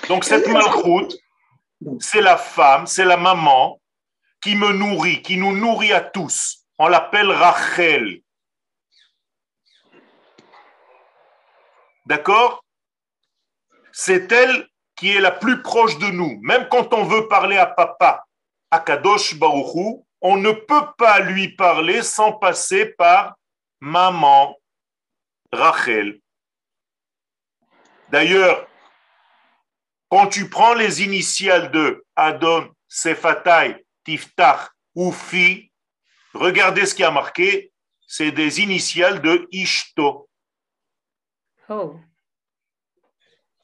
Donc 0.07 0.23
cette 0.23 0.47
Malchut, 0.47 1.13
c'est 1.99 2.21
la 2.21 2.37
femme, 2.37 2.87
c'est 2.87 3.05
la 3.05 3.17
maman 3.17 3.81
qui 4.41 4.55
me 4.55 4.71
nourrit, 4.71 5.21
qui 5.21 5.35
nous 5.35 5.55
nourrit 5.57 5.91
à 5.91 5.99
tous. 5.99 6.65
On 6.77 6.87
l'appelle 6.87 7.31
Rachel. 7.31 8.21
D'accord? 12.05 12.63
C'est 13.91 14.31
elle 14.31 14.68
qui 14.99 15.15
est 15.15 15.21
la 15.21 15.31
plus 15.31 15.61
proche 15.61 15.97
de 15.97 16.07
nous. 16.07 16.39
Même 16.41 16.67
quand 16.69 16.93
on 16.93 17.05
veut 17.05 17.29
parler 17.29 17.55
à 17.55 17.65
papa, 17.65 18.25
à 18.69 18.79
Kadosh 18.79 19.35
Baruchou, 19.35 20.05
on 20.19 20.35
ne 20.35 20.51
peut 20.51 20.87
pas 20.97 21.21
lui 21.21 21.55
parler 21.55 22.03
sans 22.03 22.33
passer 22.33 22.85
par 22.85 23.37
maman, 23.79 24.57
Rachel. 25.53 26.19
D'ailleurs, 28.09 28.67
quand 30.09 30.27
tu 30.27 30.49
prends 30.49 30.73
les 30.73 31.01
initiales 31.01 31.71
de 31.71 32.05
Adon, 32.17 32.69
Sefatai, 32.89 33.85
Tiftach 34.03 34.69
ou 34.95 35.13
Fi, 35.13 35.71
regardez 36.33 36.85
ce 36.85 36.93
qui 36.93 37.05
a 37.05 37.11
marqué, 37.11 37.71
c'est 38.05 38.33
des 38.33 38.59
initiales 38.59 39.21
de 39.21 39.47
Ishto. 39.51 40.27
Oh. 41.69 41.95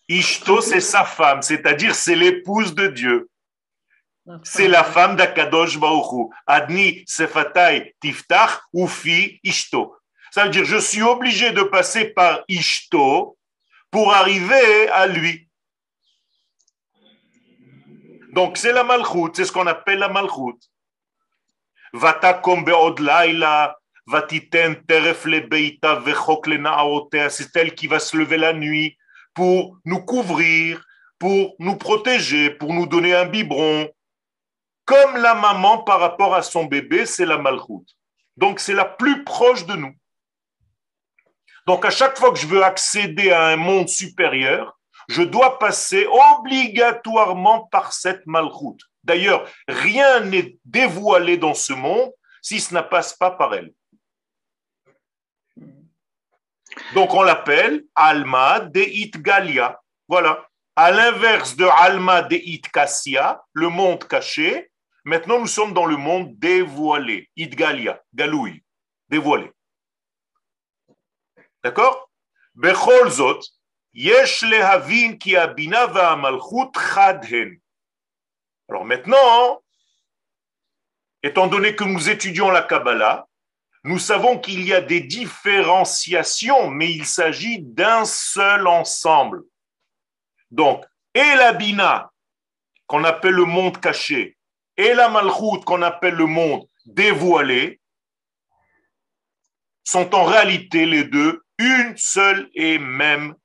Ishto, 0.07 0.61
c'est 0.61 0.81
sa 0.81 1.03
femme, 1.03 1.41
c'est-à-dire 1.41 1.95
c'est 1.95 2.15
l'épouse 2.15 2.75
de 2.75 2.87
Dieu. 2.87 3.29
C'est 4.43 4.67
la 4.67 4.83
femme 4.83 5.15
d'Akadosh 5.15 5.77
Baruchu. 5.77 6.33
Adni, 6.47 7.03
Sefatai, 7.07 7.95
Tiftach, 7.99 8.61
Ufi, 8.73 9.39
Ishto. 9.43 9.95
Ça 10.31 10.45
veut 10.45 10.49
dire, 10.49 10.65
je 10.65 10.77
suis 10.77 11.01
obligé 11.01 11.51
de 11.51 11.63
passer 11.63 12.05
par 12.05 12.43
Ishto 12.47 13.37
pour 13.91 14.13
arriver 14.13 14.89
à 14.89 15.07
lui. 15.07 15.47
Donc, 18.33 18.57
c'est 18.57 18.73
la 18.73 18.83
malchut, 18.83 19.31
c'est 19.33 19.45
ce 19.45 19.51
qu'on 19.51 19.67
appelle 19.67 19.99
la 19.99 20.09
malchut. 20.09 20.59
Vatakom 21.93 22.65
be'od 22.65 22.99
laila, 22.99 23.77
vatiten 24.07 24.83
teref 24.85 25.25
beita 25.25 25.95
vechok. 25.95 26.47
C'est 27.29 27.55
elle 27.55 27.73
qui 27.73 27.87
va 27.87 27.99
se 27.99 28.17
lever 28.17 28.37
la 28.37 28.53
nuit 28.53 28.97
pour 29.35 29.77
nous 29.85 29.99
couvrir, 29.99 30.83
pour 31.19 31.55
nous 31.59 31.75
protéger, 31.75 32.49
pour 32.49 32.73
nous 32.73 32.87
donner 32.87 33.13
un 33.13 33.25
biberon. 33.25 33.89
Comme 34.85 35.17
la 35.17 35.35
maman 35.35 35.79
par 35.79 35.99
rapport 35.99 36.33
à 36.33 36.41
son 36.41 36.65
bébé, 36.65 37.05
c'est 37.05 37.25
la 37.25 37.37
malchut. 37.37 37.85
Donc, 38.37 38.59
c'est 38.59 38.73
la 38.73 38.85
plus 38.85 39.23
proche 39.23 39.65
de 39.65 39.73
nous. 39.73 39.93
Donc, 41.67 41.85
à 41.85 41.89
chaque 41.89 42.17
fois 42.17 42.31
que 42.31 42.39
je 42.39 42.47
veux 42.47 42.63
accéder 42.63 43.31
à 43.31 43.47
un 43.47 43.55
monde 43.55 43.89
supérieur, 43.89 44.77
je 45.07 45.21
dois 45.21 45.59
passer 45.59 46.07
obligatoirement 46.37 47.67
par 47.67 47.93
cette 47.93 48.25
malchoute. 48.25 48.81
D'ailleurs, 49.03 49.47
rien 49.67 50.21
n'est 50.21 50.57
dévoilé 50.65 51.37
dans 51.37 51.53
ce 51.53 51.73
monde 51.73 52.11
si 52.41 52.59
ce 52.59 52.73
ne 52.73 52.81
passe 52.81 53.13
pas 53.13 53.31
par 53.31 53.53
elle. 53.53 53.73
Donc 56.93 57.13
on 57.13 57.23
l'appelle 57.23 57.83
Alma 57.95 58.59
de 58.59 58.81
Itgalia. 58.81 59.79
Voilà. 60.07 60.47
À 60.75 60.91
l'inverse 60.91 61.55
de 61.55 61.65
Alma 61.65 62.21
de 62.21 62.35
Itkasia, 62.35 63.41
le 63.53 63.69
monde 63.69 64.05
caché, 64.07 64.69
maintenant 65.05 65.39
nous 65.39 65.47
sommes 65.47 65.73
dans 65.73 65.85
le 65.85 65.97
monde 65.97 66.37
dévoilé. 66.37 67.29
Itgalia, 67.35 68.01
Galoui, 68.13 68.61
dévoilé. 69.09 69.51
D'accord? 71.63 72.09
Bechol 72.53 73.09
Zot, 73.09 73.39
alors 78.67 78.83
maintenant, 78.83 79.63
étant 81.23 81.47
donné 81.47 81.75
que 81.75 81.85
nous 81.85 82.09
étudions 82.09 82.49
la 82.49 82.61
Kabbalah, 82.61 83.25
nous 83.85 83.99
savons 83.99 84.39
qu'il 84.39 84.65
y 84.65 84.73
a 84.73 84.81
des 84.81 85.01
différenciations, 85.01 86.71
mais 86.71 86.91
il 86.91 87.05
s'agit 87.05 87.59
d'un 87.59 88.03
seul 88.03 88.65
ensemble. 88.65 89.43
Donc, 90.49 90.83
et 91.13 91.35
la 91.35 91.53
Bina, 91.53 92.11
qu'on 92.87 93.03
appelle 93.03 93.35
le 93.35 93.45
monde 93.45 93.79
caché, 93.79 94.39
et 94.75 94.95
la 94.95 95.07
Malchut, 95.07 95.63
qu'on 95.65 95.83
appelle 95.83 96.15
le 96.15 96.25
monde 96.25 96.67
dévoilé, 96.87 97.79
sont 99.83 100.15
en 100.15 100.23
réalité 100.23 100.87
les 100.87 101.03
deux 101.03 101.43
une 101.59 101.95
seule 101.95 102.49
et 102.55 102.79
même 102.79 103.35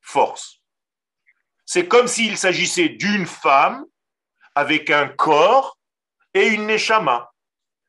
force. 0.00 0.62
C'est 1.64 1.88
comme 1.88 2.06
s'il 2.06 2.38
s'agissait 2.38 2.90
d'une 2.90 3.26
femme 3.26 3.84
avec 4.54 4.90
un 4.90 5.08
corps 5.08 5.76
et 6.34 6.46
une 6.46 6.68
neshama. 6.68 7.32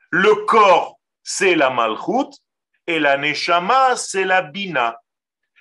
Le 0.10 0.34
corps, 0.46 0.97
c'est 1.30 1.56
la 1.56 1.70
malchut 1.70 2.32
et 2.88 3.00
la 3.00 3.18
neshama, 3.18 3.98
c'est 3.98 4.24
la 4.24 4.42
bina. 4.42 4.98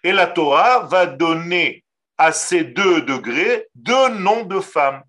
Et 0.05 0.13
la 0.13 0.29
Torah 0.29 0.85
va 0.85 1.07
donner 1.07 1.85
à 2.17 2.31
ces 2.31 2.63
deux 2.63 3.03
degrés 3.03 3.67
deux 3.75 4.11
noms 4.11 4.45
de 4.45 4.61
femmes. 4.61 5.03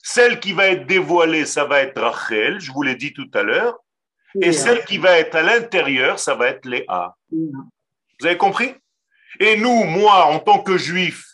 Celle 0.00 0.38
qui 0.38 0.52
va 0.52 0.68
être 0.68 0.86
dévoilée, 0.86 1.44
ça 1.44 1.64
va 1.64 1.80
être 1.80 2.00
Rachel, 2.00 2.60
je 2.60 2.70
vous 2.70 2.84
l'ai 2.84 2.94
dit 2.94 3.12
tout 3.12 3.28
à 3.34 3.42
l'heure, 3.42 3.76
et 4.40 4.52
celle 4.52 4.84
qui 4.84 4.98
va 4.98 5.18
être 5.18 5.34
à 5.34 5.42
l'intérieur, 5.42 6.20
ça 6.20 6.36
va 6.36 6.46
être 6.46 6.64
Léa. 6.64 7.16
Vous 7.32 8.26
avez 8.26 8.38
compris? 8.38 8.72
Et 9.40 9.56
nous, 9.56 9.82
moi, 9.84 10.26
en 10.26 10.38
tant 10.38 10.62
que 10.62 10.78
juif, 10.78 11.26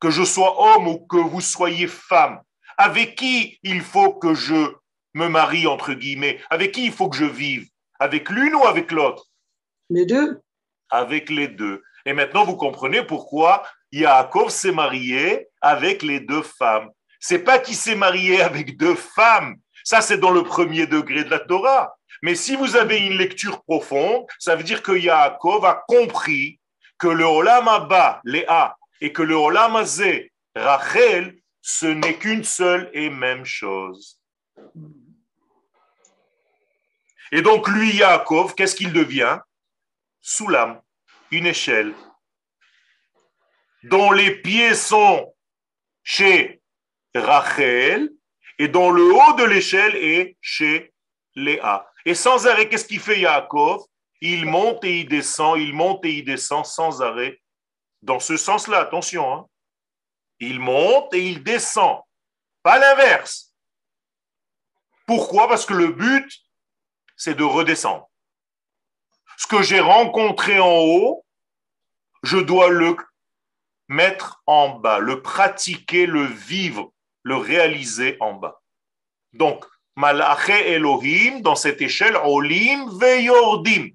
que 0.00 0.08
je 0.08 0.24
sois 0.24 0.54
homme 0.58 0.88
ou 0.88 1.06
que 1.06 1.18
vous 1.18 1.42
soyez 1.42 1.88
femme, 1.88 2.40
avec 2.78 3.16
qui 3.16 3.58
il 3.62 3.82
faut 3.82 4.14
que 4.14 4.32
je 4.32 4.72
me 5.14 5.28
marie, 5.28 5.66
entre 5.66 5.94
guillemets 5.94 6.40
Avec 6.50 6.72
qui 6.72 6.86
il 6.86 6.92
faut 6.92 7.08
que 7.08 7.16
je 7.16 7.24
vive? 7.24 7.66
Avec 7.98 8.28
l'une 8.28 8.54
ou 8.54 8.64
avec 8.64 8.92
l'autre? 8.92 9.26
Les 9.88 10.06
deux. 10.06 10.40
Avec 10.90 11.30
les 11.30 11.48
deux. 11.48 11.82
Et 12.06 12.12
maintenant, 12.12 12.44
vous 12.44 12.56
comprenez 12.56 13.02
pourquoi 13.02 13.62
Yaakov 13.92 14.50
s'est 14.50 14.72
marié 14.72 15.48
avec 15.60 16.02
les 16.02 16.20
deux 16.20 16.42
femmes. 16.42 16.90
C'est 17.20 17.38
pas 17.38 17.58
qu'il 17.58 17.76
s'est 17.76 17.94
marié 17.94 18.42
avec 18.42 18.76
deux 18.76 18.94
femmes. 18.94 19.56
Ça, 19.84 20.00
c'est 20.00 20.18
dans 20.18 20.30
le 20.30 20.42
premier 20.42 20.86
degré 20.86 21.24
de 21.24 21.30
la 21.30 21.38
Torah. 21.38 21.96
Mais 22.22 22.34
si 22.34 22.56
vous 22.56 22.76
avez 22.76 22.98
une 22.98 23.18
lecture 23.18 23.62
profonde, 23.62 24.26
ça 24.38 24.56
veut 24.56 24.62
dire 24.62 24.82
que 24.82 24.92
Yaakov 24.92 25.64
a 25.64 25.84
compris 25.86 26.58
que 26.98 27.08
le 27.08 27.24
Olam 27.24 27.68
Abba, 27.68 28.20
Léa, 28.24 28.76
et 29.00 29.12
que 29.12 29.22
le 29.22 29.34
Olam 29.34 29.76
Azé, 29.76 30.32
Rachel, 30.54 31.36
ce 31.60 31.86
n'est 31.86 32.14
qu'une 32.14 32.44
seule 32.44 32.90
et 32.92 33.10
même 33.10 33.44
chose. 33.44 34.20
Et 37.32 37.42
donc 37.42 37.68
lui, 37.68 37.96
Yaakov, 37.96 38.54
qu'est-ce 38.54 38.76
qu'il 38.76 38.92
devient? 38.92 39.38
Soulam, 40.20 40.80
une 41.30 41.46
échelle, 41.46 41.94
dont 43.82 44.10
les 44.12 44.36
pieds 44.36 44.74
sont 44.74 45.34
chez 46.02 46.62
Rachel 47.14 48.10
et 48.58 48.68
dont 48.68 48.90
le 48.90 49.12
haut 49.12 49.32
de 49.34 49.44
l'échelle 49.44 49.96
est 49.96 50.36
chez 50.40 50.92
Léa. 51.34 51.90
Et 52.06 52.14
sans 52.14 52.46
arrêt, 52.46 52.68
qu'est-ce 52.68 52.86
qu'il 52.86 53.00
fait 53.00 53.20
Yaakov? 53.20 53.82
Il 54.20 54.46
monte 54.46 54.84
et 54.84 55.00
il 55.00 55.08
descend, 55.08 55.58
il 55.58 55.74
monte 55.74 56.04
et 56.04 56.12
il 56.18 56.24
descend 56.24 56.64
sans 56.64 57.02
arrêt. 57.02 57.40
Dans 58.00 58.20
ce 58.20 58.36
sens-là, 58.36 58.80
attention. 58.80 59.34
Hein. 59.34 59.46
Il 60.38 60.60
monte 60.60 61.12
et 61.14 61.26
il 61.26 61.42
descend, 61.42 62.00
pas 62.62 62.78
l'inverse. 62.78 63.54
Pourquoi? 65.06 65.48
Parce 65.48 65.66
que 65.66 65.74
le 65.74 65.88
but, 65.88 66.43
c'est 67.16 67.34
de 67.34 67.44
redescendre. 67.44 68.08
Ce 69.36 69.46
que 69.46 69.62
j'ai 69.62 69.80
rencontré 69.80 70.58
en 70.58 70.78
haut, 70.78 71.24
je 72.22 72.38
dois 72.38 72.70
le 72.70 72.96
mettre 73.88 74.42
en 74.46 74.70
bas, 74.70 74.98
le 74.98 75.22
pratiquer, 75.22 76.06
le 76.06 76.24
vivre, 76.24 76.92
le 77.22 77.36
réaliser 77.36 78.16
en 78.20 78.34
bas. 78.34 78.60
Donc, 79.32 79.64
Malaché 79.96 80.72
Elohim, 80.72 81.40
dans 81.40 81.54
cette 81.54 81.80
échelle, 81.80 82.16
Olim 82.16 82.98
Veyordim 82.98 83.90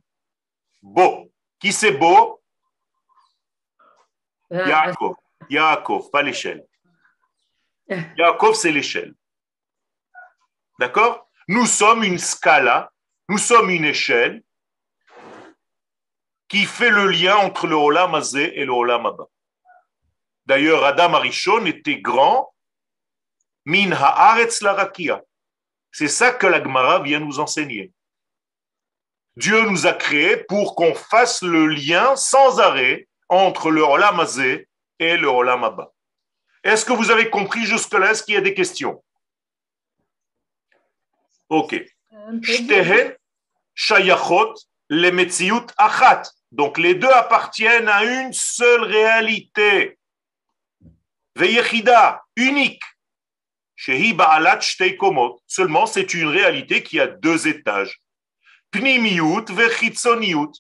beau. 0.82 1.32
Qui 1.60 1.74
c'est 1.74 1.92
beau? 1.92 2.42
Euh, 4.52 4.66
Yaakov. 4.66 5.16
Yaakov, 5.50 6.10
pas 6.10 6.22
l'échelle. 6.22 6.66
Yaakov, 8.18 8.56
c'est 8.56 8.72
l'échelle. 8.72 9.14
D'accord? 10.80 11.30
Nous 11.48 11.66
sommes 11.66 12.04
une 12.04 12.20
scala, 12.20 12.92
nous 13.30 13.38
sommes 13.38 13.70
une 13.70 13.86
échelle 13.86 14.42
qui 16.48 16.66
fait 16.66 16.90
le 16.90 17.08
lien 17.08 17.38
entre 17.38 17.68
le 17.68 17.76
Olam 17.76 18.16
Azé 18.16 18.60
et 18.60 18.66
le 18.66 18.72
Olam 18.72 19.06
Abba. 19.06 19.26
D'ailleurs, 20.48 20.84
Adam 20.84 21.14
Arishon 21.14 21.64
était 21.68 22.02
grand, 22.02 22.52
min 23.66 23.92
haaretz 23.92 24.62
la 24.62 24.92
C'est 25.92 26.08
ça 26.08 26.32
que 26.32 26.48
la 26.48 26.62
Gemara 26.64 27.04
vient 27.04 27.20
nous 27.20 27.40
enseigner. 27.40 27.94
Dieu 29.36 29.62
nous 29.62 29.86
a 29.86 29.94
créés 29.94 30.38
pour 30.38 30.76
qu'on 30.76 30.96
fasse 30.96 31.44
le 31.44 31.68
lien 31.68 32.16
sans 32.16 32.60
arrêt 32.60 33.08
entre 33.30 33.70
le 33.70 33.84
Olam 33.84 34.26
et 34.98 35.18
le 35.18 35.28
Olam 35.28 35.64
Abba. 35.64 35.94
Est-ce 36.64 36.84
que 36.84 36.94
vous 36.94 37.12
avez 37.12 37.30
compris 37.30 37.66
jusque-là 37.66 38.10
Est-ce 38.10 38.24
qu'il 38.24 38.34
y 38.34 38.38
a 38.38 38.42
des 38.42 38.56
questions? 38.56 39.04
Ok. 41.48 41.80
Shayachot, 43.80 44.56
achat. 45.78 46.24
Donc 46.52 46.78
les 46.78 46.96
deux 46.96 47.12
appartiennent 47.12 47.88
à 47.88 48.04
une 48.04 48.34
seule 48.34 48.84
réalité. 48.84 49.98
Veyechida, 51.36 52.22
unique. 52.36 52.84
Shehi 53.76 54.14
Ba'alat. 54.14 54.60
Seulement, 55.48 55.86
c'est 55.86 56.14
une 56.14 56.28
réalité 56.28 56.84
qui 56.84 57.00
a 57.00 57.08
deux 57.08 57.48
étages. 57.48 58.02
Pnimiyut 58.72 59.46
vechitzoniyut. 59.50 60.52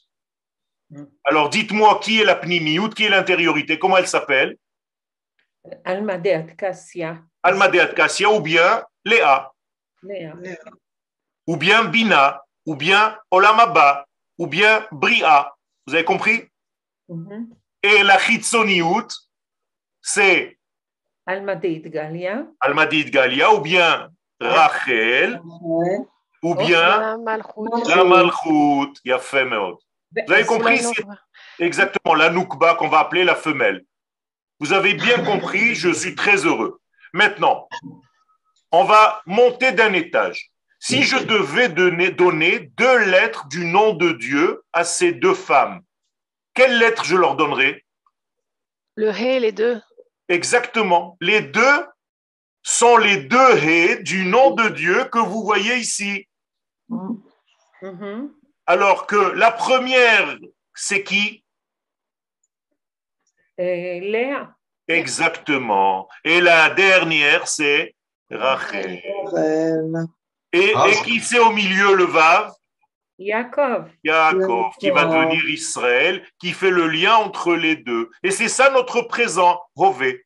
Alors 1.25 1.49
dites-moi 1.49 1.99
qui 2.01 2.21
est 2.21 2.25
la 2.25 2.36
pnimiyut, 2.36 2.89
qui 2.95 3.03
est 3.03 3.10
l'intériorité, 3.10 3.77
comment 3.77 3.97
elle 3.97 4.08
s'appelle? 4.08 4.58
Alma 5.84 6.17
de 6.17 6.29
Atkassia. 6.29 7.21
Alma 7.43 7.67
de 7.67 7.79
Atkassia 7.79 8.29
ou 8.32 8.39
bien 8.39 8.84
Léa, 9.05 9.51
Léa. 10.01 10.34
ou 11.45 11.58
bien 11.58 11.84
Bina, 11.84 12.41
ou 12.69 12.75
bien 12.75 13.17
Olamaba, 13.32 14.05
ou 14.38 14.45
bien 14.45 14.86
Bria. 14.91 15.51
Vous 15.88 15.95
avez 15.95 16.03
compris? 16.03 16.43
Mhm. 17.08 17.49
Et 17.82 18.03
la 18.03 18.19
chitzoniyut, 18.19 19.10
c'est 20.01 20.60
Alma 21.25 21.55
de 21.55 21.67
Idgalia. 21.67 22.45
Almadid 22.60 23.10
Galia, 23.10 23.51
ou 23.55 23.60
bien 23.62 24.10
Rachel, 24.39 25.41
Ouais. 25.62 25.97
ou 26.43 26.53
bien 26.53 26.84
La 26.99 27.17
Malchut. 27.17 27.89
la 27.95 28.03
Malchut. 28.03 28.93
Yafé 29.03 29.45
Meod. 29.45 29.77
Vous 30.27 30.34
avez 30.34 30.45
compris 30.45 30.79
exactement 31.58 32.13
la 32.13 32.29
Noukba 32.29 32.75
qu'on 32.75 32.88
va 32.88 32.99
appeler 32.99 33.23
la 33.23 33.36
femelle. 33.36 33.84
Vous 34.60 34.73
avez 34.73 34.93
bien 34.93 35.23
compris, 35.23 35.73
je 35.73 35.89
suis 35.91 36.13
très 36.13 36.38
heureux. 36.45 36.79
Maintenant, 37.13 37.67
on 38.71 38.84
va 38.84 39.21
monter 39.25 39.71
d'un 39.71 39.93
étage. 39.93 40.51
Si 40.80 41.04
je 41.04 41.18
devais 41.18 41.70
donner, 41.70 42.10
donner 42.12 42.72
deux 42.78 43.06
lettres 43.06 43.48
du 43.50 43.65
nom 43.65 43.94
de 43.94 44.13
Dieu 44.13 44.63
à 44.72 44.86
ces 44.86 45.12
deux 45.12 45.34
femmes, 45.34 45.82
quelles 46.54 46.78
lettres 46.80 47.04
je 47.04 47.18
leur 47.18 47.36
donnerais? 47.36 47.86
Le 48.96 49.12
He, 49.12 49.39
les 49.39 49.52
deux. 49.52 49.82
Exactement. 50.30 51.18
Les 51.20 51.42
deux 51.42 51.86
sont 52.63 52.98
les 52.98 53.18
deux 53.18 53.58
hé 53.58 53.98
du 54.04 54.26
nom 54.26 54.52
de 54.52 54.70
Dieu 54.70 55.06
que 55.06 55.20
vous 55.20 55.44
voyez 55.44 55.76
ici. 55.76 56.28
Mhm. 56.89 58.34
Alors 58.65 59.08
que 59.08 59.15
la 59.15 59.52
première, 59.52 60.38
c'est 60.74 61.04
qui? 61.04 61.44
Et 63.58 64.00
Léa. 64.00 64.56
Exactement. 64.88 66.08
Et 66.24 66.39
la 66.39 66.70
dernière, 66.70 67.48
c'est 67.48 67.96
Rachel. 68.30 69.02
Rachel. 69.26 70.08
Et, 70.53 70.71
Ah, 70.75 70.88
et 70.89 70.95
qui 71.03 71.19
c'est 71.19 71.39
au 71.39 71.51
milieu 71.51 71.95
le 71.95 72.05
Vav 72.05 72.51
Yaakov. 73.19 73.89
Yaakov, 74.03 74.71
qui 74.79 74.89
va 74.91 75.03
devenir 75.05 75.43
Israël, 75.49 76.25
qui 76.39 76.53
fait 76.53 76.69
le 76.71 76.88
lien 76.88 77.15
entre 77.15 77.53
les 77.53 77.75
deux. 77.75 78.09
Et 78.23 78.31
c'est 78.31 78.47
ça 78.47 78.69
notre 78.69 79.01
présent, 79.01 79.62
Rové. 79.75 80.25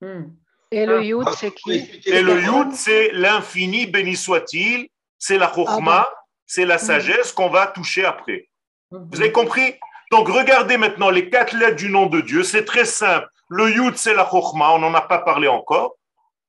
Hmm. 0.00 0.24
Et 0.70 0.86
le 0.86 0.98
Ah. 0.98 1.02
Yud, 1.02 1.24
Ah, 1.26 1.32
c'est 1.36 1.54
pouvez 1.62 1.86
qui 1.86 2.08
Et 2.08 2.22
le 2.22 2.40
Yud, 2.40 2.72
c'est 2.72 3.10
l'infini, 3.12 3.86
béni 3.86 4.16
soit-il, 4.16 4.88
c'est 5.18 5.38
la 5.38 5.52
Chokhmah, 5.52 6.08
c'est 6.46 6.64
la 6.64 6.78
sagesse 6.78 7.32
qu'on 7.32 7.50
va 7.50 7.66
toucher 7.68 8.04
après. 8.04 8.48
Mhm. 8.90 9.08
Vous 9.12 9.20
avez 9.20 9.32
compris? 9.32 9.74
Donc 10.10 10.28
regardez 10.28 10.76
maintenant 10.78 11.10
les 11.10 11.28
quatre 11.30 11.54
lettres 11.54 11.76
du 11.76 11.90
nom 11.90 12.06
de 12.06 12.20
Dieu, 12.22 12.42
c'est 12.44 12.64
très 12.64 12.84
simple. 12.86 13.28
Le 13.48 13.70
Yud, 13.70 13.96
c'est 13.96 14.14
la 14.14 14.24
Chokhmah, 14.28 14.72
on 14.74 14.78
n'en 14.78 14.94
a 14.94 15.02
pas 15.02 15.18
parlé 15.18 15.48
encore, 15.48 15.96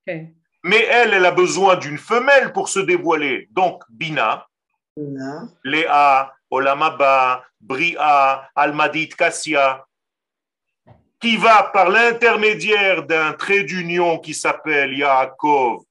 Ok. 0.08 0.16
Mais 0.66 0.84
elle, 0.90 1.14
elle 1.14 1.26
a 1.28 1.32
besoin 1.32 1.76
d'une 1.76 2.00
femelle 2.00 2.52
pour 2.52 2.70
se 2.70 2.80
dévoiler. 2.80 3.48
Donc, 3.52 3.84
Bina. 3.88 4.48
Léa, 5.64 6.34
Olamaba, 6.50 7.46
Bria, 7.62 8.50
Almadit, 8.56 9.10
Kassia, 9.10 9.86
qui 11.22 11.38
va 11.38 11.70
par 11.72 11.90
l'intermédiaire 11.90 13.06
d'un 13.06 13.34
trait 13.34 13.62
d'union 13.62 14.18
qui 14.18 14.34
s'appelle 14.34 14.98
Yaakov, 14.98 15.84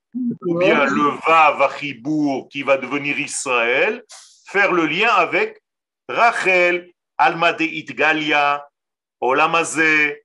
ou 0.45 0.59
bien 0.59 0.87
le 0.87 1.21
Vav 1.25 1.63
Achibour, 1.63 2.49
qui 2.49 2.65
va 2.65 2.77
devenir 2.77 3.17
Israël, 3.17 4.03
faire 4.49 4.73
le 4.73 4.87
lien 4.87 5.13
avec 5.15 5.63
Rachel, 6.09 6.91
Almadeit 7.17 7.85
Galia, 7.95 8.67
Olamazé, 9.21 10.25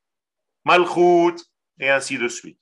Malchut, 0.66 1.38
et 1.80 1.92
ainsi 1.92 2.18
de 2.18 2.28
suite. 2.28 2.60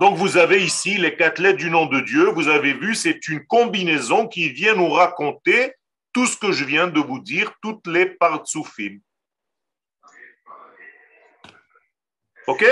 Donc 0.00 0.16
vous 0.16 0.38
avez 0.38 0.64
ici 0.64 0.96
les 0.96 1.14
quatre 1.14 1.38
lettres 1.38 1.58
du 1.58 1.70
nom 1.70 1.84
de 1.84 2.00
Dieu. 2.00 2.30
Vous 2.30 2.48
avez 2.48 2.72
vu, 2.72 2.94
c'est 2.94 3.28
une 3.28 3.44
combinaison 3.46 4.26
qui 4.26 4.48
vient 4.48 4.74
nous 4.74 4.88
raconter 4.88 5.74
tout 6.14 6.26
ce 6.26 6.38
que 6.38 6.52
je 6.52 6.64
viens 6.64 6.86
de 6.86 7.00
vous 7.00 7.20
dire, 7.20 7.52
toutes 7.60 7.86
les 7.86 8.06
partsoufim. 8.06 8.98
Ok? 12.46 12.64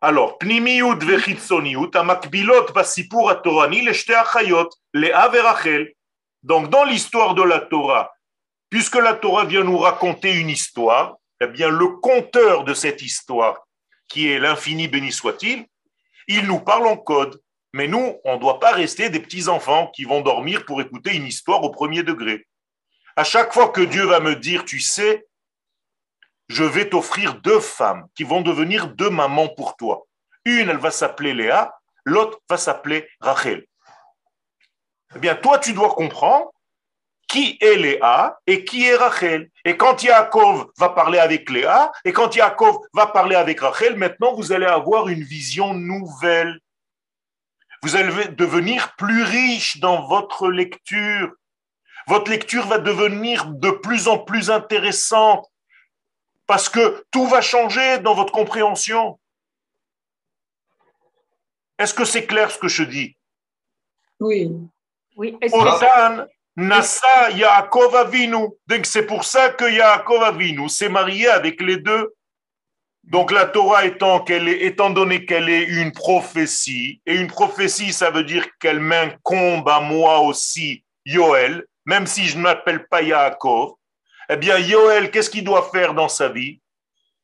Alors, 0.00 0.38
pnimiyut 0.38 1.00
vechitzoniyut, 1.00 1.90
amakbilot 1.92 2.72
basipur 2.72 3.28
atorani 3.30 3.82
leshte 3.82 4.10
achayot, 4.10 4.70
Léa 4.94 5.28
et 5.34 5.40
Rachel. 5.40 5.92
Donc, 6.44 6.70
dans 6.70 6.84
l'histoire 6.84 7.34
de 7.34 7.42
la 7.42 7.58
Torah, 7.58 8.12
puisque 8.70 8.94
la 8.94 9.14
Torah 9.14 9.44
vient 9.44 9.64
nous 9.64 9.76
raconter 9.76 10.32
une 10.32 10.48
histoire, 10.48 11.16
eh 11.40 11.48
bien, 11.48 11.68
le 11.68 11.88
conteur 12.00 12.62
de 12.62 12.74
cette 12.74 13.02
histoire, 13.02 13.58
qui 14.06 14.28
est 14.28 14.38
l'infini 14.38 14.86
béni 14.86 15.10
soit-il, 15.10 15.66
il 16.36 16.46
nous 16.46 16.60
parle 16.60 16.86
en 16.86 16.96
code. 16.96 17.40
Mais 17.72 17.86
nous, 17.86 18.18
on 18.24 18.34
ne 18.34 18.40
doit 18.40 18.58
pas 18.60 18.72
rester 18.72 19.10
des 19.10 19.20
petits-enfants 19.20 19.88
qui 19.88 20.04
vont 20.04 20.22
dormir 20.22 20.64
pour 20.64 20.80
écouter 20.80 21.14
une 21.14 21.26
histoire 21.26 21.62
au 21.62 21.70
premier 21.70 22.02
degré. 22.02 22.46
À 23.16 23.24
chaque 23.24 23.52
fois 23.52 23.68
que 23.68 23.80
Dieu 23.80 24.04
va 24.04 24.20
me 24.20 24.34
dire, 24.36 24.64
tu 24.64 24.80
sais, 24.80 25.26
je 26.48 26.64
vais 26.64 26.88
t'offrir 26.88 27.34
deux 27.40 27.60
femmes 27.60 28.06
qui 28.14 28.24
vont 28.24 28.40
devenir 28.40 28.88
deux 28.88 29.10
mamans 29.10 29.48
pour 29.48 29.76
toi. 29.76 30.06
Une, 30.44 30.68
elle 30.68 30.78
va 30.78 30.90
s'appeler 30.90 31.34
Léa, 31.34 31.74
l'autre 32.04 32.38
va 32.48 32.56
s'appeler 32.56 33.08
Rachel. 33.20 33.66
Eh 35.14 35.18
bien, 35.18 35.34
toi, 35.34 35.58
tu 35.58 35.72
dois 35.72 35.94
comprendre 35.94 36.50
qui 37.30 37.56
est 37.60 37.76
Léa 37.76 38.38
et 38.46 38.64
qui 38.64 38.86
est 38.86 38.96
Rachel? 38.96 39.50
Et 39.64 39.76
quand 39.76 40.02
Yaakov 40.02 40.70
va 40.76 40.88
parler 40.88 41.18
avec 41.18 41.48
Léa 41.48 41.92
et 42.04 42.12
quand 42.12 42.34
Yaakov 42.34 42.78
va 42.92 43.06
parler 43.06 43.36
avec 43.36 43.60
Rachel, 43.60 43.96
maintenant 43.96 44.34
vous 44.34 44.50
allez 44.52 44.66
avoir 44.66 45.08
une 45.08 45.22
vision 45.22 45.72
nouvelle. 45.72 46.58
Vous 47.82 47.94
allez 47.96 48.28
devenir 48.28 48.94
plus 48.96 49.22
riche 49.22 49.78
dans 49.78 50.06
votre 50.06 50.50
lecture. 50.50 51.32
Votre 52.08 52.30
lecture 52.30 52.66
va 52.66 52.78
devenir 52.78 53.46
de 53.46 53.70
plus 53.70 54.08
en 54.08 54.18
plus 54.18 54.50
intéressante 54.50 55.46
parce 56.46 56.68
que 56.68 57.04
tout 57.12 57.26
va 57.26 57.40
changer 57.40 57.98
dans 57.98 58.14
votre 58.14 58.32
compréhension. 58.32 59.20
Est-ce 61.78 61.94
que 61.94 62.04
c'est 62.04 62.26
clair 62.26 62.50
ce 62.50 62.58
que 62.58 62.68
je 62.68 62.82
dis? 62.82 63.16
Oui. 64.18 64.50
Oui, 65.16 65.38
est-ce 65.40 65.54
que- 65.54 65.58
Otan 65.58 66.26
Nasa 66.60 67.30
Yaakov 67.30 67.96
Avinu. 67.96 68.48
Donc 68.66 68.84
c'est 68.84 69.06
pour 69.06 69.24
ça 69.24 69.48
que 69.48 69.64
Yaakov 69.64 70.22
Avinu 70.22 70.68
s'est 70.68 70.90
marié 70.90 71.28
avec 71.28 71.60
les 71.62 71.78
deux. 71.78 72.14
Donc 73.04 73.32
la 73.32 73.46
Torah 73.46 73.86
étant, 73.86 74.20
qu'elle 74.20 74.46
est, 74.46 74.66
étant 74.66 74.90
donné 74.90 75.24
qu'elle 75.24 75.48
est 75.48 75.64
une 75.64 75.90
prophétie, 75.90 77.00
et 77.06 77.16
une 77.16 77.28
prophétie 77.28 77.92
ça 77.92 78.10
veut 78.10 78.24
dire 78.24 78.46
qu'elle 78.60 78.78
m'incombe 78.78 79.68
à 79.68 79.80
moi 79.80 80.20
aussi, 80.20 80.84
Yoel, 81.06 81.64
même 81.86 82.06
si 82.06 82.26
je 82.26 82.36
ne 82.36 82.42
m'appelle 82.42 82.86
pas 82.88 83.00
Yaakov, 83.00 83.72
eh 84.28 84.36
bien 84.36 84.58
Yoel, 84.58 85.10
qu'est-ce 85.10 85.30
qu'il 85.30 85.44
doit 85.44 85.70
faire 85.72 85.94
dans 85.94 86.08
sa 86.08 86.28
vie? 86.28 86.60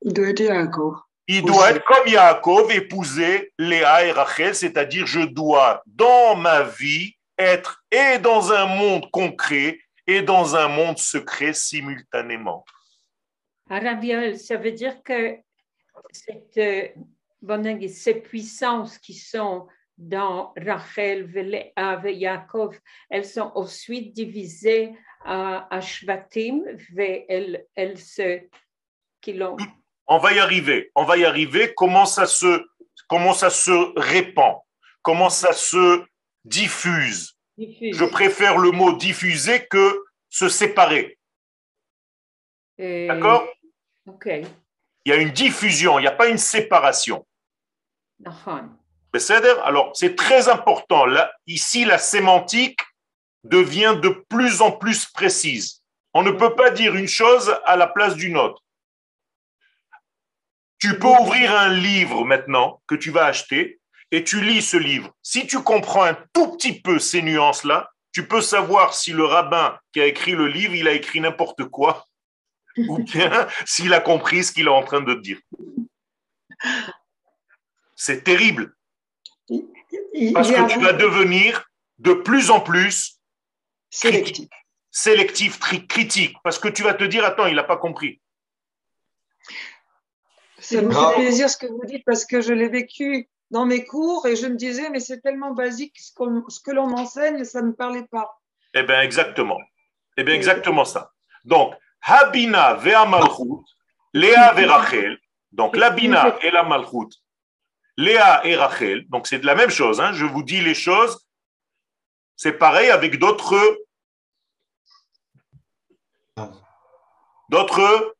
Il 0.00 0.14
doit 0.14 0.28
être 0.28 0.40
Yaakov. 0.40 0.94
il 1.28 1.44
doit 1.44 1.70
être 1.70 1.84
comme 1.84 2.06
Yaakov, 2.08 2.72
épouser 2.72 3.52
Léa 3.58 4.06
et 4.06 4.12
Rachel, 4.12 4.54
c'est-à-dire 4.54 5.06
je 5.06 5.20
dois, 5.20 5.82
dans 5.86 6.36
ma 6.36 6.62
vie, 6.62 7.15
être 7.38 7.84
et 7.90 8.18
dans 8.18 8.52
un 8.52 8.66
monde 8.66 9.10
concret 9.10 9.80
et 10.06 10.22
dans 10.22 10.54
un 10.56 10.68
monde 10.68 10.98
secret 10.98 11.52
simultanément. 11.52 12.64
Arabiel, 13.68 14.38
ça 14.38 14.56
veut 14.56 14.72
dire 14.72 15.02
que 15.02 15.36
cette, 16.12 16.56
euh, 16.58 16.88
bon, 17.42 17.88
ces 17.88 18.14
puissances 18.14 18.98
qui 18.98 19.14
sont 19.14 19.66
dans 19.98 20.52
Rachel, 20.56 21.26
Léa 21.32 22.02
et 22.04 22.14
Yaakov, 22.14 22.78
elles 23.10 23.24
sont 23.24 23.50
ensuite 23.54 24.12
divisées 24.12 24.94
à, 25.24 25.74
à 25.74 25.80
Shvatim, 25.80 26.62
elles, 26.96 27.66
elles 27.74 27.98
se, 27.98 28.40
qui. 29.20 29.40
On 30.06 30.18
va 30.18 30.32
y 30.32 30.38
arriver, 30.38 30.92
on 30.94 31.04
va 31.04 31.16
y 31.16 31.24
arriver. 31.24 31.74
Comment 31.74 32.06
ça 32.06 32.26
se, 32.26 32.64
comment 33.08 33.32
ça 33.32 33.50
se 33.50 33.98
répand, 33.98 34.58
comment 35.02 35.30
ça 35.30 35.52
se 35.52 36.04
diffuse. 36.46 37.36
Je 37.58 38.04
préfère 38.04 38.58
le 38.58 38.70
mot 38.70 38.92
diffuser 38.92 39.66
que 39.66 40.04
se 40.28 40.48
séparer. 40.48 41.18
Euh, 42.80 43.08
D'accord? 43.08 43.48
OK. 44.06 44.28
Il 45.04 45.10
y 45.10 45.12
a 45.12 45.16
une 45.16 45.30
diffusion, 45.30 45.98
il 45.98 46.02
n'y 46.02 46.08
a 46.08 46.12
pas 46.12 46.28
une 46.28 46.38
séparation. 46.38 47.26
Alors 49.64 49.92
c'est 49.94 50.16
très 50.16 50.48
important. 50.48 51.06
Là, 51.06 51.32
ici, 51.46 51.84
la 51.84 51.98
sémantique 51.98 52.80
devient 53.44 53.98
de 54.02 54.08
plus 54.28 54.60
en 54.60 54.72
plus 54.72 55.06
précise. 55.06 55.82
On 56.12 56.22
ne 56.22 56.30
peut 56.30 56.54
pas 56.54 56.70
dire 56.70 56.94
une 56.94 57.08
chose 57.08 57.54
à 57.64 57.76
la 57.76 57.86
place 57.86 58.16
d'une 58.16 58.36
autre. 58.36 58.62
Tu 60.78 60.98
peux 60.98 61.08
ouvrir 61.08 61.54
un 61.56 61.72
livre 61.72 62.24
maintenant 62.24 62.82
que 62.86 62.94
tu 62.94 63.10
vas 63.10 63.26
acheter 63.26 63.80
et 64.10 64.24
tu 64.24 64.40
lis 64.40 64.62
ce 64.62 64.76
livre. 64.76 65.12
Si 65.22 65.46
tu 65.46 65.62
comprends 65.62 66.04
un 66.04 66.16
tout 66.32 66.56
petit 66.56 66.80
peu 66.80 66.98
ces 66.98 67.22
nuances-là, 67.22 67.90
tu 68.12 68.26
peux 68.26 68.40
savoir 68.40 68.94
si 68.94 69.12
le 69.12 69.24
rabbin 69.24 69.78
qui 69.92 70.00
a 70.00 70.06
écrit 70.06 70.32
le 70.32 70.46
livre, 70.46 70.74
il 70.74 70.88
a 70.88 70.92
écrit 70.92 71.20
n'importe 71.20 71.64
quoi 71.64 72.06
ou 72.76 73.02
bien 73.02 73.46
s'il 73.66 73.92
a 73.94 74.00
compris 74.00 74.44
ce 74.44 74.52
qu'il 74.52 74.66
est 74.66 74.70
en 74.70 74.82
train 74.82 75.00
de 75.00 75.14
dire. 75.14 75.38
C'est 77.94 78.22
terrible. 78.24 78.74
Parce 80.32 80.50
que 80.50 80.72
tu 80.72 80.80
vas 80.80 80.92
devenir 80.92 81.68
de 81.98 82.12
plus 82.12 82.50
en 82.50 82.60
plus 82.60 83.20
sélectif. 83.90 84.48
sélectif, 84.90 85.58
critique, 85.58 86.36
parce 86.42 86.58
que 86.58 86.68
tu 86.68 86.82
vas 86.82 86.94
te 86.94 87.04
dire, 87.04 87.24
attends, 87.24 87.46
il 87.46 87.56
n'a 87.56 87.64
pas 87.64 87.76
compris. 87.76 88.20
Ça 90.58 90.82
me 90.82 90.90
fait 90.90 91.14
plaisir 91.14 91.50
ce 91.50 91.56
que 91.56 91.66
vous 91.66 91.84
dites 91.84 92.04
parce 92.04 92.24
que 92.24 92.40
je 92.40 92.52
l'ai 92.52 92.68
vécu 92.68 93.28
dans 93.50 93.66
mes 93.66 93.84
cours 93.84 94.26
et 94.26 94.36
je 94.36 94.46
me 94.46 94.56
disais, 94.56 94.90
mais 94.90 95.00
c'est 95.00 95.20
tellement 95.20 95.52
basique 95.52 95.96
ce, 95.98 96.12
que 96.12 96.70
l'on 96.70 96.92
enseigne, 96.92 97.44
ça 97.44 97.62
ne 97.62 97.68
me 97.68 97.74
parlait 97.74 98.06
pas. 98.10 98.40
Eh 98.74 98.82
bien, 98.82 99.00
exactement. 99.00 99.58
Eh 100.16 100.24
bien, 100.24 100.34
exactement 100.34 100.84
ça. 100.84 101.12
Donc, 101.44 101.74
Habina 102.02 102.74
vea 102.74 103.04
malchut, 103.06 103.64
Léa 104.12 104.52
ve 104.52 104.66
Rachel. 104.66 105.18
Donc, 105.52 105.76
la 105.76 105.90
Bina 105.90 106.36
et 106.42 106.50
la 106.50 106.64
malchut, 106.64 107.08
Léa 107.96 108.44
et 108.44 108.56
Rachel. 108.56 109.06
Donc, 109.08 109.26
c'est 109.26 109.38
de 109.38 109.46
la 109.46 109.54
même 109.54 109.70
chose. 109.70 110.00
Hein. 110.00 110.12
Je 110.12 110.24
vous 110.24 110.42
dis 110.42 110.60
les 110.60 110.74
choses. 110.74 111.26
C'est 112.34 112.52
pareil 112.52 112.90
avec 112.90 113.18
d'autres. 113.18 113.56
D'autres 117.48 118.16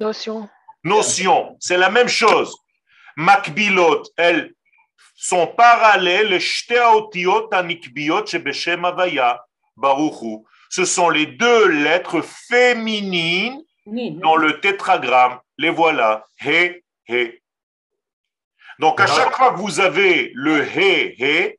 notions. 0.00 0.48
Notions. 0.82 1.56
C'est 1.60 1.78
la 1.78 1.90
même 1.90 2.08
chose. 2.08 2.54
Makbilot, 3.16 4.02
elles 4.16 4.52
sont 5.24 5.46
parallèles. 5.46 6.38
Ce 10.70 10.84
sont 10.84 11.08
les 11.08 11.26
deux 11.26 11.68
lettres 11.68 12.20
féminines 12.20 13.62
dans 13.86 14.36
le 14.36 14.60
tétragramme. 14.60 15.40
Les 15.56 15.70
voilà. 15.70 16.26
He, 16.44 16.82
he. 17.08 17.40
Donc, 18.78 19.00
à 19.00 19.06
chaque 19.06 19.34
fois 19.34 19.52
que 19.52 19.60
vous 19.60 19.80
avez 19.80 20.30
le 20.34 20.62
he, 20.62 21.14
he, 21.18 21.58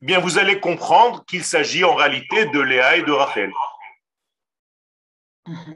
bien, 0.00 0.18
vous 0.18 0.38
allez 0.38 0.60
comprendre 0.60 1.24
qu'il 1.26 1.44
s'agit 1.44 1.84
en 1.84 1.94
réalité 1.94 2.46
de 2.46 2.60
Léa 2.60 2.96
et 2.96 3.02
de 3.02 3.12
Rachel. 3.12 3.52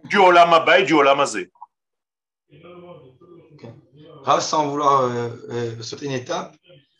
Du 0.05 0.17
Olam 0.17 0.65
et 0.79 0.85
du 0.85 0.95
Olam 0.95 1.27
sans 4.41 4.69
vouloir 4.69 5.03
euh, 5.03 5.29
euh, 5.51 5.83
sauter 5.83 6.07
une 6.07 6.13
étape, 6.13 6.55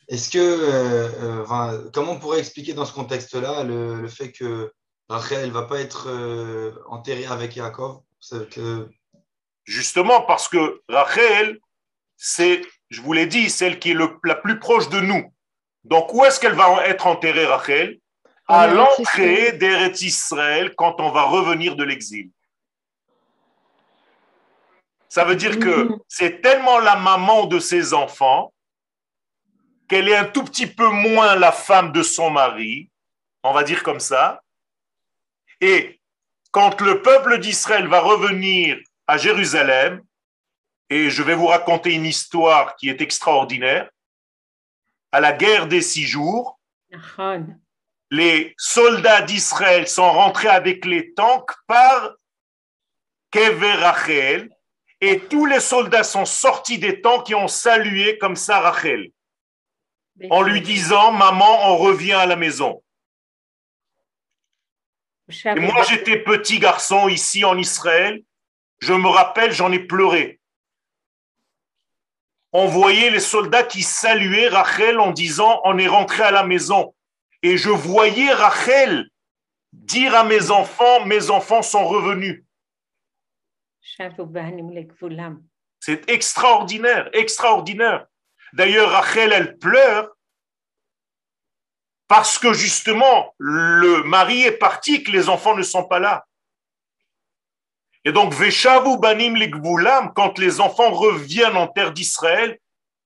est-ce 0.09 0.31
que, 0.31 0.39
euh, 0.39 1.91
comment 1.93 2.13
on 2.13 2.19
pourrait 2.19 2.39
expliquer 2.39 2.73
dans 2.73 2.87
ce 2.87 2.93
contexte-là 2.93 3.65
le, 3.65 4.01
le, 4.01 4.09
fait 4.09 4.33
que 4.33 4.73
Rachel 5.09 5.47
ne 5.49 5.53
va 5.53 5.63
pas 5.63 5.81
être 5.81 6.09
enterrée 6.89 7.27
avec 7.27 7.57
Yaakov? 7.57 8.01
Que... 8.51 8.89
Justement 9.65 10.23
parce 10.23 10.49
que 10.49 10.81
Rachel, 10.89 11.59
c'est, 12.17 12.63
je 12.89 13.03
vous 13.03 13.13
l'ai 13.13 13.27
dit, 13.27 13.51
celle 13.51 13.79
qui 13.79 13.91
est 13.91 13.95
le, 13.95 14.09
la 14.25 14.35
plus 14.35 14.59
proche 14.59 14.89
de 14.89 15.01
nous. 15.01 15.33
Donc 15.85 16.13
où 16.15 16.25
est-ce 16.25 16.41
qu'elle 16.41 16.55
va 16.55 16.87
être 16.87 17.07
enterrée, 17.07 17.47
Rachel? 17.47 17.99
À 18.47 18.67
l'entrée 18.67 19.53
d'Eretz 19.53 20.01
Israël 20.01 20.73
quand 20.75 21.01
on 21.01 21.11
va 21.11 21.25
revenir 21.25 21.77
de 21.77 21.85
l'exil. 21.85 22.31
Ça 25.09 25.25
veut 25.25 25.37
dire 25.37 25.59
que 25.59 25.85
mm-hmm. 25.85 25.99
c'est 26.09 26.41
tellement 26.41 26.79
la 26.79 26.97
maman 26.97 27.47
de 27.47 27.59
ses 27.59 27.95
enfants 27.95 28.53
qu'elle 29.89 30.09
est 30.09 30.17
un 30.17 30.27
tout 30.27 30.45
petit 30.45 30.67
peu 30.67 30.89
moins 30.89 31.35
la 31.35 31.51
femme 31.51 31.93
de 31.93 32.03
son 32.03 32.31
mari, 32.31 32.91
on 33.43 33.53
va 33.53 33.65
dire 33.65 33.83
comme 33.83 34.01
ça. 34.01 34.43
Et 35.61 36.01
quand 36.51 36.81
le 36.81 37.03
peuple 37.03 37.39
d'Israël 37.39 37.89
va 37.89 38.01
revenir 38.01 38.79
à 39.07 39.17
Jérusalem, 39.17 40.03
et 40.91 41.11
je 41.11 41.23
vais 41.23 41.35
vous 41.35 41.47
raconter 41.47 41.95
une 41.95 42.07
histoire 42.07 42.77
qui 42.77 42.89
est 42.89 43.01
extraordinaire, 43.01 43.91
à 45.13 45.21
la 45.21 45.33
guerre 45.33 45.67
des 45.67 45.83
six 45.83 46.05
jours, 46.05 46.61
les 48.11 48.55
soldats 48.57 49.23
d'Israël 49.23 49.89
sont 49.89 50.11
rentrés 50.11 50.49
avec 50.49 50.85
les 50.85 51.13
tanks 51.15 51.53
par 51.67 52.15
Kever 53.31 53.73
Rachel, 53.73 54.51
et 55.01 55.21
tous 55.21 55.47
les 55.47 55.61
soldats 55.61 56.05
sont 56.05 56.25
sortis 56.25 56.79
des 56.79 57.01
temps 57.01 57.23
qui 57.23 57.35
ont 57.35 57.49
salué 57.49 58.19
comme 58.19 58.37
ça 58.37 58.61
Rachel, 58.61 59.11
en 60.31 60.43
lui 60.43 60.61
disant 60.61 61.13
Maman, 61.13 61.71
on 61.71 61.77
revient 61.77 62.15
à 62.15 62.27
la 62.27 62.37
maison. 62.37 62.83
Et 65.45 65.61
moi, 65.61 65.83
j'étais 65.89 66.19
petit 66.19 66.59
garçon 66.59 67.09
ici 67.09 67.45
en 67.45 67.59
Israël. 67.59 68.23
Je 68.81 68.95
me 68.95 69.09
rappelle, 69.09 69.53
j'en 69.53 69.71
ai 69.73 69.79
pleuré. 69.79 70.41
On 72.53 72.67
voyait 72.67 73.11
les 73.11 73.21
soldats 73.21 73.63
qui 73.63 73.83
saluaient 73.83 74.49
Rachel 74.49 74.99
en 74.99 75.11
disant 75.11 75.61
On 75.65 75.77
est 75.79 75.87
rentré 75.87 76.23
à 76.23 76.31
la 76.31 76.45
maison. 76.45 76.95
Et 77.43 77.59
je 77.59 77.69
voyais 77.69 78.33
Rachel 78.33 79.07
dire 79.73 80.15
à 80.15 80.25
mes 80.25 80.51
enfants 80.51 81.05
Mes 81.05 81.31
enfants 81.31 81.63
sont 81.63 81.87
revenus. 81.87 82.43
C'est 85.81 86.09
extraordinaire, 86.11 87.09
extraordinaire. 87.13 88.07
D'ailleurs, 88.53 88.91
Rachel, 88.91 89.33
elle 89.33 89.59
pleure 89.59 90.11
parce 92.09 92.39
que 92.39 92.55
justement, 92.55 93.35
le 93.39 94.03
mari 94.03 94.43
est 94.43 94.57
parti, 94.57 95.03
que 95.03 95.11
les 95.11 95.29
enfants 95.29 95.55
ne 95.55 95.63
sont 95.63 95.85
pas 95.85 95.99
là. 95.99 96.27
Et 98.05 98.13
donc, 98.13 98.33
Veshavu 98.33 98.99
Banim 98.99 99.37
quand 100.15 100.39
les 100.39 100.61
enfants 100.61 100.91
reviennent 100.91 101.57
en 101.57 101.67
terre 101.67 101.93
d'Israël, 101.93 102.59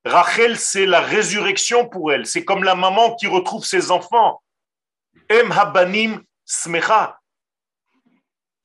Rachel, 0.05 0.59
c'est 0.59 0.87
la 0.87 1.01
résurrection 1.01 1.89
pour 1.89 2.13
elle. 2.13 2.27
C'est 2.27 2.45
comme 2.45 2.65
la 2.65 2.75
maman 2.75 3.15
qui 3.17 3.27
retrouve 3.27 3.65
ses 3.65 3.91
enfants. 3.91 4.43
Em 5.31 5.51
Habanim 5.51 6.23
Smecha. 6.45 7.22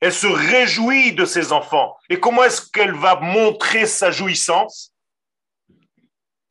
Elle 0.00 0.12
se 0.12 0.26
réjouit 0.26 1.12
de 1.12 1.24
ses 1.24 1.52
enfants. 1.52 1.96
Et 2.08 2.20
comment 2.20 2.44
est-ce 2.44 2.70
qu'elle 2.70 2.94
va 2.94 3.16
montrer 3.16 3.86
sa 3.86 4.10
jouissance? 4.10 4.94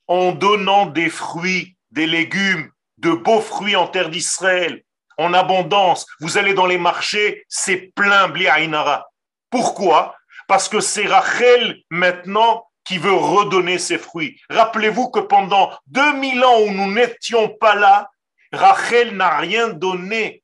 En 0.07 0.31
donnant 0.31 0.85
des 0.85 1.09
fruits, 1.09 1.77
des 1.91 2.07
légumes, 2.07 2.71
de 2.97 3.11
beaux 3.11 3.41
fruits 3.41 3.75
en 3.75 3.87
terre 3.87 4.09
d'Israël, 4.09 4.83
en 5.17 5.33
abondance. 5.33 6.05
Vous 6.19 6.37
allez 6.37 6.53
dans 6.53 6.65
les 6.65 6.77
marchés, 6.77 7.45
c'est 7.47 7.91
plein 7.95 8.27
Bliaïnara. 8.27 9.09
Pourquoi? 9.49 10.15
Parce 10.47 10.69
que 10.69 10.79
c'est 10.79 11.07
Rachel 11.07 11.81
maintenant 11.89 12.67
qui 12.83 12.97
veut 12.97 13.13
redonner 13.13 13.79
ses 13.79 13.97
fruits. 13.97 14.39
Rappelez-vous 14.49 15.09
que 15.09 15.19
pendant 15.19 15.77
2000 15.87 16.43
ans 16.43 16.61
où 16.61 16.71
nous 16.71 16.93
n'étions 16.93 17.49
pas 17.49 17.75
là, 17.75 18.09
Rachel 18.53 19.15
n'a 19.15 19.37
rien 19.37 19.69
donné. 19.69 20.41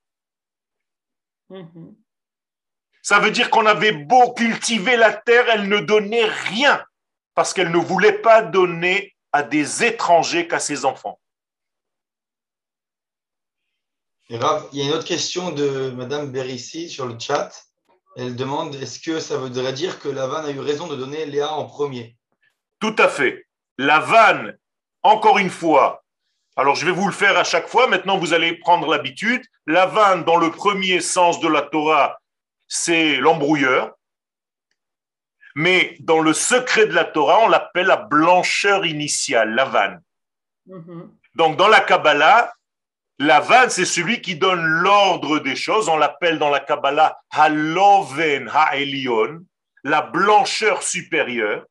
Mm-hmm. 1.50 2.03
Ça 3.04 3.20
veut 3.20 3.32
dire 3.32 3.50
qu'on 3.50 3.66
avait 3.66 3.92
beau 3.92 4.34
cultiver 4.34 4.96
la 4.96 5.12
terre, 5.12 5.46
elle 5.50 5.68
ne 5.68 5.80
donnait 5.80 6.26
rien 6.26 6.82
parce 7.36 7.54
qu'elle 7.54 7.70
ne 7.70 7.78
voulait 7.78 8.20
pas 8.20 8.42
donner 8.42 9.14
à 9.34 9.44
des 9.44 9.84
étrangers 9.84 10.48
qu'à 10.48 10.60
ses 10.60 10.86
enfants. 10.86 11.20
il 14.30 14.40
y 14.40 14.82
a 14.82 14.86
une 14.86 14.94
autre 14.94 15.06
question 15.06 15.52
de 15.52 15.92
Madame 15.92 16.32
Berissi 16.32 16.90
sur 16.90 17.06
le 17.06 17.20
chat. 17.20 17.52
Elle 18.16 18.38
demande 18.38 18.76
est-ce 18.76 19.00
que 19.00 19.20
ça 19.20 19.38
voudrait 19.38 19.74
dire 19.74 20.00
que 20.00 20.08
Lavan 20.08 20.46
a 20.46 20.52
eu 20.52 20.60
raison 20.60 20.88
de 20.88 20.96
donner 20.96 21.26
Léa 21.26 21.52
en 21.52 21.66
premier? 21.66 22.16
Tout 22.80 22.96
à 22.98 23.10
fait. 23.10 23.46
Lavan, 23.78 24.52
encore 25.02 25.40
une 25.40 25.50
fois, 25.50 26.04
alors 26.56 26.76
je 26.76 26.86
vais 26.86 26.92
vous 26.92 27.08
le 27.08 27.14
faire 27.14 27.38
à 27.38 27.44
chaque 27.44 27.68
fois, 27.68 27.88
maintenant 27.88 28.18
vous 28.18 28.34
allez 28.34 28.56
prendre 28.60 28.90
l'habitude. 28.90 29.44
Lavan, 29.68 30.20
dans 30.20 30.38
le 30.38 30.52
premier 30.52 31.02
sens 31.02 31.40
de 31.42 31.48
la 31.50 31.64
Torah, 31.64 32.18
c'est 32.74 33.18
l'embrouilleur. 33.18 33.94
Mais 35.54 35.96
dans 36.00 36.22
le 36.22 36.34
secret 36.34 36.88
de 36.88 36.94
la 36.94 37.06
Torah, 37.06 37.42
on 37.42 37.48
l'appelle 37.48 37.86
la 37.86 37.98
blancheur 37.98 38.84
initiale, 38.84 39.54
la 39.54 39.66
vanne. 39.66 40.02
Mm-hmm. 40.68 41.10
Donc 41.36 41.58
dans 41.58 41.68
la 41.68 41.82
Kabbalah, 41.82 42.52
la 43.20 43.40
vanne, 43.42 43.70
c'est 43.70 43.86
celui 43.86 44.22
qui 44.22 44.38
donne 44.38 44.66
l'ordre 44.66 45.38
des 45.38 45.56
choses. 45.56 45.88
On 45.88 45.98
l'appelle 45.98 46.40
dans 46.40 46.50
la 46.50 46.62
Kabbalah 46.62 47.16
Haloven 47.30 48.50
Ha'elion, 48.52 49.46
la 49.84 50.02
blancheur 50.02 50.82
supérieure. 50.82 51.66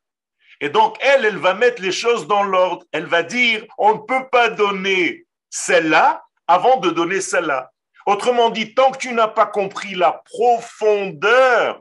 Et 0.61 0.68
donc, 0.68 0.96
elle, 1.00 1.24
elle 1.24 1.38
va 1.38 1.55
mettre 1.55 1.82
les 1.82 1.90
choses 1.90 2.28
dans 2.28 2.44
l'ordre. 2.44 2.86
Elle 2.92 3.07
va 3.07 3.24
dire, 3.24 3.64
on 3.76 3.94
ne 3.96 4.00
peut 4.03 4.28
pas 4.30 4.50
donner 4.50 5.26
celle-là 5.50 6.22
avant 6.46 6.78
de 6.78 6.90
donner 6.90 7.20
celle-là. 7.20 7.72
Autrement 8.07 8.50
dit, 8.50 8.74
tant 8.74 8.90
que 8.90 8.98
tu 8.98 9.12
n'as 9.12 9.28
pas 9.28 9.46
compris 9.46 9.94
la 9.94 10.22
profondeur, 10.24 11.80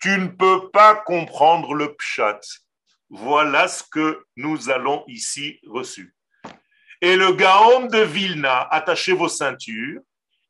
tu 0.00 0.18
ne 0.18 0.28
peux 0.28 0.70
pas 0.70 0.96
comprendre 0.96 1.74
le 1.74 1.94
pshat. 1.94 2.40
Voilà 3.10 3.68
ce 3.68 3.82
que 3.82 4.24
nous 4.36 4.70
allons 4.70 5.04
ici 5.06 5.60
reçu. 5.66 6.14
Et 7.00 7.16
le 7.16 7.32
Gaon 7.32 7.86
de 7.86 7.98
Vilna, 7.98 8.62
attachez 8.70 9.12
vos 9.12 9.28
ceintures, 9.28 10.00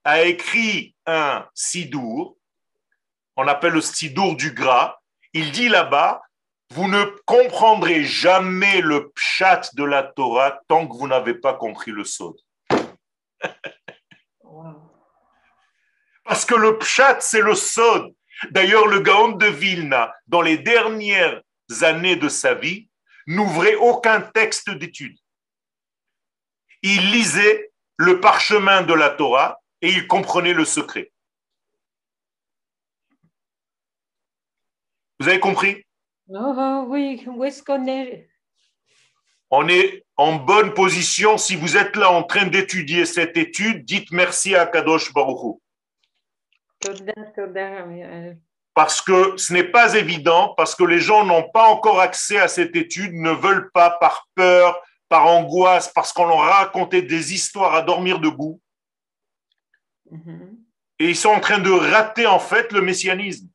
a 0.05 0.22
écrit 0.22 0.94
un 1.07 1.46
sidour, 1.55 2.36
on 3.36 3.48
appelle 3.48 3.72
le 3.72 3.80
sidour 3.80 4.36
du 4.36 4.53
gras. 4.53 4.98
Il 5.32 5.50
dit 5.53 5.68
là-bas, 5.68 6.22
vous 6.70 6.88
ne 6.88 7.05
comprendrez 7.26 8.05
jamais 8.05 8.80
le 8.80 9.11
pshat 9.11 9.70
de 9.74 9.84
la 9.84 10.03
Torah 10.03 10.61
tant 10.68 10.86
que 10.86 10.96
vous 10.96 11.09
n'avez 11.09 11.34
pas 11.34 11.55
compris 11.55 11.90
le 11.90 12.05
sod. 12.05 12.34
Parce 16.25 16.45
que 16.45 16.55
le 16.55 16.79
pshat, 16.79 17.20
c'est 17.20 17.41
le 17.41 17.55
sod. 17.55 18.14
D'ailleurs, 18.51 18.87
le 18.87 19.01
Gaon 19.01 19.33
de 19.33 19.47
Vilna, 19.47 20.14
dans 20.27 20.43
les 20.43 20.59
dernières 20.59 21.43
années 21.83 22.16
de 22.16 22.29
sa 22.29 22.55
vie, 22.55 22.89
n'ouvrait 23.27 23.77
aucun 23.77 24.20
texte 24.20 24.70
d'étude. 24.70 25.16
Il 26.83 27.12
lisait 27.12 27.73
le 27.97 28.20
parchemin 28.20 28.83
de 28.83 28.95
la 28.95 29.11
Torah 29.11 29.61
et 29.81 29.91
il 29.91 30.07
comprenait 30.07 30.55
le 30.55 30.64
secret. 30.64 31.12
Vous 35.20 35.29
avez 35.29 35.39
compris? 35.39 35.85
Oh, 36.29 36.85
oui, 36.89 37.25
où 37.27 37.45
est-ce 37.45 37.62
qu'on 37.62 37.87
est? 37.87 38.29
On 39.51 39.68
est 39.68 40.05
en 40.16 40.37
bonne 40.37 40.75
position. 40.75 41.39
Si 41.39 41.55
vous 41.55 41.77
êtes 41.77 41.95
là 41.95 42.11
en 42.11 42.25
train 42.25 42.47
d'étudier 42.47 43.07
cette 43.07 43.37
étude, 43.37 43.85
dites 43.85 44.11
merci 44.11 44.57
à 44.57 44.66
Kadosh 44.66 45.12
Baruch 45.12 45.59
parce 48.74 49.01
que 49.01 49.37
ce 49.37 49.53
n'est 49.53 49.70
pas 49.70 49.95
évident, 49.95 50.55
parce 50.57 50.74
que 50.74 50.85
les 50.85 50.99
gens 50.99 51.24
n'ont 51.24 51.51
pas 51.51 51.68
encore 51.68 52.01
accès 52.01 52.39
à 52.39 52.49
cette 52.49 52.74
étude, 52.74 53.12
ne 53.14 53.30
veulent 53.30 53.70
pas 53.72 53.91
par 53.91 54.28
peur, 54.35 54.80
par 55.09 55.26
angoisse, 55.26 55.93
parce 55.93 56.12
qu'on 56.12 56.26
leur 56.26 56.41
a 56.41 56.64
raconté 56.64 57.03
des 57.03 57.35
histoires 57.35 57.74
à 57.74 57.83
dormir 57.83 58.18
debout. 58.18 58.61
Et 60.99 61.11
ils 61.11 61.16
sont 61.16 61.30
en 61.30 61.41
train 61.41 61.59
de 61.59 61.70
rater 61.70 62.26
en 62.26 62.39
fait 62.39 62.72
le 62.72 62.80
messianisme. 62.80 63.49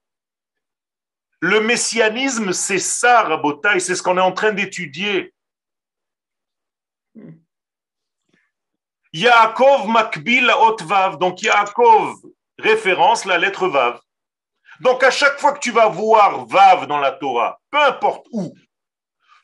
Le 1.40 1.62
messianisme, 1.62 2.52
c'est 2.52 2.80
ça, 2.80 3.24
Rabotaï, 3.24 3.80
c'est 3.80 3.96
ce 3.96 4.04
qu'on 4.04 4.18
est 4.18 4.22
en 4.22 4.32
train 4.32 4.52
d'étudier. 4.52 5.34
Yaakov 9.14 9.88
Makbil 9.88 10.52
Ot 10.52 10.84
Vav. 10.84 11.18
Donc 11.18 11.42
Yaakov 11.42 12.22
référence 12.60 13.26
la 13.26 13.38
lettre 13.38 13.68
Vav. 13.68 14.00
Donc 14.80 15.04
à 15.04 15.12
chaque 15.12 15.40
fois 15.40 15.54
que 15.54 15.60
tu 15.60 15.72
vas 15.72 15.88
voir 15.88 16.46
Vav 16.46 16.88
dans 16.88 17.00
la 17.00 17.12
Torah, 17.12 17.60
peu 17.72 17.82
importe 17.82 18.28
où, 18.32 18.54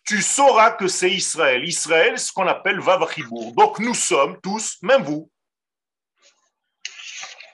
tu 0.06 0.22
sauras 0.22 0.72
que 0.72 0.88
c'est 0.88 1.10
Israël. 1.10 1.64
Israël, 1.64 2.20
ce 2.20 2.32
qu'on 2.32 2.48
appelle 2.48 2.80
Vav 2.80 3.10
Chibour. 3.12 3.54
Donc 3.54 3.80
nous 3.80 3.94
sommes 3.94 4.40
tous, 4.42 4.78
même 4.82 5.04
vous, 5.04 5.32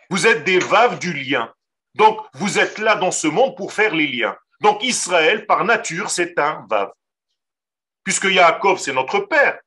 vous 0.10 0.26
êtes 0.26 0.43
des 0.43 0.60
Vav 0.60 0.99
du 0.99 1.14
lien. 1.14 1.53
Donc 1.95 2.26
vous 2.34 2.60
êtes 2.60 2.80
là 2.80 2.95
dans 2.95 3.12
ce 3.12 3.28
monde 3.28 3.55
pour 3.55 3.74
faire 3.74 3.93
les 3.93 4.07
liens. 4.07 4.36
Donc 4.62 4.84
Israël, 4.84 5.45
par 5.45 5.64
nature, 5.64 6.10
c'est 6.10 6.38
un 6.39 6.66
Vav. 6.70 6.91
Puisque 8.03 8.26
Yaakov, 8.26 8.80
c'est 8.80 8.93
notre 8.93 9.20
père. 9.20 9.60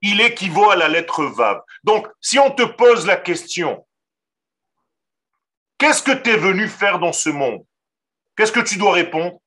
Il 0.00 0.20
équivaut 0.20 0.70
à 0.70 0.76
la 0.76 0.88
lettre 0.88 1.24
Vav. 1.24 1.62
Donc 1.84 2.08
si 2.20 2.38
on 2.38 2.50
te 2.50 2.62
pose 2.62 3.06
la 3.06 3.16
question, 3.16 3.85
Qu'est-ce 5.78 6.02
que 6.02 6.12
tu 6.12 6.30
es 6.30 6.36
venu 6.36 6.68
faire 6.68 6.98
dans 6.98 7.12
ce 7.12 7.28
monde? 7.28 7.64
Qu'est-ce 8.36 8.52
que 8.52 8.60
tu 8.60 8.78
dois 8.78 8.92
répondre? 8.92 9.38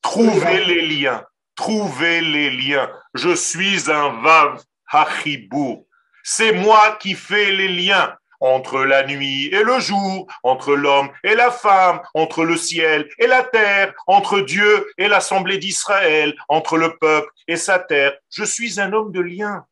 Trouver 0.00 0.64
les 0.64 0.86
liens. 0.86 1.24
Trouver 1.54 2.20
les 2.20 2.50
liens. 2.50 2.90
Je 3.14 3.34
suis 3.34 3.90
un 3.90 4.20
Vav 4.20 4.62
Hachibou. 4.90 5.86
C'est 6.24 6.52
moi 6.52 6.96
qui 7.00 7.14
fais 7.14 7.52
les 7.52 7.68
liens 7.68 8.16
entre 8.40 8.84
la 8.84 9.06
nuit 9.06 9.46
et 9.46 9.62
le 9.62 9.78
jour, 9.78 10.26
entre 10.42 10.74
l'homme 10.74 11.10
et 11.22 11.36
la 11.36 11.52
femme, 11.52 12.00
entre 12.12 12.44
le 12.44 12.56
ciel 12.56 13.08
et 13.18 13.28
la 13.28 13.44
terre, 13.44 13.94
entre 14.08 14.40
Dieu 14.40 14.92
et 14.98 15.06
l'assemblée 15.06 15.58
d'Israël, 15.58 16.34
entre 16.48 16.76
le 16.76 16.96
peuple 16.98 17.30
et 17.46 17.56
sa 17.56 17.78
terre. 17.78 18.14
Je 18.30 18.42
suis 18.42 18.80
un 18.80 18.92
homme 18.92 19.12
de 19.12 19.20
lien. 19.20 19.64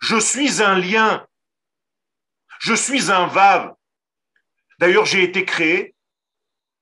Je 0.00 0.18
suis 0.18 0.62
un 0.62 0.78
lien. 0.78 1.26
Je 2.58 2.74
suis 2.74 3.10
un 3.10 3.26
Vav. 3.26 3.74
D'ailleurs, 4.78 5.06
j'ai 5.06 5.22
été 5.22 5.44
créé 5.44 5.94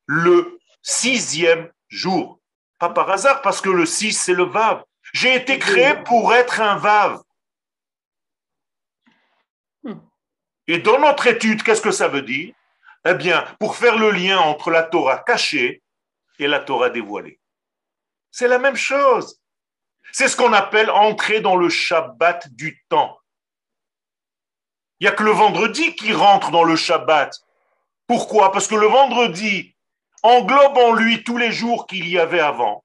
le 0.07 0.59
sixième 0.83 1.72
jour. 1.89 2.41
Pas 2.79 2.91
par 2.91 3.11
hasard, 3.11 3.43
parce 3.43 3.61
que 3.61 3.70
le 3.70 3.87
six, 3.87 4.12
c'est 4.12 4.35
le 4.35 4.45
Vav. 4.45 4.85
J'ai 5.12 5.35
été 5.35 5.59
créé 5.59 5.95
pour 6.05 6.35
être 6.35 6.61
un 6.61 6.77
Vav. 6.77 7.22
Et 10.66 10.79
dans 10.79 10.99
notre 10.99 11.27
étude, 11.27 11.62
qu'est-ce 11.62 11.81
que 11.81 11.93
ça 11.93 12.09
veut 12.09 12.22
dire? 12.22 12.53
Eh 13.09 13.14
bien, 13.14 13.45
pour 13.61 13.77
faire 13.77 13.97
le 13.97 14.11
lien 14.11 14.39
entre 14.39 14.70
la 14.70 14.83
Torah 14.83 15.18
cachée 15.18 15.83
et 16.39 16.49
la 16.49 16.59
Torah 16.59 16.91
dévoilée. 16.91 17.39
C'est 18.33 18.49
la 18.49 18.59
même 18.59 18.77
chose. 18.77 19.41
C'est 20.12 20.29
ce 20.29 20.37
qu'on 20.37 20.53
appelle 20.53 20.91
entrer 20.91 21.41
dans 21.41 21.57
le 21.57 21.68
Shabbat 21.68 22.49
du 22.49 22.85
temps. 22.89 23.18
Il 25.01 25.05
n'y 25.05 25.09
a 25.09 25.12
que 25.12 25.22
le 25.22 25.30
vendredi 25.30 25.94
qui 25.94 26.12
rentre 26.12 26.51
dans 26.51 26.64
le 26.64 26.76
Shabbat. 26.76 27.32
Pourquoi? 28.07 28.53
Parce 28.53 28.66
que 28.66 28.74
le 28.74 28.86
vendredi 28.86 29.74
englobe 30.22 30.78
en 30.78 30.92
lui 30.92 31.22
tous 31.22 31.36
les 31.36 31.53
jours 31.53 31.86
qu'il 31.86 32.09
y 32.09 32.18
avait 32.18 32.40
avant. 32.40 32.84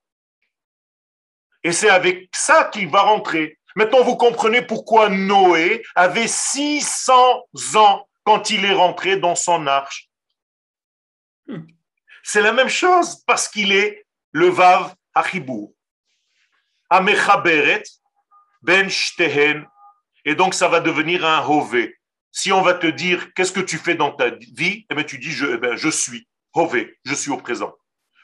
Et 1.63 1.71
c'est 1.71 1.89
avec 1.89 2.29
ça 2.33 2.65
qu'il 2.65 2.89
va 2.89 3.01
rentrer. 3.01 3.59
Maintenant, 3.75 4.03
vous 4.03 4.17
comprenez 4.17 4.61
pourquoi 4.61 5.09
Noé 5.09 5.83
avait 5.95 6.27
600 6.27 7.13
ans 7.75 8.07
quand 8.23 8.49
il 8.49 8.65
est 8.65 8.73
rentré 8.73 9.17
dans 9.17 9.35
son 9.35 9.67
arche. 9.67 10.09
C'est 12.23 12.41
la 12.41 12.51
même 12.51 12.69
chose 12.69 13.23
parce 13.25 13.47
qu'il 13.47 13.71
est 13.71 14.05
le 14.31 14.49
Vav 14.49 14.93
Achibou. 15.13 15.75
Amechaberet 16.89 17.83
ben 18.61 18.89
Shtehen. 18.89 19.65
Et 20.25 20.35
donc, 20.35 20.53
ça 20.53 20.67
va 20.67 20.79
devenir 20.79 21.25
un 21.25 21.43
Hové. 21.47 21.95
Si 22.31 22.51
on 22.51 22.61
va 22.61 22.73
te 22.73 22.87
dire 22.87 23.33
qu'est-ce 23.33 23.51
que 23.51 23.59
tu 23.59 23.77
fais 23.77 23.95
dans 23.95 24.11
ta 24.11 24.29
vie, 24.29 24.85
eh 24.89 24.95
bien, 24.95 25.03
tu 25.03 25.17
dis 25.17 25.31
je, 25.31 25.45
eh 25.45 25.77
je 25.77 25.89
suis 25.89 26.27
Hové, 26.53 26.97
je 27.05 27.13
suis 27.13 27.31
au 27.31 27.37
présent. 27.37 27.75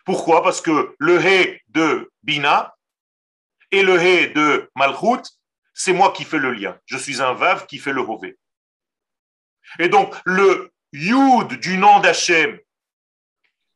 Pourquoi? 0.05 0.41
Parce 0.43 0.61
que 0.61 0.95
le 0.99 1.19
He 1.19 1.61
de 1.67 2.11
Bina 2.23 2.75
et 3.71 3.83
le 3.83 4.01
He 4.01 4.33
de 4.33 4.69
Malchut, 4.75 5.23
c'est 5.73 5.93
moi 5.93 6.11
qui 6.11 6.23
fais 6.23 6.37
le 6.37 6.51
lien. 6.51 6.79
Je 6.85 6.97
suis 6.97 7.21
un 7.21 7.33
Vav 7.33 7.67
qui 7.67 7.77
fait 7.77 7.93
le 7.93 8.01
Hové. 8.01 8.37
Et 9.79 9.89
donc, 9.89 10.15
le 10.25 10.71
Yud 10.93 11.59
du 11.59 11.77
nom 11.77 11.99
d'Hachem, 11.99 12.57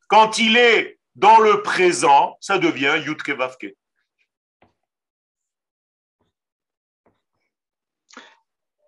quand 0.08 0.38
il 0.38 0.56
est 0.56 0.98
dans 1.14 1.38
le 1.38 1.62
présent, 1.62 2.36
ça 2.40 2.58
devient 2.58 3.02
Yud 3.04 3.22
Kevavke. 3.22 3.76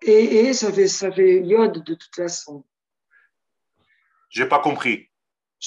Et, 0.07 0.53
ça, 0.53 0.71
fait, 0.71 0.87
ça 0.87 1.11
fait 1.11 1.41
Yod 1.41 1.83
de 1.83 1.95
toute 1.95 2.15
façon. 2.15 2.63
J'ai 4.29 4.45
pas 4.45 4.59
compris. 4.59 5.09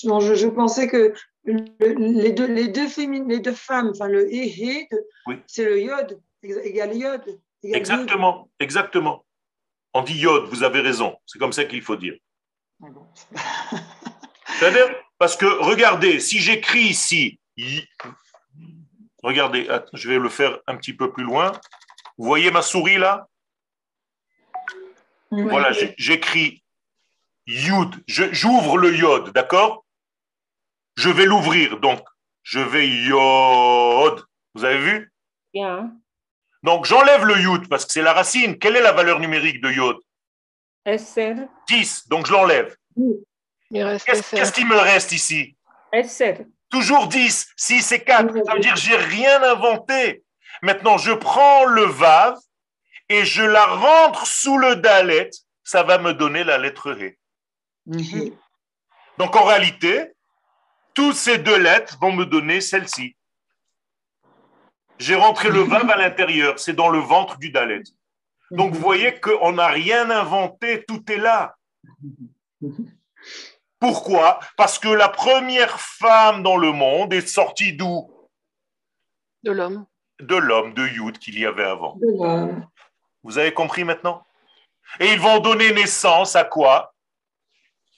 Non, 0.05 0.20
je, 0.20 0.47
pensais 0.47 0.86
que 0.86 1.12
les, 1.45 2.32
deux, 2.32 2.47
les, 2.47 2.68
deux 2.68 2.86
les 3.26 3.41
deux 3.41 3.55
femmes, 3.55 3.91
enfin 3.91 4.07
le 4.07 4.32
hé, 4.32 4.89
c'est 5.47 5.64
le 5.64 5.80
Yod, 5.80 6.20
égal 6.43 6.97
Yod. 6.97 7.41
exactement, 7.64 8.49
exactement. 8.61 9.24
On 9.93 10.03
dit 10.03 10.18
Yod, 10.18 10.45
vous 10.51 10.62
avez 10.62 10.80
raison. 10.82 11.16
C'est 11.26 11.41
comme 11.41 11.53
ça 11.53 11.64
qu'il 11.64 11.82
faut 11.82 11.97
dire. 11.97 12.14
C'est-à-dire, 14.59 14.95
parce 15.18 15.36
que 15.36 15.47
regardez, 15.47 16.20
si 16.20 16.39
j'écris 16.39 16.84
ici, 16.84 17.41
regardez, 19.24 19.68
je 19.95 20.09
vais 20.09 20.18
le 20.18 20.28
faire 20.28 20.61
un 20.68 20.76
petit 20.76 20.93
peu 20.93 21.11
plus 21.12 21.24
loin. 21.24 21.51
Vous 22.18 22.26
voyez 22.26 22.53
ma 22.53 22.62
souris 22.62 22.99
là? 22.99 23.28
Voilà, 25.31 25.72
j'écris 25.97 26.62
Yud. 27.47 28.03
J'ouvre 28.07 28.79
le 28.79 28.97
Yod, 28.97 29.31
d'accord? 29.33 29.85
Je 30.97 31.11
vais 31.11 31.26
l'ouvrir, 31.26 31.79
donc 31.81 32.01
je 32.43 32.61
vais 32.61 32.89
Yod. 32.89 34.24
Vous 34.55 34.64
avez 34.64 34.79
vu? 34.79 35.12
Bien. 35.55 35.93
Donc 36.62 36.87
j'enlève 36.87 37.24
le 37.24 37.39
Yud 37.39 37.68
parce 37.68 37.85
que 37.87 37.93
c'est 37.93 38.03
la 38.03 38.12
racine. 38.12 38.59
Quelle 38.59 38.76
est 38.76 38.83
la 38.83 38.93
valeur 38.93 39.20
numérique 39.20 39.61
de 39.61 39.70
Yod? 39.70 39.97
10, 41.66 42.09
donc 42.09 42.26
je 42.26 42.33
l'enlève. 42.33 42.74
Qu'est-ce 43.70 44.53
qui 44.53 44.64
me 44.64 44.76
reste 44.76 45.12
ici? 45.12 45.57
Toujours 46.70 47.07
10. 47.09 47.53
Si 47.57 47.83
c'est 47.83 48.03
4, 48.03 48.45
ça 48.45 48.55
veut 48.55 48.61
dire 48.61 48.74
que 48.74 48.81
j'ai 48.81 48.97
rien 48.97 49.43
inventé. 49.43 50.24
Maintenant, 50.62 50.97
je 50.99 51.12
prends 51.12 51.66
le 51.66 51.85
Vav 51.85 52.39
et 53.09 53.24
je 53.24 53.42
la 53.42 53.66
rentre 53.66 54.26
sous 54.26 54.59
le 54.59 54.76
dalet, 54.76 55.30
ça 55.64 55.82
va 55.82 55.98
me 55.98 56.12
donner 56.12 56.44
la 56.44 56.59
lettre 56.59 56.92
He. 56.92 57.18
Mhm. 57.86 58.36
Donc 59.18 59.36
en 59.36 59.44
réalité, 59.44 60.12
Tous 60.98 61.12
ces 61.12 61.38
deux 61.38 61.59
lettres 61.59 61.96
vont 62.00 62.11
me 62.11 62.24
donner 62.26 62.61
celle-ci. 62.61 63.14
J'ai 64.98 65.14
rentré 65.14 65.48
le 65.48 65.61
vav 65.61 65.88
à 65.88 65.96
l'intérieur, 65.96 66.59
c'est 66.59 66.72
dans 66.72 66.88
le 66.88 66.98
ventre 66.98 67.38
du 67.38 67.50
Dalet. 67.50 67.84
Donc 68.50 68.74
vous 68.74 68.80
voyez 68.80 69.20
qu'on 69.20 69.52
n'a 69.52 69.68
rien 69.68 70.11
inventé, 70.11 70.84
tout 70.88 71.04
est 71.12 71.18
là. 71.18 71.54
Pourquoi? 73.78 74.40
Parce 74.56 74.80
que 74.80 74.88
la 74.88 75.09
première 75.09 75.78
femme 75.78 76.42
dans 76.42 76.56
le 76.56 76.72
monde 76.72 77.12
est 77.12 77.28
sortie 77.28 77.74
d'où? 77.74 78.11
De 79.44 79.52
l'homme. 79.52 79.86
De 80.18 80.34
l'homme, 80.34 80.74
de 80.74 80.84
Yud 80.84 81.18
qu'il 81.18 81.38
y 81.38 81.46
avait 81.46 81.62
avant. 81.62 81.94
De 81.94 82.09
l'homme. 82.09 82.66
Vous 83.23 83.39
avez 83.39 83.53
compris 83.53 83.85
maintenant? 83.85 84.25
Et 85.01 85.12
ils 85.12 85.21
vont 85.21 85.39
donner 85.39 85.73
naissance 85.73 86.37
à 86.37 86.45
quoi? 86.45 86.95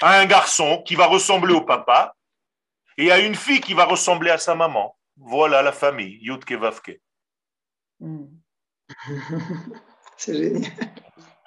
À 0.00 0.18
un 0.18 0.26
garçon 0.26 0.82
qui 0.82 0.94
va 0.94 1.06
ressembler 1.06 1.54
au 1.54 1.60
papa 1.60 2.16
et 2.96 3.12
à 3.12 3.18
une 3.18 3.34
fille 3.34 3.60
qui 3.60 3.74
va 3.74 3.84
ressembler 3.84 4.30
à 4.30 4.38
sa 4.38 4.54
maman. 4.54 4.96
Voilà 5.16 5.62
la 5.62 5.72
famille, 5.72 6.18
Yud 6.22 6.44
Kevavke. 6.44 7.00
Mm. 8.00 8.24
C'est 10.16 10.34
génial. 10.34 10.72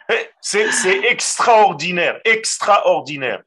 Eh, 0.10 0.30
C'est 0.42 0.72
c'est 0.72 1.06
extraordinaire, 1.06 2.20
extraordinaire. 2.26 3.42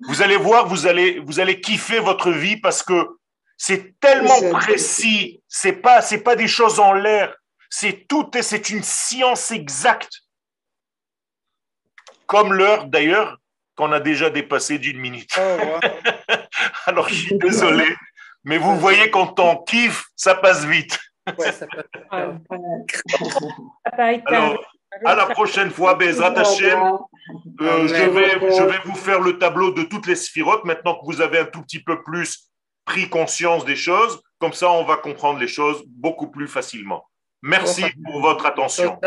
Vous 0.00 0.22
allez 0.22 0.36
voir, 0.36 0.66
vous 0.68 0.86
allez, 0.86 1.18
vous 1.18 1.40
allez 1.40 1.60
kiffer 1.60 1.98
votre 1.98 2.30
vie 2.30 2.56
parce 2.56 2.82
que 2.82 3.18
c'est 3.56 3.98
tellement 3.98 4.40
précis. 4.52 5.42
C'est 5.48 5.72
pas, 5.72 6.00
c'est 6.00 6.22
pas 6.22 6.36
des 6.36 6.46
choses 6.46 6.78
en 6.78 6.92
l'air. 6.92 7.34
C'est 7.70 8.06
tout, 8.08 8.30
et 8.36 8.42
c'est 8.42 8.70
une 8.70 8.82
science 8.82 9.50
exacte. 9.50 10.20
Comme 12.26 12.52
l'heure 12.52 12.86
d'ailleurs 12.86 13.38
qu'on 13.76 13.92
a 13.92 14.00
déjà 14.00 14.30
dépassé 14.30 14.78
d'une 14.78 14.98
minute. 14.98 15.30
Alors 16.86 17.08
je 17.08 17.14
suis 17.14 17.38
désolé, 17.38 17.86
mais 18.44 18.58
vous 18.58 18.76
voyez 18.78 19.10
quand 19.10 19.38
on 19.40 19.56
kiffe, 19.56 20.06
ça 20.16 20.34
passe 20.34 20.64
vite. 20.64 20.98
Ouais, 21.38 21.52
ça 21.52 21.66
Ah, 22.10 22.32
Alors, 24.26 24.64
à 25.04 25.14
la 25.14 25.26
prochaine 25.26 25.70
fois, 25.70 25.94
Bezrat 25.94 26.38
Hashem. 26.38 26.98
Euh, 27.60 27.86
je, 27.86 27.94
vais, 27.94 28.30
je 28.56 28.62
vais 28.62 28.78
vous 28.84 28.94
faire 28.94 29.20
le 29.20 29.38
tableau 29.38 29.72
de 29.72 29.82
toutes 29.82 30.06
les 30.06 30.16
sphirotes 30.16 30.64
maintenant 30.64 30.94
que 30.94 31.04
vous 31.04 31.20
avez 31.20 31.38
un 31.40 31.44
tout 31.44 31.62
petit 31.62 31.82
peu 31.82 32.02
plus 32.02 32.50
pris 32.84 33.08
conscience 33.08 33.64
des 33.64 33.76
choses. 33.76 34.22
Comme 34.38 34.52
ça, 34.54 34.70
on 34.70 34.84
va 34.84 34.96
comprendre 34.96 35.38
les 35.38 35.48
choses 35.48 35.82
beaucoup 35.86 36.28
plus 36.30 36.48
facilement. 36.48 37.04
Merci 37.42 37.84
pour 38.04 38.20
votre 38.20 38.46
attention. 38.46 38.98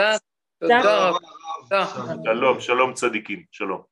Shalom, 2.25 2.59
shalom 2.59 2.93
tzadikim. 2.93 3.45
Shalom. 3.51 3.83